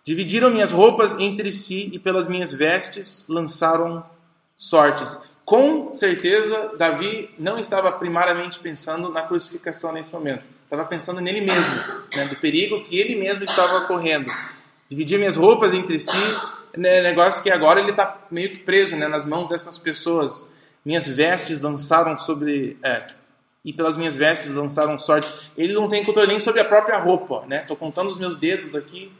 dividiram 0.04 0.50
minhas 0.50 0.72
roupas 0.72 1.16
entre 1.20 1.52
si 1.52 1.88
e 1.92 1.98
pelas 1.98 2.26
minhas 2.26 2.52
vestes 2.52 3.24
lançaram 3.28 4.04
sortes. 4.56 5.16
Com 5.44 5.94
certeza, 5.94 6.72
Davi 6.76 7.30
não 7.38 7.56
estava 7.56 7.92
primariamente 7.92 8.58
pensando 8.58 9.08
na 9.08 9.22
crucificação 9.22 9.92
nesse 9.92 10.12
momento. 10.12 10.48
Estava 10.64 10.84
pensando 10.84 11.20
nele 11.20 11.40
mesmo, 11.40 12.02
né, 12.16 12.24
do 12.26 12.36
perigo 12.36 12.82
que 12.82 12.98
ele 12.98 13.14
mesmo 13.14 13.44
estava 13.44 13.82
correndo. 13.86 14.32
Dividir 14.88 15.18
minhas 15.18 15.36
roupas 15.36 15.72
entre 15.72 16.00
si, 16.00 16.36
né, 16.76 17.00
negócio 17.00 17.42
que 17.42 17.50
agora 17.50 17.80
ele 17.80 17.90
está 17.90 18.26
meio 18.30 18.50
que 18.50 18.58
preso 18.58 18.96
né, 18.96 19.06
nas 19.06 19.24
mãos 19.24 19.48
dessas 19.48 19.78
pessoas 19.78 20.46
minhas 20.84 21.06
vestes 21.06 21.60
lançaram 21.60 22.16
sobre. 22.18 22.76
É, 22.82 23.06
e 23.64 23.72
pelas 23.72 23.96
minhas 23.96 24.16
vestes 24.16 24.56
lançaram 24.56 24.98
sorte. 24.98 25.50
Ele 25.56 25.72
não 25.72 25.88
tem 25.88 26.04
controle 26.04 26.28
nem 26.28 26.40
sobre 26.40 26.60
a 26.60 26.64
própria 26.64 26.98
roupa, 26.98 27.44
né? 27.46 27.60
Tô 27.60 27.76
contando 27.76 28.08
os 28.08 28.18
meus 28.18 28.36
dedos 28.36 28.74
aqui. 28.74 29.12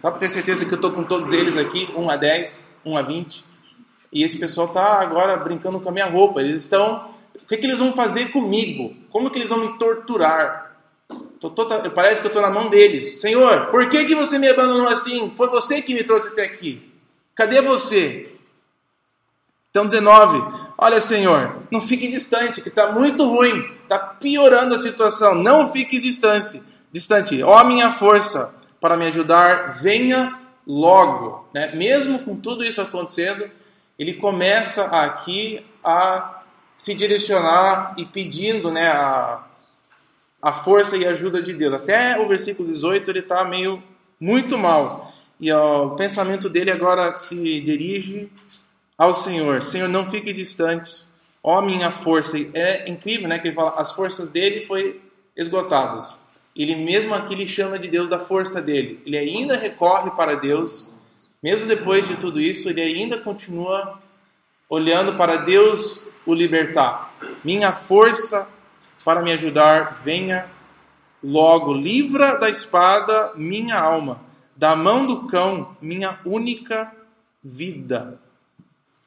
Só 0.00 0.10
para 0.10 0.18
ter 0.18 0.30
certeza 0.30 0.64
que 0.64 0.72
eu 0.72 0.80
tô 0.80 0.90
com 0.90 1.04
todos 1.04 1.32
eles 1.32 1.56
aqui, 1.56 1.88
1 1.94 2.10
a 2.10 2.16
10, 2.16 2.70
1 2.84 2.96
a 2.96 3.02
20. 3.02 3.44
E 4.12 4.22
esse 4.22 4.38
pessoal 4.38 4.68
tá 4.68 5.00
agora 5.00 5.36
brincando 5.36 5.80
com 5.80 5.88
a 5.88 5.92
minha 5.92 6.06
roupa. 6.06 6.40
Eles 6.40 6.56
estão. 6.56 7.12
O 7.34 7.46
que, 7.46 7.56
que 7.58 7.66
eles 7.66 7.78
vão 7.78 7.92
fazer 7.92 8.30
comigo? 8.30 8.94
Como 9.10 9.30
que 9.30 9.38
eles 9.38 9.50
vão 9.50 9.58
me 9.58 9.78
torturar? 9.78 10.64
Tô, 11.38 11.50
tô, 11.50 11.66
parece 11.90 12.20
que 12.20 12.26
eu 12.26 12.28
estou 12.28 12.40
na 12.40 12.50
mão 12.50 12.70
deles. 12.70 13.20
Senhor, 13.20 13.66
por 13.66 13.86
que, 13.90 14.06
que 14.06 14.14
você 14.14 14.38
me 14.38 14.48
abandonou 14.48 14.88
assim? 14.88 15.32
Foi 15.36 15.48
você 15.48 15.82
que 15.82 15.92
me 15.92 16.02
trouxe 16.02 16.28
até 16.28 16.44
aqui. 16.44 16.90
Cadê 17.34 17.60
você? 17.60 18.32
Então, 19.70 19.84
19. 19.84 20.63
Olha, 20.76 21.00
Senhor, 21.00 21.62
não 21.70 21.80
fique 21.80 22.08
distante, 22.08 22.60
que 22.60 22.68
está 22.68 22.92
muito 22.92 23.26
ruim, 23.28 23.70
está 23.82 23.98
piorando 23.98 24.74
a 24.74 24.78
situação. 24.78 25.34
Não 25.34 25.72
fique 25.72 25.98
distante, 25.98 26.62
distante. 26.90 27.42
Ó 27.42 27.62
minha 27.64 27.92
força 27.92 28.52
para 28.80 28.96
me 28.96 29.06
ajudar, 29.06 29.80
venha 29.80 30.38
logo. 30.66 31.48
Né? 31.54 31.74
Mesmo 31.74 32.18
com 32.20 32.36
tudo 32.36 32.64
isso 32.64 32.80
acontecendo, 32.80 33.48
ele 33.98 34.14
começa 34.14 34.86
aqui 34.86 35.64
a 35.82 36.42
se 36.76 36.94
direcionar 36.94 37.94
e 37.96 38.04
pedindo 38.04 38.70
né, 38.70 38.88
a, 38.88 39.44
a 40.42 40.52
força 40.52 40.96
e 40.96 41.06
ajuda 41.06 41.40
de 41.40 41.52
Deus. 41.52 41.72
Até 41.72 42.20
o 42.20 42.26
versículo 42.26 42.70
18 42.70 43.10
ele 43.10 43.20
está 43.20 43.44
meio 43.44 43.82
muito 44.20 44.58
mal. 44.58 45.12
E 45.40 45.52
ó, 45.52 45.86
o 45.86 45.96
pensamento 45.96 46.48
dele 46.48 46.70
agora 46.70 47.14
se 47.16 47.60
dirige 47.60 48.30
ao 48.96 49.12
Senhor. 49.12 49.62
Senhor, 49.62 49.88
não 49.88 50.10
fique 50.10 50.32
distante. 50.32 51.06
Ó 51.42 51.60
minha 51.60 51.90
força. 51.90 52.36
É 52.54 52.88
incrível, 52.88 53.28
né? 53.28 53.38
Que 53.38 53.48
ele 53.48 53.56
fala, 53.56 53.74
as 53.76 53.92
forças 53.92 54.30
dele 54.30 54.64
foi 54.66 55.00
esgotadas. 55.36 56.20
Ele 56.56 56.76
mesmo 56.76 57.14
aqui 57.14 57.34
lhe 57.34 57.46
chama 57.46 57.78
de 57.78 57.88
Deus 57.88 58.08
da 58.08 58.18
força 58.18 58.62
dele. 58.62 59.02
Ele 59.04 59.18
ainda 59.18 59.56
recorre 59.56 60.10
para 60.12 60.36
Deus. 60.36 60.88
Mesmo 61.42 61.66
depois 61.66 62.06
de 62.06 62.16
tudo 62.16 62.40
isso, 62.40 62.68
ele 62.70 62.80
ainda 62.80 63.18
continua 63.18 64.00
olhando 64.68 65.16
para 65.16 65.36
Deus 65.36 66.02
o 66.24 66.32
libertar. 66.32 67.14
Minha 67.44 67.72
força 67.72 68.48
para 69.04 69.22
me 69.22 69.32
ajudar, 69.32 70.00
venha 70.02 70.48
logo. 71.22 71.74
Livra 71.74 72.38
da 72.38 72.48
espada 72.48 73.32
minha 73.34 73.78
alma, 73.78 74.20
da 74.56 74.74
mão 74.74 75.06
do 75.06 75.26
cão, 75.26 75.76
minha 75.80 76.18
única 76.24 76.90
vida. 77.42 78.18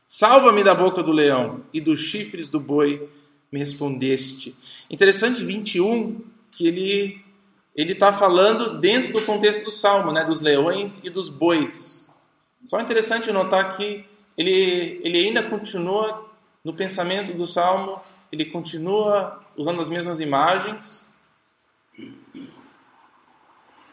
Salva-me 0.07 0.63
da 0.63 0.73
boca 0.73 1.03
do 1.03 1.11
leão 1.11 1.65
e 1.73 1.81
dos 1.81 1.99
chifres 1.99 2.47
do 2.47 2.61
boi 2.61 3.09
me 3.51 3.59
respondeste. 3.59 4.55
Interessante 4.89 5.43
21 5.43 6.21
que 6.49 6.65
ele 6.65 7.27
ele 7.75 7.91
está 7.91 8.11
falando 8.11 8.79
dentro 8.79 9.13
do 9.13 9.21
contexto 9.21 9.63
do 9.63 9.69
salmo, 9.69 10.11
né, 10.11 10.23
dos 10.23 10.41
leões 10.41 11.03
e 11.03 11.11
dos 11.11 11.29
bois. 11.29 12.09
Só 12.65 12.79
interessante 12.79 13.31
notar 13.33 13.75
que 13.75 14.05
ele 14.37 15.01
ele 15.03 15.19
ainda 15.19 15.43
continua 15.43 16.25
no 16.63 16.73
pensamento 16.73 17.33
do 17.33 17.45
salmo, 17.45 18.01
ele 18.31 18.45
continua 18.45 19.39
usando 19.57 19.81
as 19.81 19.89
mesmas 19.89 20.21
imagens. 20.21 21.05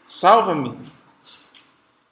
Salva-me, 0.05 0.79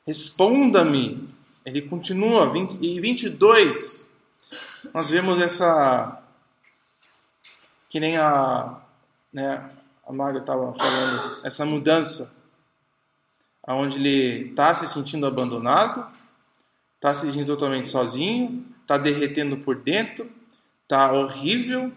responda-me. 0.06 1.33
Ele 1.66 1.82
continua, 1.84 2.52
20, 2.52 2.80
e 2.82 3.00
22, 3.00 4.06
nós 4.94 5.10
vemos 5.10 5.40
essa, 5.40 6.22
que 7.90 8.00
nem 8.00 8.18
a, 8.18 8.82
né, 9.32 9.70
a 10.06 10.12
Maga 10.12 10.40
estava 10.40 10.74
falando, 10.74 11.46
essa 11.46 11.66
mudança, 11.66 12.34
onde 13.66 13.98
ele 13.98 14.50
está 14.50 14.76
se 14.76 14.88
sentindo 14.88 15.26
abandonado, 15.26 16.06
está 16.96 17.14
se 17.14 17.28
sentindo 17.28 17.48
totalmente 17.48 17.88
sozinho, 17.88 18.66
está 18.82 18.98
derretendo 18.98 19.58
por 19.58 19.78
dentro, 19.78 20.30
está 20.82 21.14
horrível, 21.14 21.94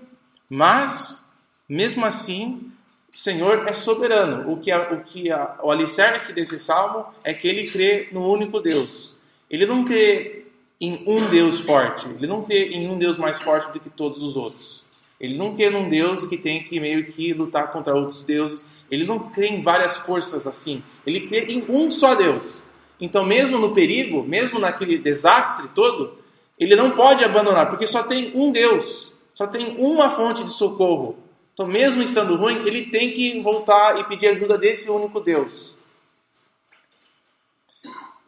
mas 0.48 1.24
mesmo 1.68 2.06
assim 2.06 2.72
o 3.12 3.18
Senhor 3.18 3.66
é 3.66 3.74
soberano. 3.74 4.52
O 4.52 4.60
que, 4.60 4.70
a, 4.70 4.92
o, 4.92 5.02
que 5.02 5.32
a, 5.32 5.58
o 5.62 5.72
alicerce 5.72 6.32
desse 6.32 6.58
salmo 6.58 7.06
é 7.24 7.34
que 7.34 7.48
ele 7.48 7.70
crê 7.70 8.08
no 8.12 8.30
único 8.30 8.60
Deus. 8.60 9.15
Ele 9.50 9.66
não 9.66 9.84
crê 9.84 10.44
em 10.80 11.02
um 11.06 11.28
Deus 11.30 11.60
forte, 11.60 12.06
ele 12.06 12.26
não 12.26 12.42
crê 12.42 12.68
em 12.68 12.88
um 12.88 12.98
Deus 12.98 13.16
mais 13.16 13.40
forte 13.40 13.72
do 13.72 13.80
que 13.80 13.88
todos 13.88 14.22
os 14.22 14.36
outros. 14.36 14.84
Ele 15.18 15.36
não 15.36 15.54
crê 15.54 15.70
num 15.70 15.88
Deus 15.88 16.26
que 16.26 16.36
tem 16.36 16.62
que 16.62 16.78
meio 16.78 17.06
que 17.06 17.32
lutar 17.32 17.72
contra 17.72 17.94
outros 17.94 18.24
deuses. 18.24 18.66
Ele 18.90 19.06
não 19.06 19.30
crê 19.30 19.48
em 19.48 19.62
várias 19.62 19.96
forças 19.96 20.46
assim. 20.46 20.82
Ele 21.06 21.20
crê 21.20 21.46
em 21.48 21.62
um 21.70 21.90
só 21.90 22.14
Deus. 22.14 22.62
Então, 23.00 23.24
mesmo 23.24 23.58
no 23.58 23.74
perigo, 23.74 24.22
mesmo 24.22 24.58
naquele 24.58 24.98
desastre 24.98 25.68
todo, 25.74 26.18
ele 26.58 26.74
não 26.74 26.90
pode 26.90 27.22
abandonar, 27.24 27.68
porque 27.68 27.86
só 27.86 28.02
tem 28.02 28.32
um 28.34 28.50
Deus, 28.50 29.12
só 29.34 29.46
tem 29.46 29.76
uma 29.78 30.10
fonte 30.10 30.42
de 30.42 30.50
socorro. 30.50 31.16
Então, 31.52 31.66
mesmo 31.66 32.02
estando 32.02 32.36
ruim, 32.36 32.62
ele 32.66 32.86
tem 32.86 33.12
que 33.12 33.40
voltar 33.40 33.98
e 33.98 34.04
pedir 34.04 34.28
ajuda 34.28 34.58
desse 34.58 34.90
único 34.90 35.20
Deus. 35.20 35.74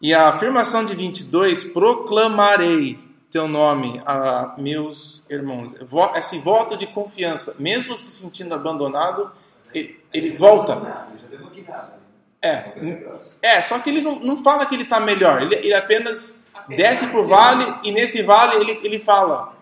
E 0.00 0.14
a 0.14 0.28
afirmação 0.28 0.84
de 0.84 0.94
22, 0.94 1.64
proclamarei 1.64 2.98
teu 3.30 3.46
nome 3.48 4.00
a 4.06 4.54
meus 4.56 5.24
irmãos. 5.28 5.74
Esse 6.14 6.38
voto 6.38 6.76
de 6.76 6.86
confiança, 6.86 7.54
mesmo 7.58 7.96
se 7.96 8.10
sentindo 8.10 8.54
abandonado, 8.54 9.30
ele, 9.74 10.36
volta. 10.36 11.08
É, 12.40 12.72
é, 13.42 13.62
só 13.62 13.78
que 13.80 13.90
ele 13.90 14.00
não, 14.00 14.20
não 14.20 14.42
fala 14.42 14.66
que 14.66 14.74
ele 14.74 14.84
está 14.84 15.00
melhor, 15.00 15.42
ele, 15.42 15.56
ele 15.56 15.74
apenas 15.74 16.38
desce 16.68 17.08
para 17.08 17.20
o 17.20 17.26
vale 17.26 17.66
e 17.82 17.90
nesse 17.90 18.22
vale 18.22 18.56
ele, 18.56 18.78
ele 18.82 18.98
fala: 19.00 19.54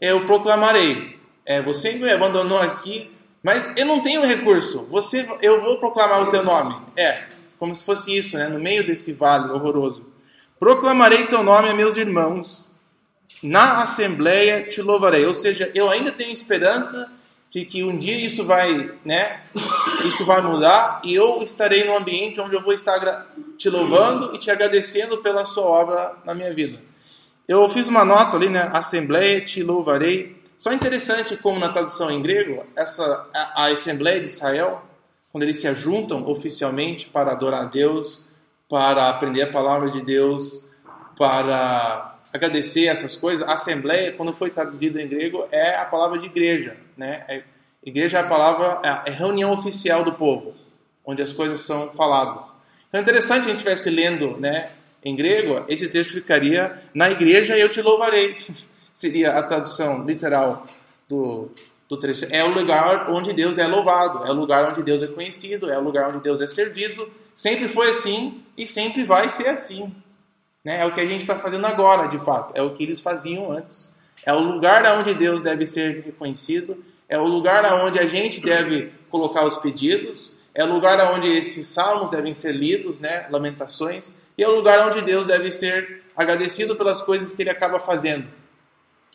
Eu 0.00 0.26
proclamarei. 0.26 1.20
É, 1.44 1.60
você 1.60 1.92
me 1.92 2.10
abandonou 2.10 2.58
aqui, 2.58 3.10
mas 3.42 3.70
eu 3.76 3.84
não 3.84 4.00
tenho 4.00 4.24
recurso. 4.24 4.86
Você, 4.90 5.28
eu 5.42 5.60
vou 5.60 5.78
proclamar 5.78 6.22
o 6.22 6.30
teu 6.30 6.42
nome. 6.42 6.74
É, 6.96 7.24
como 7.62 7.76
se 7.76 7.84
fosse 7.84 8.18
isso, 8.18 8.36
né? 8.36 8.48
No 8.48 8.58
meio 8.58 8.84
desse 8.84 9.12
vale 9.12 9.52
horroroso. 9.52 10.04
Proclamarei 10.58 11.26
teu 11.26 11.44
nome 11.44 11.68
a 11.68 11.74
meus 11.74 11.96
irmãos. 11.96 12.68
Na 13.40 13.84
assembleia 13.84 14.68
te 14.68 14.82
louvarei. 14.82 15.24
Ou 15.24 15.32
seja, 15.32 15.70
eu 15.72 15.88
ainda 15.88 16.10
tenho 16.10 16.32
esperança 16.32 17.08
de 17.50 17.64
que 17.64 17.84
um 17.84 17.96
dia 17.96 18.16
isso 18.16 18.44
vai, 18.44 18.90
né? 19.04 19.42
Isso 20.04 20.24
vai 20.24 20.42
mudar 20.42 21.02
e 21.04 21.14
eu 21.14 21.40
estarei 21.40 21.84
num 21.84 21.96
ambiente 21.96 22.40
onde 22.40 22.56
eu 22.56 22.62
vou 22.62 22.72
estar 22.72 23.28
te 23.56 23.70
louvando 23.70 24.34
e 24.34 24.38
te 24.38 24.50
agradecendo 24.50 25.18
pela 25.18 25.46
sua 25.46 25.62
obra 25.62 26.16
na 26.24 26.34
minha 26.34 26.52
vida. 26.52 26.80
Eu 27.46 27.68
fiz 27.68 27.86
uma 27.86 28.04
nota 28.04 28.36
ali, 28.36 28.48
né? 28.48 28.70
Assembleia 28.72 29.40
te 29.40 29.62
louvarei. 29.62 30.36
Só 30.58 30.72
interessante 30.72 31.36
como 31.36 31.60
na 31.60 31.68
tradução 31.68 32.10
em 32.10 32.20
grego, 32.20 32.66
essa 32.74 33.24
a, 33.32 33.66
a 33.66 33.70
Assembleia 33.70 34.18
de 34.18 34.26
Israel, 34.26 34.82
quando 35.32 35.44
eles 35.44 35.58
se 35.58 35.66
ajuntam 35.66 36.28
oficialmente 36.28 37.08
para 37.08 37.32
adorar 37.32 37.62
a 37.62 37.64
Deus, 37.64 38.22
para 38.68 39.08
aprender 39.08 39.42
a 39.42 39.50
palavra 39.50 39.90
de 39.90 40.02
Deus, 40.02 40.64
para 41.18 42.18
agradecer 42.32 42.86
essas 42.86 43.16
coisas, 43.16 43.46
a 43.46 43.54
Assembleia, 43.54 44.12
quando 44.12 44.32
foi 44.32 44.50
traduzido 44.50 45.00
em 45.00 45.08
grego, 45.08 45.46
é 45.50 45.76
a 45.76 45.86
palavra 45.86 46.18
de 46.18 46.26
igreja, 46.26 46.76
né? 46.96 47.24
É, 47.28 47.42
igreja 47.84 48.18
é 48.18 48.20
a 48.20 48.28
palavra, 48.28 48.80
é, 48.82 49.10
é 49.10 49.12
reunião 49.12 49.50
oficial 49.50 50.04
do 50.04 50.12
povo, 50.12 50.54
onde 51.04 51.22
as 51.22 51.32
coisas 51.32 51.62
são 51.62 51.90
faladas. 51.92 52.54
Então 52.88 52.98
é 52.98 53.02
interessante 53.02 53.44
a 53.44 53.48
gente 53.48 53.56
estivesse 53.56 53.90
lendo, 53.90 54.38
né, 54.38 54.70
em 55.04 55.16
grego, 55.16 55.64
esse 55.68 55.88
texto 55.88 56.12
ficaria 56.12 56.80
na 56.94 57.10
igreja 57.10 57.56
eu 57.56 57.68
te 57.68 57.80
louvarei. 57.82 58.36
Seria 58.92 59.38
a 59.38 59.42
tradução 59.42 60.04
literal 60.04 60.66
do, 61.08 61.50
do 61.92 61.98
trecho. 61.98 62.26
É 62.30 62.42
o 62.42 62.54
lugar 62.54 63.10
onde 63.10 63.34
Deus 63.34 63.58
é 63.58 63.66
louvado, 63.66 64.24
é 64.24 64.30
o 64.30 64.34
lugar 64.34 64.70
onde 64.70 64.82
Deus 64.82 65.02
é 65.02 65.06
conhecido, 65.06 65.70
é 65.70 65.78
o 65.78 65.82
lugar 65.82 66.08
onde 66.08 66.22
Deus 66.22 66.40
é 66.40 66.46
servido. 66.46 67.06
Sempre 67.34 67.68
foi 67.68 67.90
assim 67.90 68.42
e 68.56 68.66
sempre 68.66 69.04
vai 69.04 69.28
ser 69.28 69.48
assim. 69.48 69.94
Né? 70.64 70.80
É 70.80 70.86
o 70.86 70.94
que 70.94 71.00
a 71.00 71.06
gente 71.06 71.20
está 71.20 71.38
fazendo 71.38 71.66
agora, 71.66 72.08
de 72.08 72.18
fato. 72.18 72.54
É 72.56 72.62
o 72.62 72.72
que 72.72 72.82
eles 72.82 73.00
faziam 73.00 73.52
antes. 73.52 73.94
É 74.24 74.32
o 74.32 74.38
lugar 74.38 74.86
onde 74.98 75.12
Deus 75.12 75.42
deve 75.42 75.66
ser 75.66 76.02
reconhecido. 76.02 76.82
É 77.08 77.18
o 77.18 77.26
lugar 77.26 77.62
onde 77.84 77.98
a 77.98 78.06
gente 78.06 78.40
deve 78.40 78.90
colocar 79.10 79.44
os 79.44 79.58
pedidos. 79.58 80.34
É 80.54 80.64
o 80.64 80.72
lugar 80.72 80.98
onde 81.12 81.28
esses 81.28 81.68
salmos 81.68 82.08
devem 82.08 82.32
ser 82.32 82.52
lidos, 82.52 83.00
né? 83.00 83.26
lamentações. 83.30 84.14
E 84.38 84.42
é 84.42 84.48
o 84.48 84.54
lugar 84.54 84.88
onde 84.88 85.02
Deus 85.02 85.26
deve 85.26 85.50
ser 85.50 86.04
agradecido 86.16 86.74
pelas 86.74 87.02
coisas 87.02 87.32
que 87.32 87.42
ele 87.42 87.50
acaba 87.50 87.78
fazendo. 87.78 88.26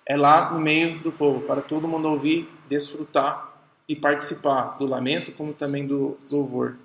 É 0.07 0.15
lá 0.15 0.51
no 0.51 0.59
meio 0.59 0.99
do 0.99 1.11
povo, 1.11 1.41
para 1.41 1.61
todo 1.61 1.87
mundo 1.87 2.07
ouvir, 2.07 2.49
desfrutar 2.69 3.53
e 3.89 3.95
participar 3.95 4.77
do 4.77 4.85
lamento, 4.85 5.33
como 5.33 5.53
também 5.53 5.85
do 5.85 6.17
louvor. 6.31 6.77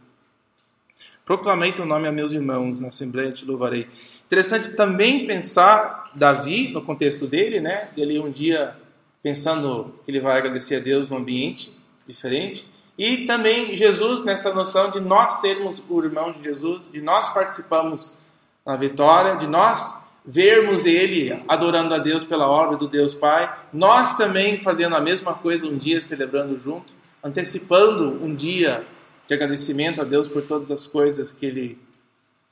Proclamei 1.25 1.71
teu 1.71 1.87
nome 1.87 2.09
a 2.09 2.13
meus 2.13 2.33
irmãos, 2.33 2.81
na 2.81 2.89
Assembleia 2.89 3.31
te 3.31 3.45
louvarei. 3.45 3.89
Interessante 4.27 4.71
também 4.71 5.25
pensar 5.25 6.11
Davi, 6.17 6.69
no 6.69 6.83
contexto 6.83 7.29
dele, 7.29 7.61
né? 7.61 7.91
Ele 7.97 8.19
um 8.19 8.31
dia 8.31 8.77
pensando 9.23 9.95
que 10.05 10.11
ele 10.11 10.21
vai 10.21 10.37
agradecer 10.37 10.77
a 10.77 10.81
Deus 10.81 11.09
num 11.09 11.19
ambiente 11.19 11.73
diferente. 12.07 12.69
E 12.99 13.19
também 13.25 13.77
Jesus 13.77 14.25
nessa 14.25 14.53
noção 14.53 14.91
de 14.91 15.01
nós 15.01 15.35
sermos 15.35 15.81
o 15.89 16.03
irmão 16.03 16.33
de 16.33 16.43
Jesus, 16.43 16.91
de 16.91 17.01
nós 17.01 17.29
participamos 17.29 18.19
na 18.67 18.75
vitória, 18.77 19.37
de 19.37 19.47
nós 19.47 20.02
vermos 20.25 20.87
ele 20.87 21.43
adorando 21.49 21.95
a 21.95 21.99
Deus 21.99 22.23
pela 22.23 22.49
obra 22.49 22.77
do 22.77 22.87
Deus 22.87 23.13
Pai, 23.13 23.53
nós 23.73 24.17
também 24.17 24.61
fazendo 24.61 24.95
a 24.95 25.01
mesma 25.01 25.35
coisa 25.35 25.67
um 25.67 25.77
dia, 25.77 26.01
celebrando 26.01 26.57
junto, 26.57 26.95
antecipando 27.23 28.23
um 28.23 28.35
dia 28.35 28.87
de 29.27 29.35
agradecimento 29.35 30.01
a 30.01 30.05
Deus 30.05 30.29
por 30.29 30.43
todas 30.43 30.71
as 30.71 30.87
coisas 30.87 31.33
que 31.33 31.47
Ele 31.47 31.79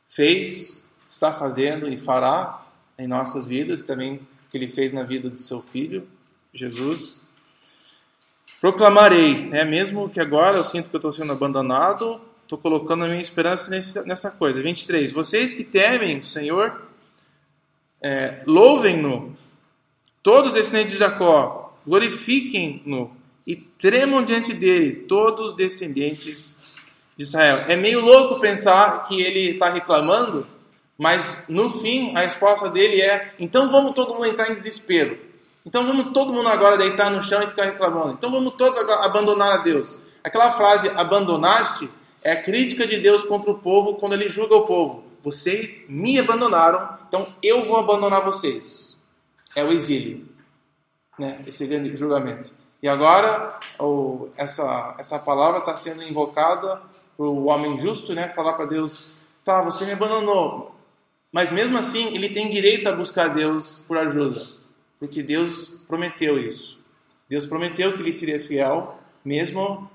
fez, 0.09 0.89
está 1.07 1.33
fazendo 1.33 1.89
e 1.89 1.99
fará 1.99 2.67
em 2.99 3.07
nossas 3.07 3.47
vidas, 3.47 3.83
também 3.83 4.21
que 4.51 4.59
Ele 4.59 4.69
fez 4.69 4.93
na 4.93 5.03
vida 5.03 5.31
do 5.31 5.39
Seu 5.39 5.63
Filho, 5.63 6.07
Jesus. 6.53 7.21
Proclamarei, 8.61 9.47
né? 9.47 9.65
mesmo 9.65 10.09
que 10.09 10.21
agora 10.21 10.57
eu 10.57 10.65
sinto 10.65 10.91
que 10.91 10.97
eu 10.97 10.99
estou 10.99 11.13
sendo 11.13 11.33
abandonado, 11.33 12.21
estou 12.43 12.59
colocando 12.59 13.05
a 13.05 13.09
minha 13.09 13.21
esperança 13.21 13.71
nessa 14.05 14.31
coisa. 14.31 14.61
23. 14.61 15.13
Vocês 15.13 15.53
que 15.53 15.65
temem 15.65 16.19
o 16.19 16.25
Senhor, 16.25 16.90
é, 18.03 18.43
louvem-no, 18.47 19.37
todos 20.23 20.49
os 20.49 20.55
descendentes 20.55 20.95
de 20.95 20.99
Jacó, 20.99 21.79
glorifiquem-no 21.87 23.11
e 23.47 23.57
tremam 23.57 24.25
diante 24.25 24.53
dele, 24.53 24.93
todos 25.09 25.49
os 25.49 25.57
descendentes 25.57 26.57
de 27.17 27.25
Israel. 27.25 27.65
É 27.69 27.77
meio 27.77 28.01
louco 28.01 28.41
pensar 28.41 29.05
que 29.05 29.21
ele 29.21 29.53
está 29.53 29.71
reclamando, 29.71 30.47
Mas 31.01 31.45
no 31.49 31.71
fim, 31.71 32.15
a 32.15 32.21
resposta 32.21 32.69
dele 32.69 33.01
é: 33.01 33.35
então 33.39 33.71
vamos 33.71 33.95
todo 33.95 34.13
mundo 34.13 34.27
entrar 34.27 34.51
em 34.51 34.53
desespero. 34.53 35.19
Então 35.65 35.87
vamos 35.87 36.13
todo 36.13 36.31
mundo 36.31 36.51
agora 36.51 36.77
deitar 36.77 37.11
no 37.11 37.23
chão 37.23 37.43
e 37.43 37.47
ficar 37.47 37.65
reclamando. 37.65 38.13
Então 38.13 38.31
vamos 38.31 38.53
todos 38.53 38.77
abandonar 38.79 39.53
a 39.53 39.63
Deus. 39.63 39.99
Aquela 40.23 40.51
frase 40.51 40.91
abandonaste 40.91 41.89
é 42.23 42.33
a 42.33 42.43
crítica 42.43 42.87
de 42.87 42.99
Deus 42.99 43.23
contra 43.23 43.51
o 43.51 43.59
povo 43.59 43.95
quando 43.95 44.13
ele 44.13 44.29
julga 44.29 44.55
o 44.55 44.67
povo. 44.67 45.05
Vocês 45.23 45.85
me 45.89 46.19
abandonaram, 46.19 46.99
então 47.07 47.27
eu 47.43 47.65
vou 47.65 47.79
abandonar 47.79 48.25
vocês. 48.25 48.97
É 49.55 49.63
o 49.63 49.69
exílio, 49.69 50.27
né? 51.19 51.43
esse 51.47 51.67
grande 51.67 51.95
julgamento. 51.97 52.53
E 52.83 52.89
agora 52.89 53.59
o, 53.79 54.29
essa, 54.37 54.95
essa 54.99 55.19
palavra 55.19 55.59
está 55.59 55.77
sendo 55.77 56.03
invocada 56.03 56.81
para 57.17 57.27
o 57.27 57.47
homem 57.47 57.79
justo, 57.79 58.15
né? 58.15 58.31
falar 58.31 58.55
para 58.55 58.65
Deus: 58.65 59.13
tá, 59.45 59.61
você 59.61 59.85
me 59.85 59.93
abandonou, 59.93 60.75
mas 61.33 61.51
mesmo 61.51 61.77
assim 61.77 62.15
ele 62.15 62.31
tem 62.31 62.49
direito 62.49 62.89
a 62.89 62.93
buscar 62.93 63.29
Deus 63.29 63.85
por 63.87 63.99
ajuda, 63.99 64.47
porque 64.99 65.23
Deus 65.23 65.83
prometeu 65.87 66.39
isso. 66.39 66.79
Deus 67.29 67.47
prometeu 67.47 67.93
que 67.93 68.01
ele 68.01 68.13
seria 68.13 68.45
fiel, 68.45 68.99
mesmo 69.25 69.89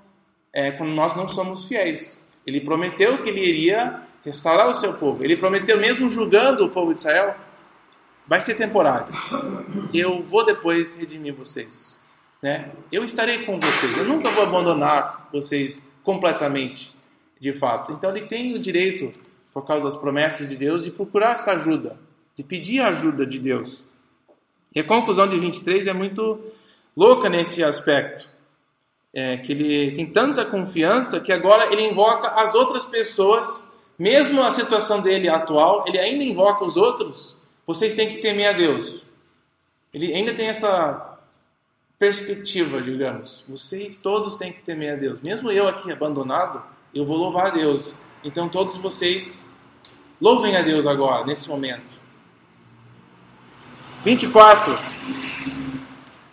é, 0.54 0.72
quando 0.72 0.92
nós 0.92 1.16
não 1.16 1.28
somos 1.28 1.66
fiéis. 1.66 2.26
Ele 2.48 2.62
prometeu 2.62 3.22
que 3.22 3.30
ele 3.30 3.42
iria 3.42 4.05
restaurar 4.26 4.68
o 4.68 4.74
seu 4.74 4.94
povo. 4.94 5.24
Ele 5.24 5.38
prometeu, 5.38 5.80
mesmo 5.80 6.10
julgando 6.10 6.66
o 6.66 6.70
povo 6.70 6.94
de 6.94 7.00
Israel, 7.00 7.36
vai 8.28 8.42
ser 8.42 8.56
temporário. 8.56 9.08
Eu 9.94 10.24
vou 10.24 10.44
depois 10.44 10.96
redimir 10.96 11.34
vocês. 11.34 12.00
Né? 12.42 12.72
Eu 12.92 13.04
estarei 13.04 13.46
com 13.46 13.60
vocês. 13.60 13.98
Eu 13.98 14.06
nunca 14.06 14.30
vou 14.32 14.44
abandonar 14.44 15.30
vocês 15.32 15.88
completamente, 16.04 16.94
de 17.40 17.54
fato. 17.54 17.92
Então 17.92 18.10
ele 18.10 18.26
tem 18.26 18.54
o 18.56 18.60
direito, 18.60 19.12
por 19.54 19.66
causa 19.66 19.86
das 19.86 19.96
promessas 19.96 20.50
de 20.50 20.58
Deus, 20.58 20.84
de 20.84 20.92
procurar 20.92 21.34
essa 21.34 21.54
ajuda, 21.54 21.98
de 22.36 22.44
pedir 22.44 22.82
a 22.82 22.88
ajuda 22.88 23.26
de 23.26 23.40
Deus. 23.40 23.86
E 24.74 24.80
a 24.80 24.84
conclusão 24.84 25.28
de 25.28 25.40
23 25.40 25.88
é 25.88 25.94
muito 25.94 26.40
louca 26.98 27.30
nesse 27.30 27.64
aspecto 27.64 28.36
é, 29.16 29.38
que 29.38 29.54
ele 29.54 29.92
tem 29.94 30.06
tanta 30.06 30.44
confiança 30.44 31.22
que 31.22 31.32
agora 31.32 31.72
ele 31.72 31.88
invoca 31.88 32.28
as 32.28 32.54
outras 32.54 32.84
pessoas, 32.84 33.66
mesmo 33.98 34.42
a 34.44 34.52
situação 34.52 35.02
dele 35.02 35.30
atual, 35.30 35.86
ele 35.88 35.98
ainda 35.98 36.24
invoca 36.24 36.66
os 36.66 36.78
outros. 36.78 37.36
Vocês 37.66 37.96
têm 37.96 38.10
que 38.10 38.18
temer 38.18 38.50
a 38.50 38.54
Deus. 38.54 39.02
Ele 39.94 40.14
ainda 40.14 40.34
tem 40.34 40.48
essa 40.48 41.18
perspectiva, 41.98 42.82
digamos. 42.82 43.46
Vocês 43.48 44.02
todos 44.02 44.36
têm 44.36 44.52
que 44.52 44.62
temer 44.62 44.94
a 44.94 44.96
Deus. 44.98 45.22
Mesmo 45.22 45.52
eu 45.52 45.68
aqui 45.68 45.92
abandonado, 45.92 46.62
eu 46.94 47.06
vou 47.06 47.18
louvar 47.18 47.48
a 47.48 47.52
Deus. 47.52 47.98
Então 48.24 48.50
todos 48.50 48.78
vocês 48.78 49.50
louvem 50.20 50.56
a 50.56 50.62
Deus 50.62 50.86
agora, 50.86 51.26
nesse 51.26 51.48
momento. 51.48 51.98
24. 54.04 54.78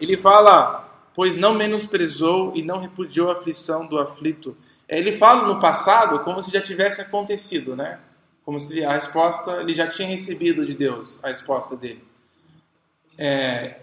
Ele 0.00 0.18
fala 0.18 0.82
pois 1.14 1.36
não 1.36 1.54
menosprezou 1.54 2.52
e 2.54 2.62
não 2.62 2.78
repudiou 2.78 3.30
a 3.30 3.32
aflição 3.32 3.86
do 3.86 3.98
aflito. 3.98 4.56
Ele 4.88 5.14
fala 5.14 5.46
no 5.46 5.60
passado 5.60 6.20
como 6.20 6.42
se 6.42 6.50
já 6.50 6.60
tivesse 6.60 7.00
acontecido, 7.00 7.74
né? 7.74 7.98
Como 8.44 8.58
se 8.58 8.84
a 8.84 8.92
resposta, 8.92 9.60
ele 9.60 9.74
já 9.74 9.86
tinha 9.86 10.08
recebido 10.08 10.66
de 10.66 10.74
Deus 10.74 11.18
a 11.22 11.28
resposta 11.28 11.76
dele. 11.76 12.04
É, 13.16 13.76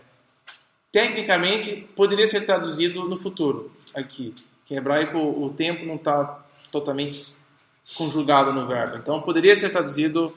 tecnicamente, 0.91 1.88
poderia 1.95 2.28
ser 2.28 2.45
traduzido 2.45 3.08
no 3.08 3.16
futuro, 3.16 3.72
aqui. 3.95 4.36
Que 4.66 4.74
em 4.74 4.78
hebraico 4.78 5.18
o 5.18 5.50
tempo 5.50 5.86
não 5.86 5.95
está 5.95 6.43
totalmente 6.72 7.20
conjugado 7.95 8.52
no 8.52 8.68
verbo. 8.68 8.97
Então, 8.97 9.22
poderia 9.22 9.58
ser 9.60 9.70
traduzido, 9.70 10.36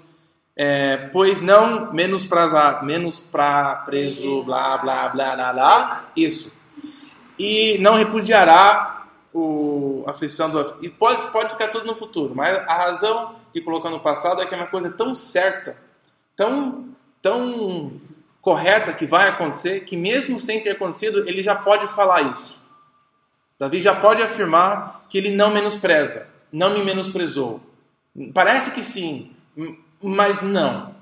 é, 0.57 0.97
pois 1.13 1.41
não 1.41 1.93
menos 1.93 2.25
prazar, 2.25 2.85
menos 2.85 3.19
pra 3.19 3.75
preso, 3.75 4.43
blá, 4.45 4.79
blá, 4.79 5.09
blá, 5.09 5.35
blá, 5.35 5.53
blá, 5.53 6.11
isso 6.17 6.51
e 7.39 7.79
não 7.79 7.95
repudiará 7.95 9.02
o, 9.33 10.05
a 10.07 10.11
aflição 10.11 10.51
do 10.51 10.77
e 10.83 10.89
pode, 10.89 11.31
pode 11.33 11.53
ficar 11.53 11.69
tudo 11.69 11.87
no 11.87 11.95
futuro, 11.95 12.35
mas 12.35 12.57
a 12.59 12.75
razão 12.75 13.37
de 13.55 13.61
colocar 13.61 13.91
no 13.91 14.01
passado 14.01 14.43
é 14.43 14.47
que 14.47 14.55
é 14.55 14.57
uma 14.57 14.67
coisa 14.67 14.91
tão 14.91 15.15
certa, 15.15 15.77
tão, 16.37 16.89
tão 17.21 17.93
correta 18.41 18.93
que 18.93 19.07
vai 19.07 19.29
acontecer, 19.29 19.85
que 19.85 19.97
mesmo 19.97 20.41
sem 20.41 20.61
ter 20.61 20.73
acontecido, 20.73 21.27
ele 21.29 21.43
já 21.43 21.55
pode 21.55 21.89
falar 21.95 22.23
isso. 22.23 22.61
Davi 23.59 23.81
já 23.81 23.95
pode 23.95 24.23
afirmar 24.23 25.05
que 25.09 25.17
ele 25.17 25.31
não 25.31 25.51
menospreza, 25.51 26.27
não 26.53 26.71
me 26.71 26.83
menosprezou. 26.83 27.61
Parece 28.35 28.73
que 28.73 28.83
sim, 28.83 29.31
mas 30.03 30.43
não. 30.43 30.95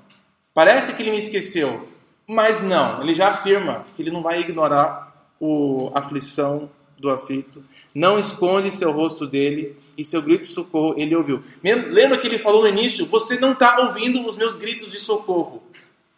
Parece 0.53 0.93
que 0.93 1.01
ele 1.01 1.11
me 1.11 1.17
esqueceu, 1.17 1.89
mas 2.29 2.61
não. 2.61 3.01
Ele 3.01 3.15
já 3.15 3.29
afirma 3.29 3.83
que 3.95 4.01
ele 4.01 4.11
não 4.11 4.21
vai 4.21 4.39
ignorar 4.39 5.11
o 5.39 5.91
aflição 5.95 6.69
do 6.99 7.09
aflito, 7.09 7.63
não 7.93 8.17
esconde 8.17 8.71
seu 8.71 8.91
rosto 8.91 9.27
dele 9.27 9.75
e 9.97 10.05
seu 10.05 10.21
grito 10.21 10.45
de 10.45 10.53
socorro 10.53 10.95
ele 10.97 11.15
ouviu. 11.15 11.43
Lembra 11.63 12.17
que 12.17 12.27
ele 12.27 12.37
falou 12.37 12.61
no 12.61 12.67
início? 12.67 13.05
Você 13.07 13.39
não 13.39 13.51
está 13.51 13.79
ouvindo 13.79 14.25
os 14.25 14.37
meus 14.37 14.55
gritos 14.55 14.91
de 14.91 14.99
socorro. 14.99 15.61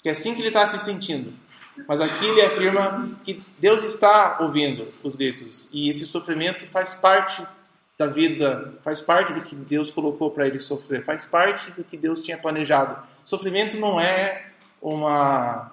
Que 0.02 0.10
é 0.10 0.12
assim 0.12 0.36
que 0.36 0.42
ele 0.42 0.50
está 0.50 0.66
se 0.66 0.78
sentindo. 0.80 1.34
Mas 1.88 2.02
aqui 2.02 2.26
ele 2.26 2.42
afirma 2.42 3.18
que 3.24 3.38
Deus 3.58 3.84
está 3.84 4.38
ouvindo 4.42 4.88
os 5.04 5.16
gritos 5.16 5.70
e 5.74 5.90
esse 5.90 6.06
sofrimento 6.06 6.68
faz 6.68 6.94
parte 6.94 7.44
da 7.98 8.06
vida, 8.06 8.76
faz 8.84 9.02
parte 9.02 9.34
do 9.34 9.42
que 9.42 9.56
Deus 9.56 9.90
colocou 9.90 10.30
para 10.30 10.46
ele 10.46 10.60
sofrer, 10.60 11.04
faz 11.04 11.26
parte 11.26 11.72
do 11.72 11.84
que 11.84 11.98
Deus 11.98 12.22
tinha 12.22 12.38
planejado. 12.38 12.98
Sofrimento 13.26 13.78
não 13.78 14.00
é 14.00 14.52
uma 14.82 15.72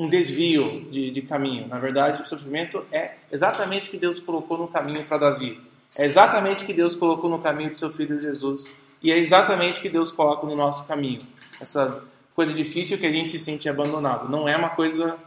um 0.00 0.08
desvio 0.08 0.88
de, 0.90 1.10
de 1.10 1.20
caminho. 1.20 1.68
Na 1.68 1.78
verdade, 1.78 2.22
o 2.22 2.24
sofrimento 2.24 2.82
é 2.90 3.16
exatamente 3.30 3.88
o 3.88 3.90
que 3.90 3.98
Deus 3.98 4.18
colocou 4.18 4.56
no 4.56 4.66
caminho 4.66 5.04
para 5.04 5.18
Davi. 5.18 5.60
É 5.98 6.06
exatamente 6.06 6.64
o 6.64 6.66
que 6.66 6.72
Deus 6.72 6.94
colocou 6.94 7.28
no 7.28 7.38
caminho 7.38 7.70
de 7.70 7.76
seu 7.76 7.90
filho 7.90 8.18
Jesus. 8.18 8.64
E 9.02 9.12
é 9.12 9.18
exatamente 9.18 9.78
o 9.78 9.82
que 9.82 9.90
Deus 9.90 10.10
coloca 10.10 10.46
no 10.46 10.56
nosso 10.56 10.84
caminho. 10.84 11.20
Essa 11.60 12.02
coisa 12.34 12.54
difícil 12.54 12.96
que 12.96 13.04
a 13.04 13.12
gente 13.12 13.30
se 13.30 13.38
sente 13.38 13.68
abandonado. 13.68 14.26
Não 14.26 14.48
é 14.48 14.56
uma 14.56 14.70
coisa. 14.70 15.18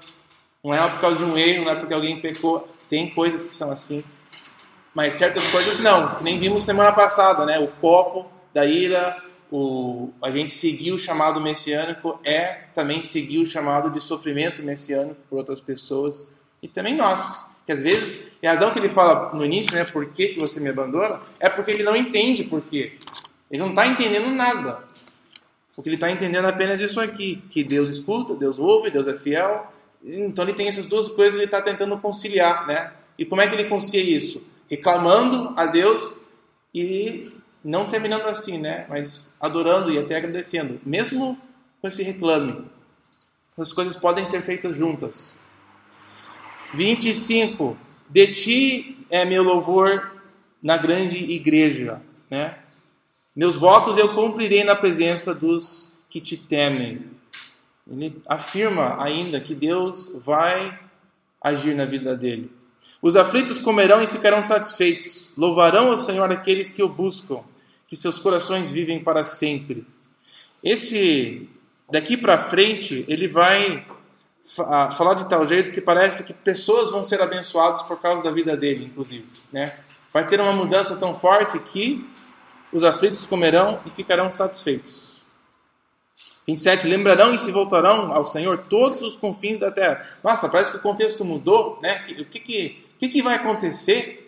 Não 0.63 0.74
é 0.74 0.89
por 0.89 0.99
causa 0.99 1.24
de 1.24 1.32
um 1.32 1.38
erro, 1.38 1.65
não 1.65 1.71
é 1.71 1.76
porque 1.76 1.93
alguém 1.93 2.19
pecou. 2.19 2.67
Tem 2.89 3.11
coisas 3.11 3.43
que 3.43 3.53
são 3.53 3.71
assim. 3.71 4.03
Mas 4.91 5.13
certas 5.13 5.45
coisas 5.51 5.80
não. 5.82 6.15
Que 6.15 6.24
nem 6.24 6.39
vimos 6.39 6.65
semana 6.65 6.91
passada, 6.93 7.45
né? 7.45 7.59
O 7.59 7.67
copo 7.80 8.26
da 8.51 8.65
ira, 8.65 9.15
o, 9.56 10.10
a 10.20 10.32
gente 10.32 10.51
seguir 10.51 10.93
o 10.93 10.97
chamado 10.97 11.39
messiânico 11.39 12.20
é 12.24 12.64
também 12.74 13.04
seguir 13.04 13.38
o 13.38 13.45
chamado 13.45 13.91
de 13.91 14.01
sofrimento 14.01 14.64
messiânico 14.64 15.22
por 15.30 15.38
outras 15.38 15.60
pessoas 15.62 16.28
e 16.60 16.68
também 16.68 16.95
nós. 16.95 17.45
Que 17.64 17.72
às 17.72 17.80
vezes, 17.80 18.20
e 18.41 18.47
a 18.47 18.54
razão 18.54 18.72
que 18.72 18.80
ele 18.80 18.89
fala 18.89 19.32
no 19.32 19.45
início, 19.45 19.76
né, 19.76 19.86
por 19.86 20.08
que, 20.08 20.34
você 20.39 20.60
me 20.60 20.70
abandona, 20.70 21.22
é 21.39 21.47
porque 21.49 21.70
ele 21.70 21.84
não 21.84 21.95
entende 21.95 22.43
por 22.43 22.64
quê. 22.64 22.93
Ele 23.51 23.62
não 23.62 23.70
está 23.70 23.86
entendendo 23.86 24.32
nada. 24.32 24.84
Porque 25.76 25.88
ele 25.88 25.97
está 25.97 26.10
entendendo 26.10 26.45
apenas 26.45 26.82
isso 26.82 26.99
aqui: 26.99 27.43
que 27.47 27.64
Deus 27.64 27.89
escuta, 27.89 28.34
Deus 28.34 28.58
ouve, 28.58 28.89
Deus 28.89 29.06
é 29.06 29.16
fiel. 29.16 29.72
Então 30.04 30.43
ele 30.45 30.54
tem 30.54 30.68
essas 30.68 30.88
duas 30.88 31.08
coisas 31.08 31.36
que 31.36 31.41
ele 31.41 31.45
está 31.45 31.62
tentando 31.62 31.95
conciliar, 31.99 32.66
né? 32.66 32.91
E 33.20 33.24
como 33.24 33.39
é 33.39 33.47
que 33.47 33.54
ele 33.54 33.66
concilia 33.66 34.18
isso? 34.18 34.41
Reclamando 34.68 35.54
a 35.56 35.68
Deus 35.68 36.20
e 36.74 37.32
não 37.64 37.88
terminando 37.88 38.26
assim, 38.26 38.57
né? 38.57 38.86
Mas 38.89 39.34
adorando 39.39 39.91
e 39.91 39.97
até 39.97 40.18
agradecendo, 40.18 40.82
mesmo 40.86 41.38
com 41.80 41.88
esse 41.88 42.03
reclame. 42.03 42.66
As 43.57 43.72
coisas 43.72 43.95
podem 43.95 44.26
ser 44.26 44.41
feitas 44.41 44.76
juntas. 44.76 45.34
25. 46.74 47.78
De 48.09 48.28
ti 48.28 49.05
é 49.09 49.24
meu 49.24 49.43
louvor 49.43 50.11
na 50.61 50.76
grande 50.76 51.24
igreja, 51.32 52.01
né? 52.30 52.57
Meus 53.36 53.55
votos 53.55 53.97
eu 53.97 54.14
cumprirei 54.14 54.64
na 54.64 54.76
presença 54.76 55.34
dos 55.34 55.91
que 56.09 56.20
te 56.20 56.38
temem. 56.38 57.11
Ele 57.89 58.22
afirma 58.28 59.01
ainda 59.03 59.39
que 59.39 59.55
Deus 59.55 60.22
vai 60.24 60.80
agir 61.41 61.76
na 61.76 61.86
vida 61.86 62.16
dele. 62.16 62.51
Os 63.01 63.16
aflitos 63.16 63.59
comerão 63.59 64.01
e 64.01 64.07
ficarão 64.07 64.41
satisfeitos. 64.41 65.30
Louvarão 65.36 65.93
o 65.93 65.97
Senhor 65.97 66.32
aqueles 66.32 66.72
que 66.72 66.84
o 66.84 66.88
buscam 66.88 67.43
que 67.94 67.98
seus 67.98 68.18
corações 68.18 68.72
vivem 68.72 69.04
para 69.04 69.24
sempre. 69.24 69.86
Esse 70.64 71.48
daqui 71.91 72.18
para 72.18 72.39
frente, 72.39 73.06
ele 73.08 73.28
vai 73.28 73.86
falar 74.98 75.14
de 75.14 75.30
tal 75.30 75.46
jeito 75.46 75.72
que 75.72 75.80
parece 75.80 76.24
que 76.24 76.34
pessoas 76.34 76.89
vão 76.89 77.04
ser 77.04 77.22
abençoadas 77.22 77.84
por 77.84 78.02
causa 78.02 78.24
da 78.24 78.32
vida 78.32 78.58
dele, 78.58 78.86
inclusive, 78.86 79.28
né? 79.52 79.66
Vai 80.12 80.26
ter 80.26 80.41
uma 80.41 80.54
mudança 80.54 80.96
tão 80.96 81.14
forte 81.20 81.60
que 81.60 82.04
os 82.72 82.84
aflitos 82.84 83.28
comerão 83.28 83.80
e 83.86 83.91
ficarão 83.91 84.32
satisfeitos. 84.32 85.24
27. 86.48 86.88
Lembrarão 86.88 87.32
e 87.36 87.38
se 87.38 87.52
voltarão 87.52 88.12
ao 88.12 88.26
Senhor 88.26 88.58
todos 88.68 89.04
os 89.04 89.16
confins 89.16 89.60
da 89.60 89.70
terra. 89.70 90.04
Nossa, 90.24 90.50
parece 90.50 90.72
que 90.72 90.78
o 90.78 90.82
contexto 90.82 91.24
mudou, 91.24 91.78
né? 91.80 92.04
O 92.20 92.26
que, 92.26 92.39
que, 92.39 92.86
que, 92.98 93.08
que 93.08 93.22
vai 93.22 93.36
acontecer 93.36 94.22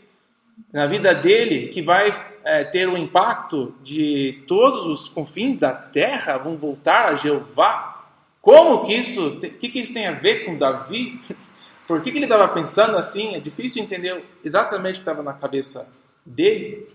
na 0.71 0.87
vida 0.87 1.13
dele 1.13 1.67
que 1.67 1.81
vai 1.81 2.13
é, 2.43 2.63
ter 2.63 2.87
o 2.87 2.97
impacto 2.97 3.73
de 3.83 4.43
todos 4.47 4.85
os 4.85 5.07
confins 5.07 5.57
da 5.57 5.73
terra 5.73 6.37
vão 6.37 6.57
voltar 6.57 7.07
a 7.07 7.15
Jeová? 7.15 7.95
Como 8.41 8.85
que 8.85 8.93
isso, 8.93 9.27
o 9.29 9.39
que, 9.39 9.69
que 9.69 9.79
isso 9.79 9.93
tem 9.93 10.07
a 10.07 10.11
ver 10.11 10.45
com 10.45 10.57
Davi? 10.57 11.19
Por 11.87 12.01
que, 12.01 12.11
que 12.11 12.17
ele 12.17 12.25
estava 12.25 12.47
pensando 12.47 12.97
assim? 12.97 13.35
É 13.35 13.39
difícil 13.39 13.81
entender 13.81 14.23
exatamente 14.43 14.93
o 14.93 14.95
que 14.95 15.01
estava 15.01 15.21
na 15.21 15.33
cabeça 15.33 15.87
dele, 16.25 16.87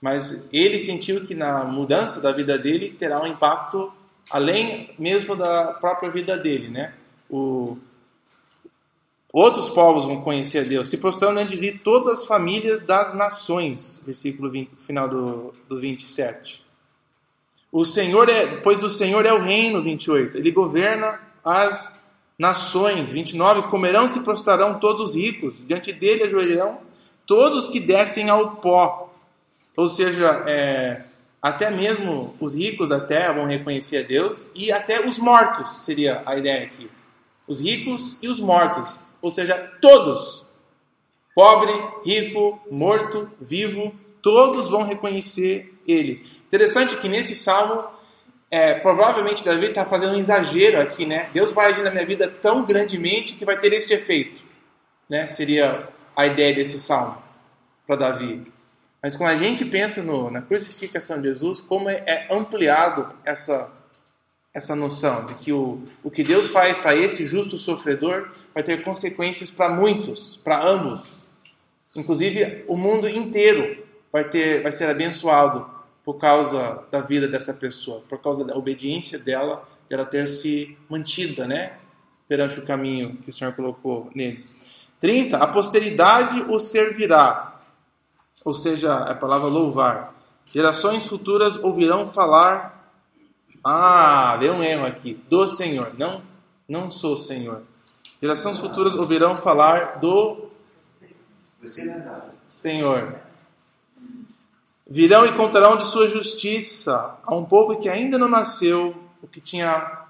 mas 0.00 0.46
ele 0.52 0.78
sentiu 0.78 1.24
que 1.24 1.34
na 1.34 1.64
mudança 1.64 2.20
da 2.20 2.30
vida 2.30 2.56
dele 2.56 2.90
terá 2.90 3.20
um 3.20 3.26
impacto 3.26 3.92
além 4.30 4.90
mesmo 4.98 5.34
da 5.34 5.72
própria 5.74 6.10
vida 6.10 6.36
dele, 6.36 6.68
né? 6.68 6.94
O, 7.28 7.76
outros 9.40 9.68
povos 9.68 10.04
vão 10.04 10.22
conhecer 10.22 10.60
a 10.60 10.62
Deus, 10.62 10.88
se 10.88 10.98
prostrando 10.98 11.36
diante 11.36 11.58
de 11.58 11.72
todas 11.78 12.20
as 12.20 12.26
famílias 12.26 12.82
das 12.82 13.14
nações, 13.14 14.02
versículo 14.04 14.50
20, 14.50 14.70
final 14.76 15.08
do, 15.08 15.54
do 15.68 15.80
27. 15.80 16.64
O 17.70 17.84
Senhor 17.84 18.28
é, 18.28 18.56
pois 18.56 18.78
do 18.78 18.88
Senhor 18.88 19.26
é 19.26 19.32
o 19.32 19.42
reino, 19.42 19.82
28. 19.82 20.38
Ele 20.38 20.50
governa 20.50 21.20
as 21.44 21.94
nações, 22.38 23.10
29. 23.10 23.68
Comerão 23.68 24.08
se 24.08 24.20
prostrarão 24.20 24.78
todos 24.78 25.00
os 25.00 25.14
ricos, 25.14 25.64
diante 25.66 25.92
dele 25.92 26.24
ajoelharão 26.24 26.86
todos 27.26 27.68
que 27.68 27.80
descem 27.80 28.30
ao 28.30 28.56
pó. 28.56 29.12
Ou 29.76 29.88
seja, 29.88 30.44
é, 30.46 31.04
até 31.42 31.70
mesmo 31.70 32.34
os 32.40 32.54
ricos 32.54 32.88
da 32.88 33.00
terra 33.00 33.34
vão 33.34 33.46
reconhecer 33.46 33.98
a 33.98 34.06
Deus 34.06 34.48
e 34.54 34.72
até 34.72 35.06
os 35.06 35.18
mortos 35.18 35.84
seria 35.84 36.22
a 36.24 36.36
ideia 36.36 36.64
aqui. 36.64 36.88
Os 37.46 37.60
ricos 37.60 38.18
e 38.22 38.28
os 38.28 38.40
mortos, 38.40 38.98
ou 39.20 39.30
seja, 39.30 39.56
todos, 39.80 40.46
pobre, 41.34 41.72
rico, 42.04 42.60
morto, 42.70 43.30
vivo, 43.40 43.94
todos 44.22 44.68
vão 44.68 44.82
reconhecer 44.82 45.74
Ele. 45.86 46.24
Interessante 46.46 46.96
que 46.96 47.08
nesse 47.08 47.34
salmo, 47.34 47.84
é, 48.50 48.74
provavelmente 48.74 49.44
Davi 49.44 49.66
está 49.66 49.84
fazendo 49.84 50.14
um 50.14 50.18
exagero 50.18 50.80
aqui, 50.80 51.04
né? 51.04 51.30
Deus 51.32 51.52
vai 51.52 51.70
agir 51.70 51.82
na 51.82 51.90
minha 51.90 52.06
vida 52.06 52.28
tão 52.28 52.64
grandemente 52.64 53.34
que 53.34 53.44
vai 53.44 53.58
ter 53.58 53.72
este 53.72 53.92
efeito, 53.92 54.42
né? 55.08 55.26
Seria 55.26 55.88
a 56.14 56.26
ideia 56.26 56.54
desse 56.54 56.80
salmo 56.80 57.22
para 57.86 57.96
Davi. 57.96 58.52
Mas 59.02 59.16
quando 59.16 59.30
a 59.30 59.36
gente 59.36 59.64
pensa 59.64 60.02
no, 60.02 60.30
na 60.30 60.42
crucificação 60.42 61.20
de 61.20 61.28
Jesus, 61.28 61.60
como 61.60 61.88
é, 61.88 62.02
é 62.06 62.26
ampliado 62.30 63.08
essa, 63.24 63.72
essa 64.56 64.74
noção 64.74 65.26
de 65.26 65.34
que 65.34 65.52
o, 65.52 65.82
o 66.02 66.10
que 66.10 66.24
Deus 66.24 66.48
faz 66.48 66.78
para 66.78 66.96
esse 66.96 67.26
justo 67.26 67.58
sofredor 67.58 68.30
vai 68.54 68.62
ter 68.62 68.82
consequências 68.82 69.50
para 69.50 69.68
muitos, 69.68 70.36
para 70.42 70.64
ambos. 70.64 71.20
Inclusive, 71.94 72.64
o 72.66 72.76
mundo 72.76 73.08
inteiro 73.08 73.84
vai, 74.10 74.24
ter, 74.24 74.62
vai 74.62 74.72
ser 74.72 74.88
abençoado 74.88 75.68
por 76.04 76.14
causa 76.14 76.84
da 76.90 77.00
vida 77.00 77.28
dessa 77.28 77.52
pessoa, 77.52 78.02
por 78.08 78.18
causa 78.18 78.44
da 78.44 78.56
obediência 78.56 79.18
dela, 79.18 79.68
dela 79.88 80.04
ter 80.04 80.26
se 80.28 80.76
mantida, 80.88 81.46
né? 81.46 81.74
Perante 82.26 82.58
o 82.58 82.64
caminho 82.64 83.18
que 83.18 83.30
o 83.30 83.32
Senhor 83.32 83.52
colocou 83.52 84.10
nele. 84.14 84.42
30. 84.98 85.36
A 85.36 85.46
posteridade 85.46 86.40
o 86.48 86.58
servirá 86.58 87.56
ou 88.46 88.54
seja, 88.54 88.94
a 88.94 89.12
palavra 89.12 89.48
louvar. 89.48 90.14
Gerações 90.54 91.04
futuras 91.04 91.56
ouvirão 91.56 92.06
falar. 92.06 92.75
Ah, 93.68 94.36
deu 94.36 94.52
um 94.52 94.62
erro 94.62 94.86
aqui. 94.86 95.14
Do 95.28 95.48
Senhor, 95.48 95.92
não, 95.98 96.22
não 96.68 96.88
sou 96.88 97.16
Senhor. 97.16 97.62
Gerações 98.22 98.58
futuras 98.58 98.94
ouvirão 98.94 99.36
falar 99.38 99.98
do 99.98 100.50
Senhor. 102.46 103.18
Virão 104.86 105.26
e 105.26 105.32
contarão 105.32 105.76
de 105.76 105.84
sua 105.84 106.06
justiça 106.06 107.18
a 107.24 107.34
um 107.34 107.44
povo 107.44 107.76
que 107.76 107.88
ainda 107.88 108.16
não 108.16 108.28
nasceu 108.28 108.94
o 109.20 109.26
que 109.26 109.40
tinha 109.40 110.04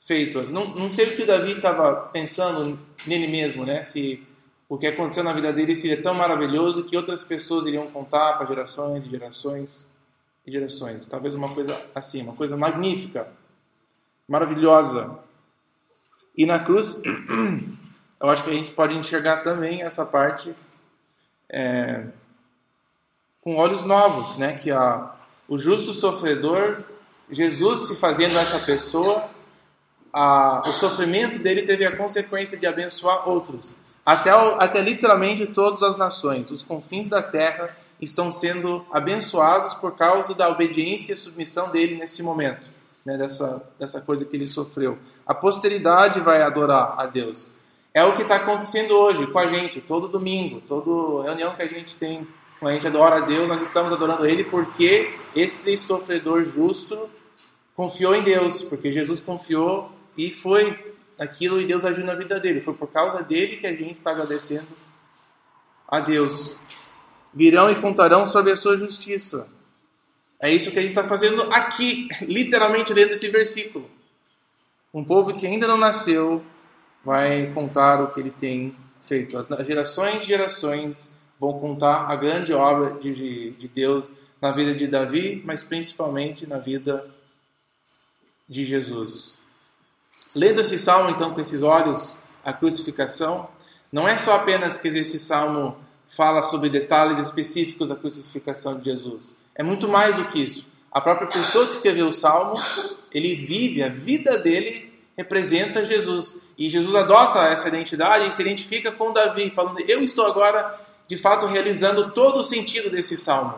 feito. 0.00 0.42
Não, 0.50 0.66
não 0.74 0.92
sei 0.92 1.06
o 1.10 1.16
que 1.16 1.24
Davi 1.24 1.52
estava 1.52 2.08
pensando 2.12 2.76
nele 3.06 3.28
mesmo, 3.28 3.64
né? 3.64 3.84
Se 3.84 4.26
o 4.68 4.76
que 4.76 4.88
aconteceu 4.88 5.22
na 5.22 5.32
vida 5.32 5.52
dele 5.52 5.76
seria 5.76 6.02
tão 6.02 6.12
maravilhoso 6.12 6.82
que 6.82 6.96
outras 6.96 7.22
pessoas 7.22 7.66
iriam 7.66 7.86
contar 7.86 8.32
para 8.36 8.46
gerações 8.46 9.04
e 9.04 9.08
gerações 9.08 9.88
gerações. 10.50 11.06
Talvez 11.06 11.34
uma 11.34 11.52
coisa 11.54 11.80
assim, 11.94 12.22
uma 12.22 12.34
coisa 12.34 12.56
magnífica, 12.56 13.28
maravilhosa. 14.28 15.18
E 16.36 16.46
na 16.46 16.58
cruz, 16.58 17.00
eu 18.20 18.30
acho 18.30 18.44
que 18.44 18.50
a 18.50 18.54
gente 18.54 18.72
pode 18.72 18.96
enxergar 18.96 19.38
também 19.38 19.82
essa 19.82 20.04
parte 20.04 20.54
é, 21.48 22.06
com 23.40 23.56
olhos 23.56 23.82
novos, 23.82 24.38
né? 24.38 24.52
Que 24.52 24.70
a, 24.70 25.14
o 25.48 25.58
justo 25.58 25.92
sofredor, 25.92 26.82
Jesus 27.30 27.88
se 27.88 27.96
fazendo 27.96 28.38
essa 28.38 28.58
pessoa, 28.60 29.28
a, 30.12 30.62
o 30.66 30.72
sofrimento 30.72 31.38
dele 31.38 31.62
teve 31.62 31.86
a 31.86 31.96
consequência 31.96 32.58
de 32.58 32.66
abençoar 32.66 33.28
outros 33.28 33.76
até, 34.04 34.30
até 34.30 34.80
literalmente 34.80 35.46
todas 35.46 35.82
as 35.82 35.96
nações, 35.96 36.50
os 36.50 36.62
confins 36.62 37.08
da 37.08 37.22
terra 37.22 37.76
estão 38.00 38.30
sendo 38.30 38.84
abençoados 38.90 39.74
por 39.74 39.96
causa 39.96 40.34
da 40.34 40.48
obediência 40.48 41.12
e 41.12 41.16
submissão 41.16 41.70
dele 41.70 41.96
nesse 41.96 42.22
momento, 42.22 42.70
né, 43.04 43.16
dessa, 43.16 43.62
dessa 43.78 44.00
coisa 44.00 44.24
que 44.24 44.36
ele 44.36 44.46
sofreu. 44.46 44.98
A 45.26 45.34
posteridade 45.34 46.20
vai 46.20 46.42
adorar 46.42 46.94
a 46.98 47.06
Deus. 47.06 47.50
É 47.92 48.04
o 48.04 48.14
que 48.14 48.22
está 48.22 48.36
acontecendo 48.36 48.92
hoje 48.92 49.26
com 49.26 49.38
a 49.38 49.46
gente, 49.46 49.80
todo 49.80 50.08
domingo, 50.08 50.60
toda 50.60 51.24
reunião 51.24 51.54
que 51.54 51.62
a 51.62 51.66
gente 51.66 51.96
tem, 51.96 52.26
quando 52.60 52.72
a 52.72 52.74
gente 52.74 52.86
adora 52.86 53.16
a 53.16 53.20
Deus, 53.20 53.48
nós 53.48 53.62
estamos 53.62 53.92
adorando 53.92 54.26
Ele 54.26 54.44
porque 54.44 55.14
esse 55.34 55.76
sofredor 55.78 56.44
justo 56.44 57.08
confiou 57.74 58.14
em 58.14 58.22
Deus, 58.22 58.62
porque 58.62 58.92
Jesus 58.92 59.18
confiou 59.18 59.90
e 60.16 60.30
foi 60.30 60.94
aquilo 61.18 61.60
e 61.60 61.64
Deus 61.64 61.84
agiu 61.84 62.04
na 62.04 62.14
vida 62.14 62.38
dele. 62.38 62.60
Foi 62.60 62.74
por 62.74 62.88
causa 62.88 63.22
dele 63.22 63.56
que 63.56 63.66
a 63.66 63.72
gente 63.72 63.92
está 63.92 64.10
agradecendo 64.10 64.68
a 65.88 65.98
Deus. 66.00 66.54
Virão 67.32 67.70
e 67.70 67.76
contarão 67.76 68.26
sobre 68.26 68.52
a 68.52 68.56
sua 68.56 68.76
justiça. 68.76 69.48
É 70.40 70.50
isso 70.50 70.70
que 70.70 70.78
a 70.78 70.82
gente 70.82 70.92
está 70.92 71.04
fazendo 71.04 71.42
aqui, 71.52 72.08
literalmente 72.22 72.92
lendo 72.92 73.12
esse 73.12 73.28
versículo. 73.28 73.88
Um 74.92 75.04
povo 75.04 75.34
que 75.34 75.46
ainda 75.46 75.68
não 75.68 75.76
nasceu 75.76 76.44
vai 77.04 77.52
contar 77.52 78.02
o 78.02 78.10
que 78.10 78.20
ele 78.20 78.30
tem 78.30 78.74
feito. 79.00 79.38
As 79.38 79.48
gerações 79.66 80.24
e 80.24 80.26
gerações 80.26 81.10
vão 81.38 81.58
contar 81.58 82.10
a 82.10 82.16
grande 82.16 82.52
obra 82.52 82.98
de, 82.98 83.52
de 83.52 83.68
Deus 83.68 84.10
na 84.40 84.50
vida 84.50 84.74
de 84.74 84.86
Davi, 84.86 85.42
mas 85.44 85.62
principalmente 85.62 86.46
na 86.46 86.58
vida 86.58 87.08
de 88.48 88.64
Jesus. 88.64 89.38
Lendo 90.34 90.60
esse 90.60 90.78
salmo, 90.78 91.10
então, 91.10 91.34
com 91.34 91.40
esses 91.40 91.62
olhos, 91.62 92.16
a 92.44 92.52
crucificação, 92.52 93.48
não 93.92 94.08
é 94.08 94.16
só 94.16 94.36
apenas 94.36 94.76
que 94.76 94.88
esse 94.88 95.18
salmo 95.18 95.76
fala 96.10 96.42
sobre 96.42 96.68
detalhes 96.68 97.18
específicos 97.18 97.88
da 97.88 97.96
crucificação 97.96 98.78
de 98.78 98.86
Jesus. 98.86 99.36
É 99.54 99.62
muito 99.62 99.88
mais 99.88 100.16
do 100.16 100.26
que 100.26 100.40
isso. 100.40 100.66
A 100.90 101.00
própria 101.00 101.28
pessoa 101.28 101.66
que 101.66 101.72
escreveu 101.72 102.08
o 102.08 102.12
salmo, 102.12 102.60
ele 103.12 103.36
vive, 103.36 103.82
a 103.82 103.88
vida 103.88 104.36
dele 104.36 104.92
representa 105.16 105.84
Jesus. 105.84 106.38
E 106.58 106.68
Jesus 106.68 106.94
adota 106.94 107.40
essa 107.46 107.68
identidade 107.68 108.28
e 108.28 108.32
se 108.32 108.42
identifica 108.42 108.90
com 108.90 109.12
Davi, 109.12 109.50
falando: 109.54 109.80
Eu 109.88 110.00
estou 110.00 110.26
agora, 110.26 110.80
de 111.06 111.16
fato, 111.16 111.46
realizando 111.46 112.10
todo 112.10 112.40
o 112.40 112.42
sentido 112.42 112.90
desse 112.90 113.16
salmo. 113.16 113.54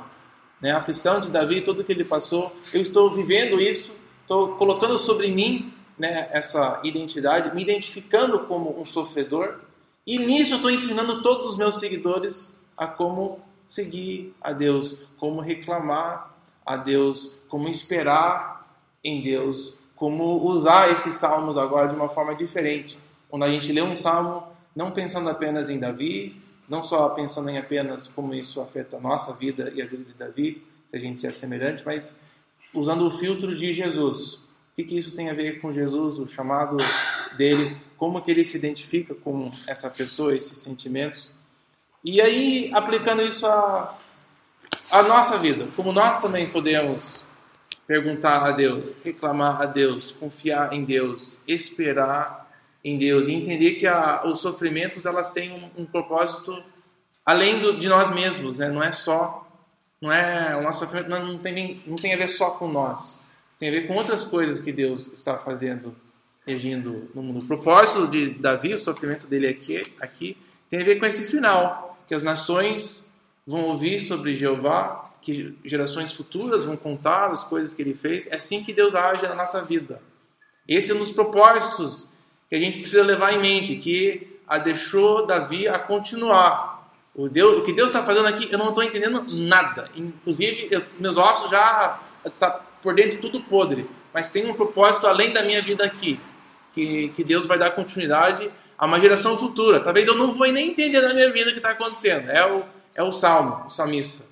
Né? 0.61 0.73
A 0.73 0.79
aflição 0.79 1.21
de 1.21 1.31
Davi, 1.31 1.63
tudo 1.63 1.83
que 1.83 1.93
ele 1.93 2.05
passou, 2.05 2.55
eu 2.73 2.83
estou 2.83 3.11
vivendo 3.11 3.59
isso, 3.61 3.93
estou 4.21 4.57
colocando 4.57 4.99
sobre 4.99 5.29
mim 5.29 5.73
né, 5.99 6.29
essa 6.33 6.81
identidade, 6.85 7.55
me 7.55 7.63
identificando 7.63 8.41
como 8.41 8.81
um 8.81 8.85
sofredor, 8.85 9.57
e 10.07 10.19
nisso 10.19 10.55
eu 10.55 10.57
estou 10.57 10.71
ensinando 10.71 11.23
todos 11.23 11.53
os 11.53 11.57
meus 11.57 11.79
seguidores 11.79 12.53
a 12.77 12.87
como 12.87 13.41
seguir 13.67 14.35
a 14.41 14.53
Deus, 14.53 15.07
como 15.19 15.41
reclamar 15.41 16.35
a 16.67 16.77
Deus, 16.77 17.31
como 17.49 17.69
esperar 17.69 18.67
em 19.05 19.23
Deus, 19.23 19.79
como 19.95 20.45
usar 20.45 20.91
esses 20.91 21.15
salmos 21.15 21.57
agora 21.57 21.89
de 21.89 21.95
uma 21.95 22.09
forma 22.09 22.35
diferente. 22.35 22.99
Quando 23.29 23.45
a 23.45 23.49
gente 23.49 23.73
lê 23.73 23.81
um 23.81 23.97
salmo, 23.97 24.45
não 24.75 24.91
pensando 24.91 25.31
apenas 25.31 25.69
em 25.69 25.79
Davi, 25.79 26.37
não 26.69 26.83
só 26.83 27.09
pensando 27.11 27.51
em 27.51 27.59
apenas 27.59 28.07
como 28.09 28.35
isso 28.35 28.61
afeta 28.61 28.97
a 28.97 29.01
nossa 29.01 29.33
vida 29.35 29.73
e 29.75 29.81
a 29.83 29.87
vida 29.87 30.05
de 30.05 30.15
Davi, 30.15 30.67
se 30.89 30.97
a 30.97 31.01
gente 31.01 31.27
é 31.27 31.33
semelhante, 31.33 31.83
mas 31.85 32.21
usando 32.75 33.07
o 33.07 33.11
filtro 33.11 33.55
de 33.55 33.73
Jesus, 33.73 34.35
o 34.35 34.75
que, 34.75 34.85
que 34.85 34.99
isso 34.99 35.15
tem 35.15 35.29
a 35.31 35.35
ver 35.35 35.61
com 35.61 35.73
Jesus, 35.73 36.19
o 36.19 36.27
chamado 36.27 36.77
dele, 37.37 37.77
como 38.03 38.21
que 38.21 38.33
ele 38.33 38.43
se 38.43 38.57
identifica 38.57 39.15
com 39.15 39.53
essa 39.65 39.89
pessoa, 39.89 40.35
esses 40.35 40.59
sentimentos. 40.59 41.33
E 42.05 42.21
aí, 42.21 42.69
aplicando 42.75 43.23
isso 43.23 43.47
à, 43.47 43.97
à 44.91 45.05
nossa 45.05 45.39
vida, 45.39 45.69
como 45.77 45.93
nós 45.93 46.19
também 46.19 46.51
podemos 46.51 47.23
perguntar 47.87 48.45
a 48.45 48.51
Deus, 48.51 48.99
reclamar 49.05 49.63
a 49.63 49.67
Deus, 49.67 50.11
confiar 50.11 50.73
em 50.73 50.85
Deus, 50.85 51.37
esperar 51.47 52.51
em 52.83 52.99
Deus 52.99 53.29
e 53.29 53.35
entender 53.35 53.75
que 53.75 53.87
a, 53.87 54.27
os 54.27 54.41
sofrimentos 54.41 55.07
elas 55.07 55.31
têm 55.31 55.53
um, 55.53 55.83
um 55.83 55.87
propósito 55.87 56.61
além 57.25 57.61
do, 57.61 57.79
de 57.79 57.89
nós 57.89 58.11
mesmos, 58.11 58.59
né? 58.59 58.69
não 58.69 58.83
é 58.83 58.91
só 58.91 59.47
não 60.01 60.11
é 60.11 60.57
o 60.57 60.63
nosso 60.63 60.81
sofrimento 60.81 61.09
não, 61.09 61.39
tem 61.39 61.81
não 61.87 61.95
tem 61.95 62.13
a 62.13 62.17
ver 62.17 62.29
só 62.29 62.51
com 62.51 62.67
nós, 62.67 63.21
tem 63.61 63.69
a 63.69 63.73
ver 63.73 63.87
com 63.87 63.95
outras 63.95 64.25
coisas 64.25 64.59
que 64.59 64.73
Deus 64.73 65.07
está 65.13 65.39
fazendo, 65.39 65.95
agindo 66.47 67.11
no 67.15 67.23
mundo. 67.23 67.41
O 67.41 67.47
propósito 67.47 68.07
de 68.09 68.31
Davi, 68.31 68.75
o 68.75 68.79
sofrimento 68.79 69.27
dele 69.27 69.47
aqui, 69.47 69.83
aqui 70.01 70.37
tem 70.69 70.81
a 70.81 70.85
ver 70.85 70.99
com 70.99 71.07
esse 71.07 71.31
final, 71.31 71.99
que 72.09 72.15
as 72.15 72.23
nações 72.23 73.13
vão 73.47 73.65
ouvir 73.65 74.01
sobre 74.01 74.37
Jeová, 74.37 75.11
que 75.21 75.57
gerações 75.65 76.13
futuras 76.13 76.65
vão 76.65 76.77
contar 76.77 77.31
as 77.31 77.45
coisas 77.45 77.73
que 77.73 77.83
ele 77.83 77.95
fez. 77.95 78.27
É 78.27 78.37
assim 78.37 78.65
que 78.65 78.73
Deus 78.73 78.95
age 78.95 79.27
na 79.27 79.35
nossa 79.35 79.63
vida. 79.63 80.01
Esse 80.67 80.91
é 80.91 80.95
um 80.95 80.99
dos 80.99 81.11
propósitos 81.11 82.09
que 82.49 82.57
a 82.57 82.61
gente 82.61 82.81
precisa 82.81 83.03
levar 83.03 83.33
em 83.33 83.39
mente, 83.39 83.77
que 83.77 84.39
a 84.47 84.59
deixou 84.59 85.27
Davi 85.27 85.69
a 85.69 85.79
continuar. 85.79 86.91
O, 87.15 87.29
Deus, 87.29 87.59
o 87.59 87.63
que 87.63 87.73
Deus 87.73 87.91
está 87.91 88.03
fazendo 88.03 88.27
aqui, 88.27 88.49
eu 88.51 88.59
não 88.59 88.71
estou 88.71 88.83
entendendo 88.83 89.25
nada. 89.29 89.91
Inclusive, 89.95 90.69
eu, 90.71 90.83
meus 90.99 91.17
ossos 91.17 91.51
já 91.51 92.01
tá 92.39 92.51
por 92.83 92.95
dentro 92.95 93.19
tudo 93.21 93.41
podre. 93.43 93.87
Mas 94.13 94.31
tem 94.31 94.51
um 94.51 94.55
propósito 94.55 95.07
além 95.07 95.33
da 95.33 95.43
minha 95.43 95.63
vida 95.63 95.85
aqui, 95.85 96.21
que, 96.73 97.09
que 97.11 97.25
Deus 97.25 97.47
vai 97.47 97.59
dar 97.59 97.71
continuidade 97.71 98.51
a 98.77 98.87
uma 98.87 98.99
geração 98.99 99.37
futura. 99.37 99.81
Talvez 99.81 100.07
eu 100.07 100.17
não 100.17 100.35
vou 100.35 100.51
nem 100.51 100.71
entender 100.71 101.01
na 101.01 101.15
minha 101.15 101.31
vida 101.33 101.51
o 101.51 101.53
que 101.53 101.59
está 101.59 101.71
acontecendo. 101.71 102.31
É 102.31 102.45
o, 102.45 102.65
é 102.95 103.03
o 103.03 103.13
salmo, 103.13 103.67
o 103.67 103.71
salmista. 103.71 104.25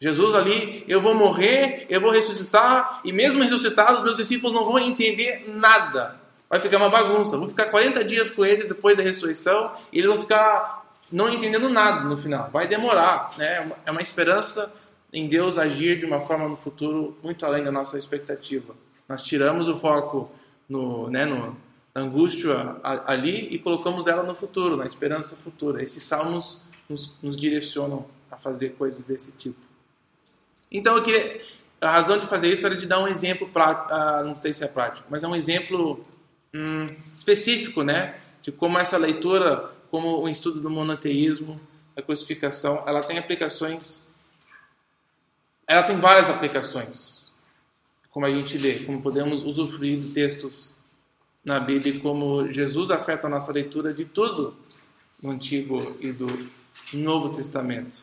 Jesus 0.00 0.34
ali, 0.34 0.84
eu 0.86 1.00
vou 1.00 1.14
morrer, 1.14 1.86
eu 1.88 2.00
vou 2.00 2.10
ressuscitar, 2.10 3.00
e 3.02 3.12
mesmo 3.12 3.42
ressuscitado, 3.42 3.98
os 3.98 4.04
meus 4.04 4.16
discípulos 4.16 4.54
não 4.54 4.64
vão 4.64 4.78
entender 4.78 5.46
nada. 5.48 6.20
Vai 6.50 6.60
ficar 6.60 6.76
uma 6.76 6.90
bagunça. 6.90 7.38
Vou 7.38 7.48
ficar 7.48 7.66
40 7.66 8.04
dias 8.04 8.30
com 8.30 8.44
eles 8.44 8.68
depois 8.68 8.96
da 8.96 9.02
ressurreição, 9.02 9.72
e 9.90 9.98
eles 9.98 10.10
vão 10.10 10.20
ficar 10.20 10.84
não 11.10 11.28
entendendo 11.30 11.68
nada 11.68 12.04
no 12.04 12.16
final. 12.16 12.50
Vai 12.52 12.68
demorar, 12.68 13.30
né? 13.38 13.70
É 13.86 13.90
uma 13.90 14.02
esperança 14.02 14.74
em 15.12 15.26
Deus 15.26 15.56
agir 15.56 15.98
de 15.98 16.04
uma 16.04 16.20
forma 16.20 16.48
no 16.48 16.56
futuro 16.56 17.16
muito 17.22 17.46
além 17.46 17.64
da 17.64 17.72
nossa 17.72 17.96
expectativa. 17.96 18.74
Nós 19.08 19.22
tiramos 19.22 19.68
o 19.68 19.78
foco 19.78 20.30
no, 20.68 21.08
né, 21.10 21.24
no, 21.24 21.56
na 21.94 22.02
angústia 22.02 22.76
ali 22.82 23.48
e 23.50 23.58
colocamos 23.58 24.06
ela 24.06 24.22
no 24.22 24.34
futuro, 24.34 24.76
na 24.76 24.84
esperança 24.84 25.36
futura. 25.36 25.82
Esses 25.82 26.02
salmos 26.04 26.62
nos, 26.88 27.14
nos 27.22 27.36
direcionam 27.36 28.06
a 28.30 28.36
fazer 28.36 28.70
coisas 28.70 29.06
desse 29.06 29.32
tipo. 29.32 29.58
Então 30.70 31.02
a 31.80 31.90
razão 31.90 32.18
de 32.18 32.26
fazer 32.26 32.52
isso 32.52 32.66
era 32.66 32.74
de 32.74 32.86
dar 32.86 33.00
um 33.00 33.08
exemplo 33.08 33.50
não 34.24 34.38
sei 34.38 34.52
se 34.52 34.64
é 34.64 34.68
prático, 34.68 35.06
mas 35.10 35.22
é 35.22 35.28
um 35.28 35.34
exemplo 35.34 36.04
hum, 36.54 36.86
específico, 37.14 37.82
né, 37.82 38.18
de 38.42 38.50
como 38.50 38.78
essa 38.78 38.96
leitura, 38.96 39.72
como 39.90 40.20
o 40.20 40.28
estudo 40.28 40.60
do 40.60 40.70
monoteísmo, 40.70 41.60
a 41.96 42.02
crucificação, 42.02 42.84
ela 42.86 43.02
tem 43.02 43.18
aplicações, 43.18 44.06
ela 45.66 45.82
tem 45.82 45.98
várias 45.98 46.28
aplicações, 46.28 47.15
como 48.16 48.24
a 48.24 48.30
gente 48.30 48.56
lê, 48.56 48.78
como 48.78 49.02
podemos 49.02 49.44
usufruir 49.44 50.00
de 50.00 50.08
textos 50.08 50.70
na 51.44 51.60
Bíblia, 51.60 52.00
como 52.00 52.50
Jesus 52.50 52.90
afeta 52.90 53.26
a 53.26 53.30
nossa 53.30 53.52
leitura 53.52 53.92
de 53.92 54.06
tudo 54.06 54.56
no 55.22 55.32
Antigo 55.32 55.98
e 56.00 56.12
do 56.12 56.26
Novo 56.94 57.36
Testamento. 57.36 58.02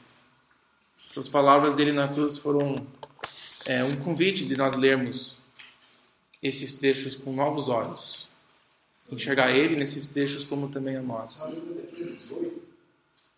Essas 0.96 1.28
palavras 1.28 1.74
dele 1.74 1.92
na 1.92 2.08
cruz 2.08 2.38
foram 2.38 2.76
é, 3.66 3.84
um 3.84 3.96
convite 4.02 4.46
de 4.46 4.56
nós 4.56 4.76
lermos 4.76 5.40
esses 6.44 6.76
trechos 6.76 7.16
com 7.16 7.34
novos 7.34 7.68
olhos. 7.68 8.30
Enxergar 9.12 9.50
ele 9.50 9.76
nesses 9.76 10.10
trechos 10.10 10.44
como 10.44 10.70
também 10.70 10.96
a 10.96 11.02
nós. 11.02 11.44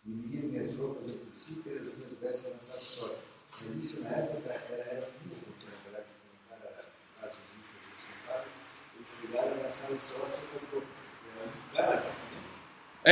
Dividir 0.04 0.44
minhas 0.44 0.76
roupas 0.76 1.08
entre 1.08 1.24
si 1.32 1.54
pelas 1.62 1.90
minhas 1.96 2.12
vestes 2.20 2.46
avançadas 2.46 2.82
só. 2.82 3.18
Isso 3.80 4.02
na 4.02 4.10
época 4.10 4.50
era, 4.50 4.82
era 4.82 5.08
muito 5.24 5.36
naquela 5.64 5.98
época, 5.98 6.16
um 6.44 6.48
cara 6.48 6.86
faz 7.16 7.32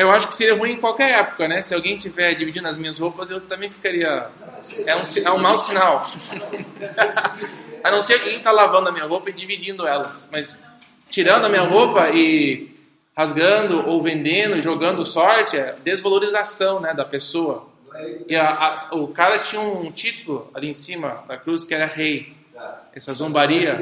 eu 0.00 0.10
acho 0.10 0.26
que 0.26 0.34
seria 0.34 0.56
ruim 0.56 0.72
em 0.72 0.80
qualquer 0.80 1.20
época, 1.20 1.46
né? 1.46 1.62
Se 1.62 1.72
alguém 1.72 1.96
tiver 1.96 2.34
dividindo 2.34 2.66
as 2.66 2.76
minhas 2.76 2.98
roupas, 2.98 3.30
eu 3.30 3.40
também 3.40 3.70
ficaria. 3.70 4.28
É 4.86 4.96
um, 4.96 5.02
é 5.24 5.30
um 5.30 5.38
mau 5.38 5.56
sinal. 5.56 6.02
a 7.84 7.90
não 7.90 8.02
ser 8.02 8.14
alguém 8.14 8.34
está 8.34 8.50
lavando 8.50 8.88
a 8.88 8.92
minha 8.92 9.04
roupa 9.04 9.30
e 9.30 9.32
dividindo 9.32 9.86
elas. 9.86 10.26
Mas 10.32 10.60
tirando 11.08 11.44
a 11.44 11.48
minha 11.48 11.62
roupa 11.62 12.10
e 12.10 12.74
rasgando 13.16 13.86
ou 13.88 14.02
vendendo, 14.02 14.60
jogando 14.60 15.06
sorte, 15.06 15.56
é 15.56 15.76
desvalorização 15.84 16.80
né, 16.80 16.92
da 16.92 17.04
pessoa. 17.04 17.68
E 18.28 18.34
a, 18.34 18.48
a, 18.90 18.96
o 18.96 19.08
cara 19.08 19.38
tinha 19.38 19.62
um 19.62 19.92
título 19.92 20.50
ali 20.52 20.68
em 20.68 20.74
cima 20.74 21.22
da 21.28 21.36
cruz 21.36 21.64
que 21.64 21.72
era 21.72 21.86
rei. 21.86 22.34
Essa 22.92 23.14
zombaria. 23.14 23.78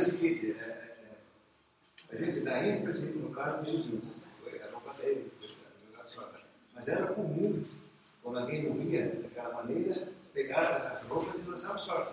A 2.12 2.16
gente 2.16 2.40
dá 2.40 2.66
ênfase 2.66 3.12
no 3.14 3.30
caso 3.30 3.64
de 3.64 3.70
Jesus. 3.72 4.24
Mas 6.74 6.88
era 6.88 7.06
comum, 7.06 7.64
quando 8.22 8.40
alguém 8.40 8.68
morria 8.68 9.20
daquela 9.22 9.62
maneira, 9.62 10.08
pegar 10.34 11.00
as 11.00 11.08
roupas 11.08 11.40
e 11.40 11.48
lançar 11.48 11.78
sorte. 11.78 12.12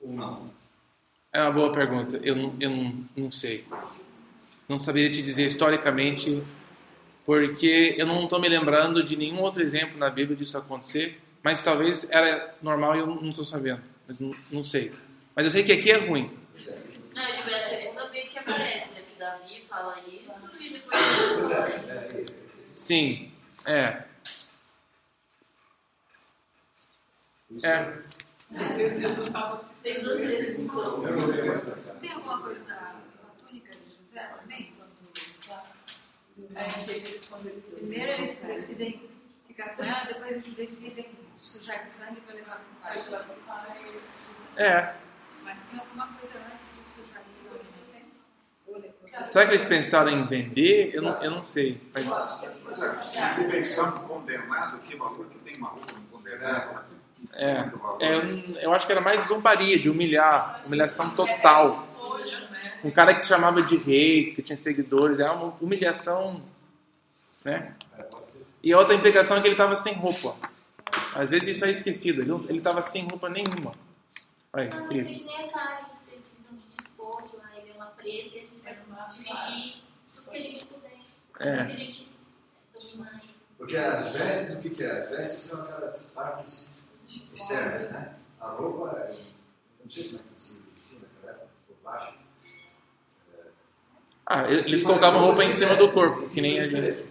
Ou 0.00 0.12
não? 0.12 0.50
É 1.32 1.40
uma 1.42 1.52
boa 1.52 1.70
pergunta. 1.70 2.18
Eu, 2.22 2.34
não, 2.34 2.56
eu 2.58 2.70
não, 2.70 3.04
não 3.16 3.30
sei. 3.30 3.64
Não 4.68 4.76
saberia 4.76 5.10
te 5.10 5.22
dizer 5.22 5.46
historicamente, 5.46 6.42
porque 7.24 7.94
eu 7.96 8.04
não 8.04 8.24
estou 8.24 8.40
me 8.40 8.48
lembrando 8.48 9.04
de 9.04 9.14
nenhum 9.16 9.40
outro 9.40 9.62
exemplo 9.62 9.96
na 9.96 10.10
Bíblia 10.10 10.36
disso 10.36 10.58
acontecer, 10.58 11.20
mas 11.42 11.62
talvez 11.62 12.10
era 12.10 12.54
normal 12.60 12.96
e 12.96 12.98
eu 12.98 13.06
não 13.06 13.30
estou 13.30 13.44
sabendo. 13.44 13.82
Mas 14.08 14.18
não, 14.18 14.30
não, 14.50 14.64
sei. 14.64 14.90
Mas 15.36 15.46
eu 15.46 15.52
sei 15.52 15.62
que 15.62 15.70
aqui 15.70 15.92
é 15.92 15.98
ruim. 15.98 16.36
Não, 17.14 17.22
é 17.22 17.38
a 17.38 17.44
segunda 17.44 18.08
vez 18.08 18.28
que 18.28 18.38
aparece, 18.40 18.88
né? 18.90 19.02
Que 19.06 19.16
Davi 19.16 19.64
fala 19.68 19.96
isso 20.00 20.50
e 20.60 20.68
depois. 20.72 21.00
Sim. 22.90 23.30
É. 23.66 24.04
É. 27.62 28.02
Tem 29.80 30.02
duas 30.02 30.20
vezes. 30.20 30.56
Tem 32.00 32.12
alguma 32.12 32.42
coisa 32.42 32.64
da 32.64 32.96
túnica 33.38 33.76
de 33.76 33.96
José 33.96 34.26
também? 34.40 34.74
Primeiro 37.76 38.10
eles 38.10 38.42
decidem 38.42 39.08
ficar 39.46 39.76
com 39.76 39.84
ela, 39.84 40.06
depois 40.06 40.30
eles 40.30 40.56
decidem 40.56 41.16
sujar 41.38 41.84
de 41.84 41.90
sangue 41.90 42.20
para 42.22 42.34
levar 42.34 42.60
para 42.82 43.00
o 43.02 43.40
pai. 43.46 44.02
É. 44.56 44.96
Mas 45.44 45.62
tem 45.62 45.78
alguma 45.78 46.08
coisa 46.14 46.44
antes 46.52 46.74
de 46.74 46.88
sujar 46.88 47.22
de 47.22 47.36
sangue? 47.36 47.79
Será 49.28 49.44
que 49.44 49.52
eles 49.52 49.64
pensaram 49.64 50.10
em 50.10 50.24
vender? 50.24 50.94
Eu 50.94 51.02
não, 51.02 51.22
eu 51.22 51.30
não 51.30 51.42
sei. 51.42 51.80
Mas... 51.92 52.06
Se 53.04 53.18
pensando 53.50 54.00
condenado, 54.06 54.78
que 54.78 54.96
valor 54.96 55.26
que 55.26 55.38
tem 55.38 55.56
uma 55.56 55.68
roupa 55.68 55.92
condenado? 56.10 56.84
É, 57.34 57.70
é 58.00 58.14
eu, 58.14 58.60
eu, 58.62 58.72
acho 58.72 58.86
que 58.86 58.92
era 58.92 59.00
mais 59.00 59.26
zombaria, 59.26 59.78
de 59.78 59.88
humilhar, 59.88 60.60
humilhação 60.66 61.10
total. 61.10 61.86
Um 62.82 62.90
cara 62.90 63.14
que 63.14 63.22
se 63.22 63.28
chamava 63.28 63.62
de 63.62 63.76
rei, 63.76 64.32
que 64.32 64.42
tinha 64.42 64.56
seguidores, 64.56 65.18
era 65.18 65.32
uma 65.32 65.54
humilhação, 65.60 66.42
né? 67.44 67.74
E 68.62 68.72
a 68.72 68.78
outra 68.78 68.94
implicação 68.94 69.36
é 69.36 69.40
que 69.40 69.46
ele 69.46 69.54
estava 69.54 69.76
sem 69.76 69.94
roupa. 69.94 70.36
Às 71.14 71.30
vezes 71.30 71.56
isso 71.56 71.64
é 71.64 71.70
esquecido, 71.70 72.22
ele 72.48 72.58
estava 72.58 72.82
sem 72.82 73.06
roupa 73.06 73.28
nenhuma. 73.28 73.72
Aí, 74.52 74.68
Cris. 74.88 75.24
Não, 75.24 75.26
mas 75.26 75.38
ele 75.38 75.46
é 75.46 75.48
cara 75.48 75.80
de 75.82 75.98
ser 75.98 76.18
divisão 76.18 76.56
de 76.58 76.76
despojo, 76.76 77.36
né? 77.38 77.50
ele 77.58 77.70
é 77.70 77.74
uma 77.74 77.86
presa 77.86 78.34
e 78.34 78.38
a 78.38 78.42
gente 78.42 78.62
vai 78.62 78.76
dividir 79.10 79.82
tudo 80.06 80.30
que 80.30 80.36
a 80.36 80.40
gente 80.40 80.64
puder. 80.66 81.00
É. 81.40 81.56
Que 81.56 81.72
a 81.72 81.76
gente 81.76 82.12
dominar 82.72 83.22
Porque 83.58 83.76
as 83.76 84.12
vestes, 84.12 84.56
o 84.56 84.62
que, 84.62 84.70
que 84.70 84.84
é? 84.84 84.98
As 84.98 85.10
vestes 85.10 85.42
são 85.42 85.62
aquelas 85.62 86.04
partes 86.14 86.78
externas, 87.06 87.90
né? 87.90 88.14
A 88.40 88.48
roupa, 88.50 89.10
não 89.82 89.90
sei 89.90 90.04
como 90.04 90.18
é 90.18 90.22
que 90.36 90.42
se 90.42 90.58
ensina, 90.76 91.06
por 91.66 91.76
baixo. 91.84 92.14
Ah, 94.26 94.48
eles 94.48 94.82
colocavam 94.82 95.20
roupa 95.20 95.44
em 95.44 95.50
cima 95.50 95.74
do 95.74 95.90
corpo, 95.92 96.28
que 96.30 96.40
nem 96.40 96.60
a 96.60 96.68
gente. 96.68 97.04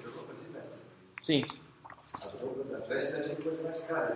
Sim. 1.22 1.46
As 2.14 2.24
roupas, 2.24 2.74
as 2.74 2.88
vestes 2.88 3.14
devem 3.18 3.36
ser 3.36 3.44
coisa 3.44 3.64
mais 3.64 3.82
cara. 3.86 4.16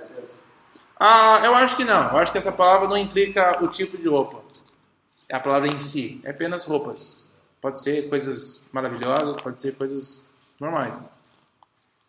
Ah, 1.00 1.42
eu 1.44 1.54
acho 1.54 1.76
que 1.76 1.84
não. 1.84 2.10
Eu 2.10 2.18
acho 2.18 2.32
que 2.32 2.38
essa 2.38 2.52
palavra 2.52 2.88
não 2.88 2.98
implica 2.98 3.64
o 3.64 3.68
tipo 3.68 3.98
de 3.98 4.08
roupa. 4.08 4.42
É 5.28 5.36
a 5.36 5.40
palavra 5.40 5.68
em 5.68 5.78
si. 5.80 6.22
É 6.24 6.32
apenas 6.32 6.64
roupas. 6.64 7.22
Pode 7.64 7.82
ser 7.82 8.09
coisas 8.09 8.61
maravilhosas, 8.74 9.41
pode 9.41 9.61
ser 9.61 9.74
coisas 9.78 10.26
normais. 10.59 11.09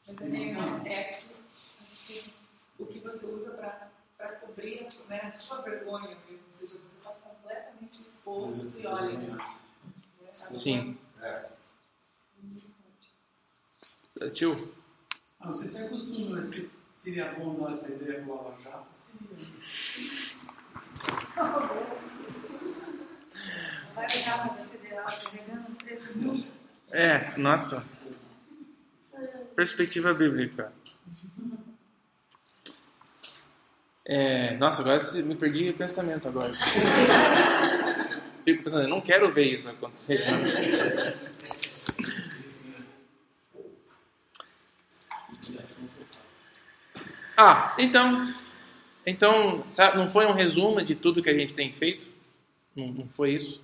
Mas 0.05 0.17
também 0.17 0.53
é 0.85 1.21
o 2.77 2.85
que 2.85 2.99
você 2.99 3.25
usa 3.25 3.53
para 3.53 4.33
cobrir 4.41 4.89
né, 5.09 5.33
a 5.37 5.39
sua 5.39 5.63
vergonha 5.63 6.19
mesmo. 6.29 6.45
Ou 6.45 6.53
seja, 6.53 6.75
você 6.79 6.97
está 6.97 7.11
completamente 7.11 8.01
exposto 8.01 8.81
e 8.81 8.87
olha. 8.89 9.17
Né, 9.17 9.39
Sim. 10.51 10.99
É. 11.23 11.51
Tio? 14.31 14.75
Ah, 15.39 15.55
sei 15.55 15.69
se 15.69 15.85
é 15.85 15.89
costume, 15.89 16.31
mas 16.31 16.51
que 16.51 16.69
seria 16.93 17.33
bom 17.35 17.55
dar 17.63 17.75
essa 17.75 17.93
ideia 17.93 18.23
do 18.23 18.35
Lava 18.35 18.61
Jato, 18.61 18.89
seria. 18.93 19.29
É, 26.91 27.37
nossa. 27.37 27.87
Perspectiva 29.57 30.13
bíblica. 30.15 30.73
É, 34.07 34.57
nossa, 34.57 34.83
agora 34.83 34.99
me 35.23 35.35
perdi 35.35 35.71
o 35.71 35.75
pensamento 35.75 36.29
agora. 36.29 36.53
Fico 38.45 38.63
pensando, 38.63 38.83
eu 38.83 38.89
não 38.89 39.01
quero 39.01 39.33
ver 39.33 39.59
isso 39.59 39.69
acontecer. 39.69 40.23
Ah, 47.37 47.75
então, 47.79 48.35
então, 49.05 49.65
não 49.97 50.09
foi 50.09 50.27
um 50.27 50.33
resumo 50.33 50.83
de 50.83 50.95
tudo 50.95 51.23
que 51.23 51.31
a 51.31 51.35
gente 51.35 51.55
tem 51.55 51.73
feito? 51.73 52.14
Não, 52.77 52.89
não 52.89 53.09
foi 53.09 53.35
isso, 53.35 53.63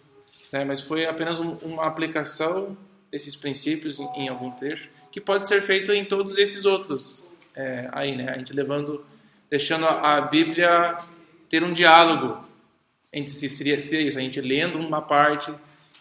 né? 0.53 0.65
mas 0.65 0.81
foi 0.81 1.07
apenas 1.07 1.39
um, 1.39 1.53
uma 1.63 1.87
aplicação 1.87 2.77
desses 3.11 3.35
princípios 3.35 3.99
em, 3.99 4.07
em, 4.17 4.29
algum 4.29 4.51
trecho, 4.51 4.89
que 5.11 5.21
pode 5.21 5.49
ser 5.49 5.63
feito 5.63 5.93
em 5.93 6.05
todos 6.05 6.39
esses 6.39 6.65
outros 6.65 7.27
é, 7.55 7.89
aí, 7.93 8.17
né? 8.17 8.31
A 8.31 8.39
gente 8.39 8.53
levando, 8.53 9.05
deixando 9.51 9.87
a 9.87 10.21
Bíblia 10.21 10.99
ter 11.49 11.65
um 11.65 11.73
diálogo 11.73 12.47
entre 13.13 13.33
si, 13.33 13.49
seria, 13.49 13.81
seria 13.81 14.09
isso, 14.09 14.19
a 14.19 14.23
gente 14.23 14.41
lendo 14.41 14.79
uma 14.79 15.03
parte 15.03 15.53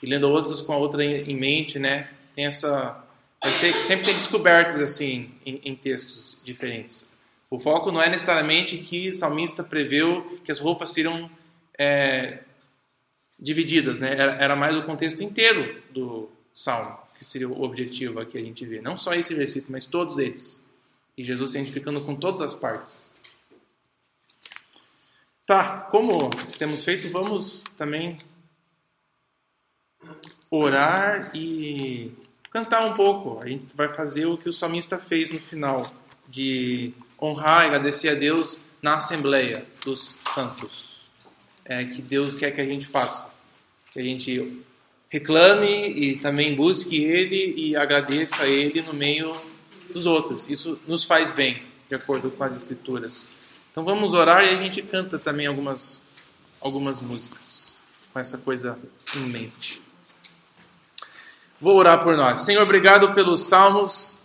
e 0.01 0.05
lendo 0.05 0.30
outras 0.30 0.62
com 0.62 0.74
a 0.74 0.78
outra 0.78 1.03
em, 1.03 1.16
em 1.16 1.36
mente, 1.36 1.80
né? 1.80 2.10
Tem 2.36 2.45
essa, 2.45 3.03
sempre 3.82 4.05
tem 4.05 4.14
descobertas 4.14 4.80
assim 4.80 5.32
em, 5.45 5.60
em 5.64 5.76
textos 5.76 6.39
diferentes. 6.43 7.12
O 7.49 7.57
foco 7.57 7.91
não 7.91 8.01
é 8.01 8.07
necessariamente 8.07 8.78
que 8.78 9.10
o 9.10 9.14
salmista 9.14 9.64
preveu 9.64 10.39
que 10.43 10.51
as 10.51 10.60
roupas 10.60 10.91
seriam 10.91 11.30
é, 11.78 12.39
divididas, 13.39 13.99
né? 13.99 14.13
Era, 14.13 14.33
era, 14.33 14.55
mais 14.55 14.75
o 14.75 14.83
contexto 14.83 15.23
inteiro 15.23 15.81
do 15.91 16.29
salmo 16.51 16.97
que 17.19 17.25
seria 17.25 17.49
o 17.49 17.61
objetivo 17.61 18.21
aqui 18.21 18.37
a 18.37 18.41
gente 18.41 18.65
vê. 18.65 18.81
Não 18.81 18.97
só 18.97 19.13
esse 19.13 19.35
versículo, 19.35 19.73
mas 19.73 19.83
todos 19.83 20.17
eles. 20.17 20.63
E 21.17 21.23
Jesus 21.23 21.51
se 21.51 21.57
identificando 21.57 21.99
com 21.99 22.15
todas 22.15 22.39
as 22.39 22.53
partes. 22.53 23.13
Tá, 25.45 25.81
como 25.91 26.29
temos 26.57 26.85
feito, 26.85 27.09
vamos 27.09 27.61
também 27.77 28.19
orar 30.49 31.29
e 31.35 32.13
cantar 32.51 32.85
um 32.85 32.93
pouco. 32.93 33.41
A 33.41 33.47
gente 33.47 33.75
vai 33.75 33.89
fazer 33.89 34.25
o 34.25 34.37
que 34.37 34.47
o 34.47 34.53
salmista 34.53 34.97
fez 34.97 35.29
no 35.29 35.41
final, 35.41 35.93
de 36.25 36.93
honrar 37.21 37.63
e 37.63 37.65
agradecer 37.65 38.09
a 38.09 38.15
Deus 38.15 38.63
na 38.81 38.95
Assembleia 38.95 39.65
dos 39.83 40.19
Santos. 40.21 40.88
É, 41.70 41.84
que 41.84 42.01
Deus 42.01 42.34
quer 42.34 42.49
que 42.49 42.59
a 42.59 42.65
gente 42.65 42.88
faça. 42.88 43.30
Que 43.93 43.99
a 43.99 44.03
gente 44.03 44.63
reclame 45.07 45.88
e 45.88 46.17
também 46.17 46.55
busque 46.55 47.03
Ele 47.03 47.53
e 47.55 47.76
agradeça 47.76 48.43
a 48.43 48.47
Ele 48.47 48.82
no 48.82 48.91
meio 48.91 49.36
dos 49.93 50.07
outros. 50.07 50.49
Isso 50.49 50.80
nos 50.88 51.03
faz 51.03 51.30
bem, 51.30 51.61
de 51.88 51.93
acordo 51.93 52.32
com 52.32 52.43
as 52.43 52.55
Escrituras. 52.55 53.30
Então 53.72 53.84
vamos 53.86 54.15
orar 54.15 54.43
e 54.43 54.49
a 54.49 54.55
gente 54.55 54.82
canta 54.82 55.20
também 55.20 55.45
algumas, 55.45 56.01
algumas 56.59 56.99
músicas 56.99 57.80
com 58.11 58.20
essa 58.20 58.39
coisa 58.39 58.76
em 59.15 59.30
mente. 59.30 59.80
Vou 61.61 61.76
orar 61.76 62.03
por 62.03 62.17
nós. 62.17 62.41
Senhor, 62.41 62.63
obrigado 62.63 63.13
pelos 63.13 63.41
salmos 63.41 64.17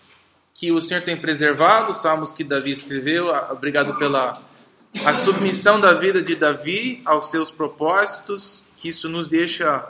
que 0.54 0.72
o 0.72 0.80
Senhor 0.80 1.02
tem 1.02 1.16
preservado, 1.16 1.92
salmos 1.92 2.32
que 2.32 2.42
Davi 2.42 2.70
escreveu. 2.70 3.28
Obrigado 3.50 3.98
pela 3.98 4.40
a 5.02 5.14
submissão 5.14 5.80
da 5.80 5.92
vida 5.94 6.22
de 6.22 6.34
Davi 6.34 7.02
aos 7.04 7.28
teus 7.28 7.50
propósitos, 7.50 8.64
que 8.76 8.88
isso 8.88 9.08
nos 9.08 9.26
deixa 9.26 9.84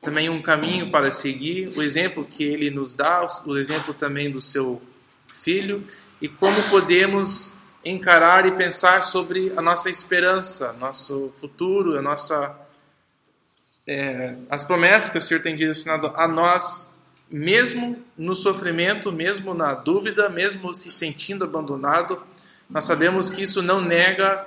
também 0.00 0.28
um 0.28 0.40
caminho 0.40 0.90
para 0.90 1.10
seguir, 1.10 1.72
o 1.76 1.82
exemplo 1.82 2.24
que 2.24 2.44
ele 2.44 2.70
nos 2.70 2.94
dá, 2.94 3.26
o 3.46 3.56
exemplo 3.56 3.94
também 3.94 4.30
do 4.30 4.40
seu 4.40 4.80
filho, 5.34 5.86
e 6.20 6.28
como 6.28 6.62
podemos 6.70 7.52
encarar 7.84 8.46
e 8.46 8.52
pensar 8.52 9.02
sobre 9.02 9.52
a 9.56 9.62
nossa 9.62 9.90
esperança, 9.90 10.72
nosso 10.74 11.32
futuro, 11.40 11.98
a 11.98 12.02
nossa 12.02 12.56
é, 13.86 14.36
as 14.48 14.62
promessas 14.62 15.08
que 15.08 15.18
o 15.18 15.20
Senhor 15.20 15.40
tem 15.40 15.56
direcionado 15.56 16.12
a 16.14 16.28
nós 16.28 16.92
mesmo 17.28 17.98
no 18.16 18.36
sofrimento, 18.36 19.10
mesmo 19.10 19.54
na 19.54 19.74
dúvida, 19.74 20.28
mesmo 20.28 20.72
se 20.74 20.92
sentindo 20.92 21.44
abandonado, 21.44 22.22
nós 22.72 22.84
sabemos 22.84 23.28
que 23.28 23.42
isso 23.42 23.60
não 23.60 23.82
nega 23.82 24.46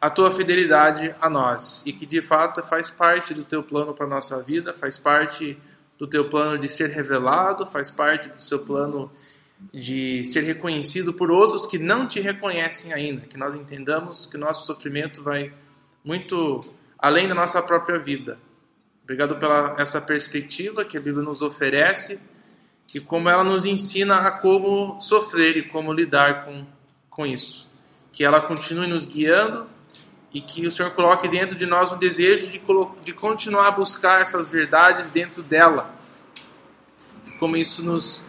a 0.00 0.08
tua 0.08 0.30
fidelidade 0.30 1.12
a 1.20 1.28
nós 1.28 1.82
e 1.84 1.92
que 1.92 2.06
de 2.06 2.22
fato 2.22 2.62
faz 2.62 2.88
parte 2.88 3.34
do 3.34 3.42
teu 3.42 3.64
plano 3.64 3.92
para 3.92 4.06
a 4.06 4.08
nossa 4.08 4.40
vida, 4.42 4.72
faz 4.72 4.96
parte 4.96 5.58
do 5.98 6.06
teu 6.06 6.28
plano 6.28 6.56
de 6.56 6.68
ser 6.68 6.90
revelado, 6.90 7.66
faz 7.66 7.90
parte 7.90 8.28
do 8.28 8.40
seu 8.40 8.60
plano 8.60 9.10
de 9.72 10.22
ser 10.22 10.42
reconhecido 10.42 11.12
por 11.12 11.30
outros 11.30 11.66
que 11.66 11.78
não 11.78 12.06
te 12.06 12.20
reconhecem 12.20 12.92
ainda, 12.92 13.22
que 13.22 13.36
nós 13.36 13.56
entendamos 13.56 14.26
que 14.26 14.36
o 14.36 14.40
nosso 14.40 14.64
sofrimento 14.64 15.20
vai 15.22 15.52
muito 16.04 16.64
além 16.96 17.26
da 17.26 17.34
nossa 17.34 17.60
própria 17.60 17.98
vida. 17.98 18.38
Obrigado 19.02 19.36
pela 19.36 19.74
essa 19.78 20.00
perspectiva 20.00 20.84
que 20.84 20.96
a 20.96 21.00
Bíblia 21.00 21.24
nos 21.24 21.42
oferece 21.42 22.20
e 22.96 23.00
como 23.00 23.28
ela 23.28 23.44
nos 23.44 23.66
ensina 23.66 24.16
a 24.20 24.30
como 24.30 24.98
sofrer 25.02 25.54
e 25.58 25.62
como 25.62 25.92
lidar 25.92 26.46
com, 26.46 26.66
com 27.16 27.24
isso. 27.26 27.66
Que 28.12 28.22
ela 28.22 28.40
continue 28.40 28.86
nos 28.86 29.06
guiando 29.06 29.66
e 30.32 30.40
que 30.40 30.66
o 30.66 30.70
Senhor 30.70 30.90
coloque 30.90 31.26
dentro 31.26 31.56
de 31.56 31.64
nós 31.64 31.90
um 31.90 31.98
desejo 31.98 32.50
de, 32.50 32.60
de 33.02 33.14
continuar 33.14 33.68
a 33.68 33.70
buscar 33.70 34.20
essas 34.20 34.50
verdades 34.50 35.10
dentro 35.10 35.42
dela. 35.42 35.90
Como 37.40 37.56
isso 37.56 37.82
nos 37.82 38.22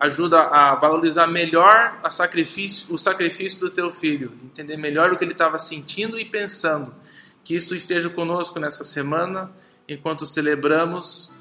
ajuda 0.00 0.40
a 0.40 0.74
valorizar 0.74 1.28
melhor 1.28 1.98
a 2.02 2.10
sacrifício, 2.10 2.92
o 2.92 2.98
sacrifício 2.98 3.60
do 3.60 3.70
teu 3.70 3.90
filho, 3.90 4.32
entender 4.44 4.76
melhor 4.76 5.12
o 5.12 5.16
que 5.16 5.24
ele 5.24 5.32
estava 5.32 5.58
sentindo 5.58 6.18
e 6.18 6.24
pensando 6.24 6.94
que 7.42 7.54
isso 7.54 7.74
esteja 7.74 8.10
conosco 8.10 8.60
nessa 8.60 8.84
semana, 8.84 9.50
enquanto 9.88 10.26
celebramos 10.26 11.32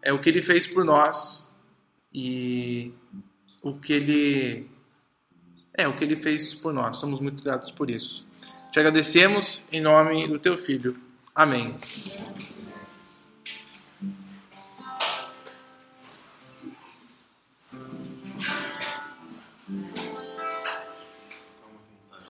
é, 0.00 0.12
o 0.12 0.18
que 0.20 0.28
Ele 0.28 0.40
fez 0.40 0.66
por 0.66 0.84
nós 0.84 1.44
e 2.14 2.92
o 3.60 3.74
que 3.74 3.92
Ele 3.92 4.70
é 5.78 5.88
o 5.88 5.96
que 5.96 6.04
Ele 6.04 6.16
fez 6.16 6.52
por 6.52 6.74
nós. 6.74 6.98
Somos 6.98 7.20
muito 7.20 7.42
gratos 7.42 7.70
por 7.70 7.88
isso. 7.88 8.26
Te 8.72 8.80
agradecemos 8.80 9.62
em 9.72 9.80
nome 9.80 10.26
do 10.26 10.38
Teu 10.38 10.56
Filho. 10.56 10.96
Amém. 11.34 11.76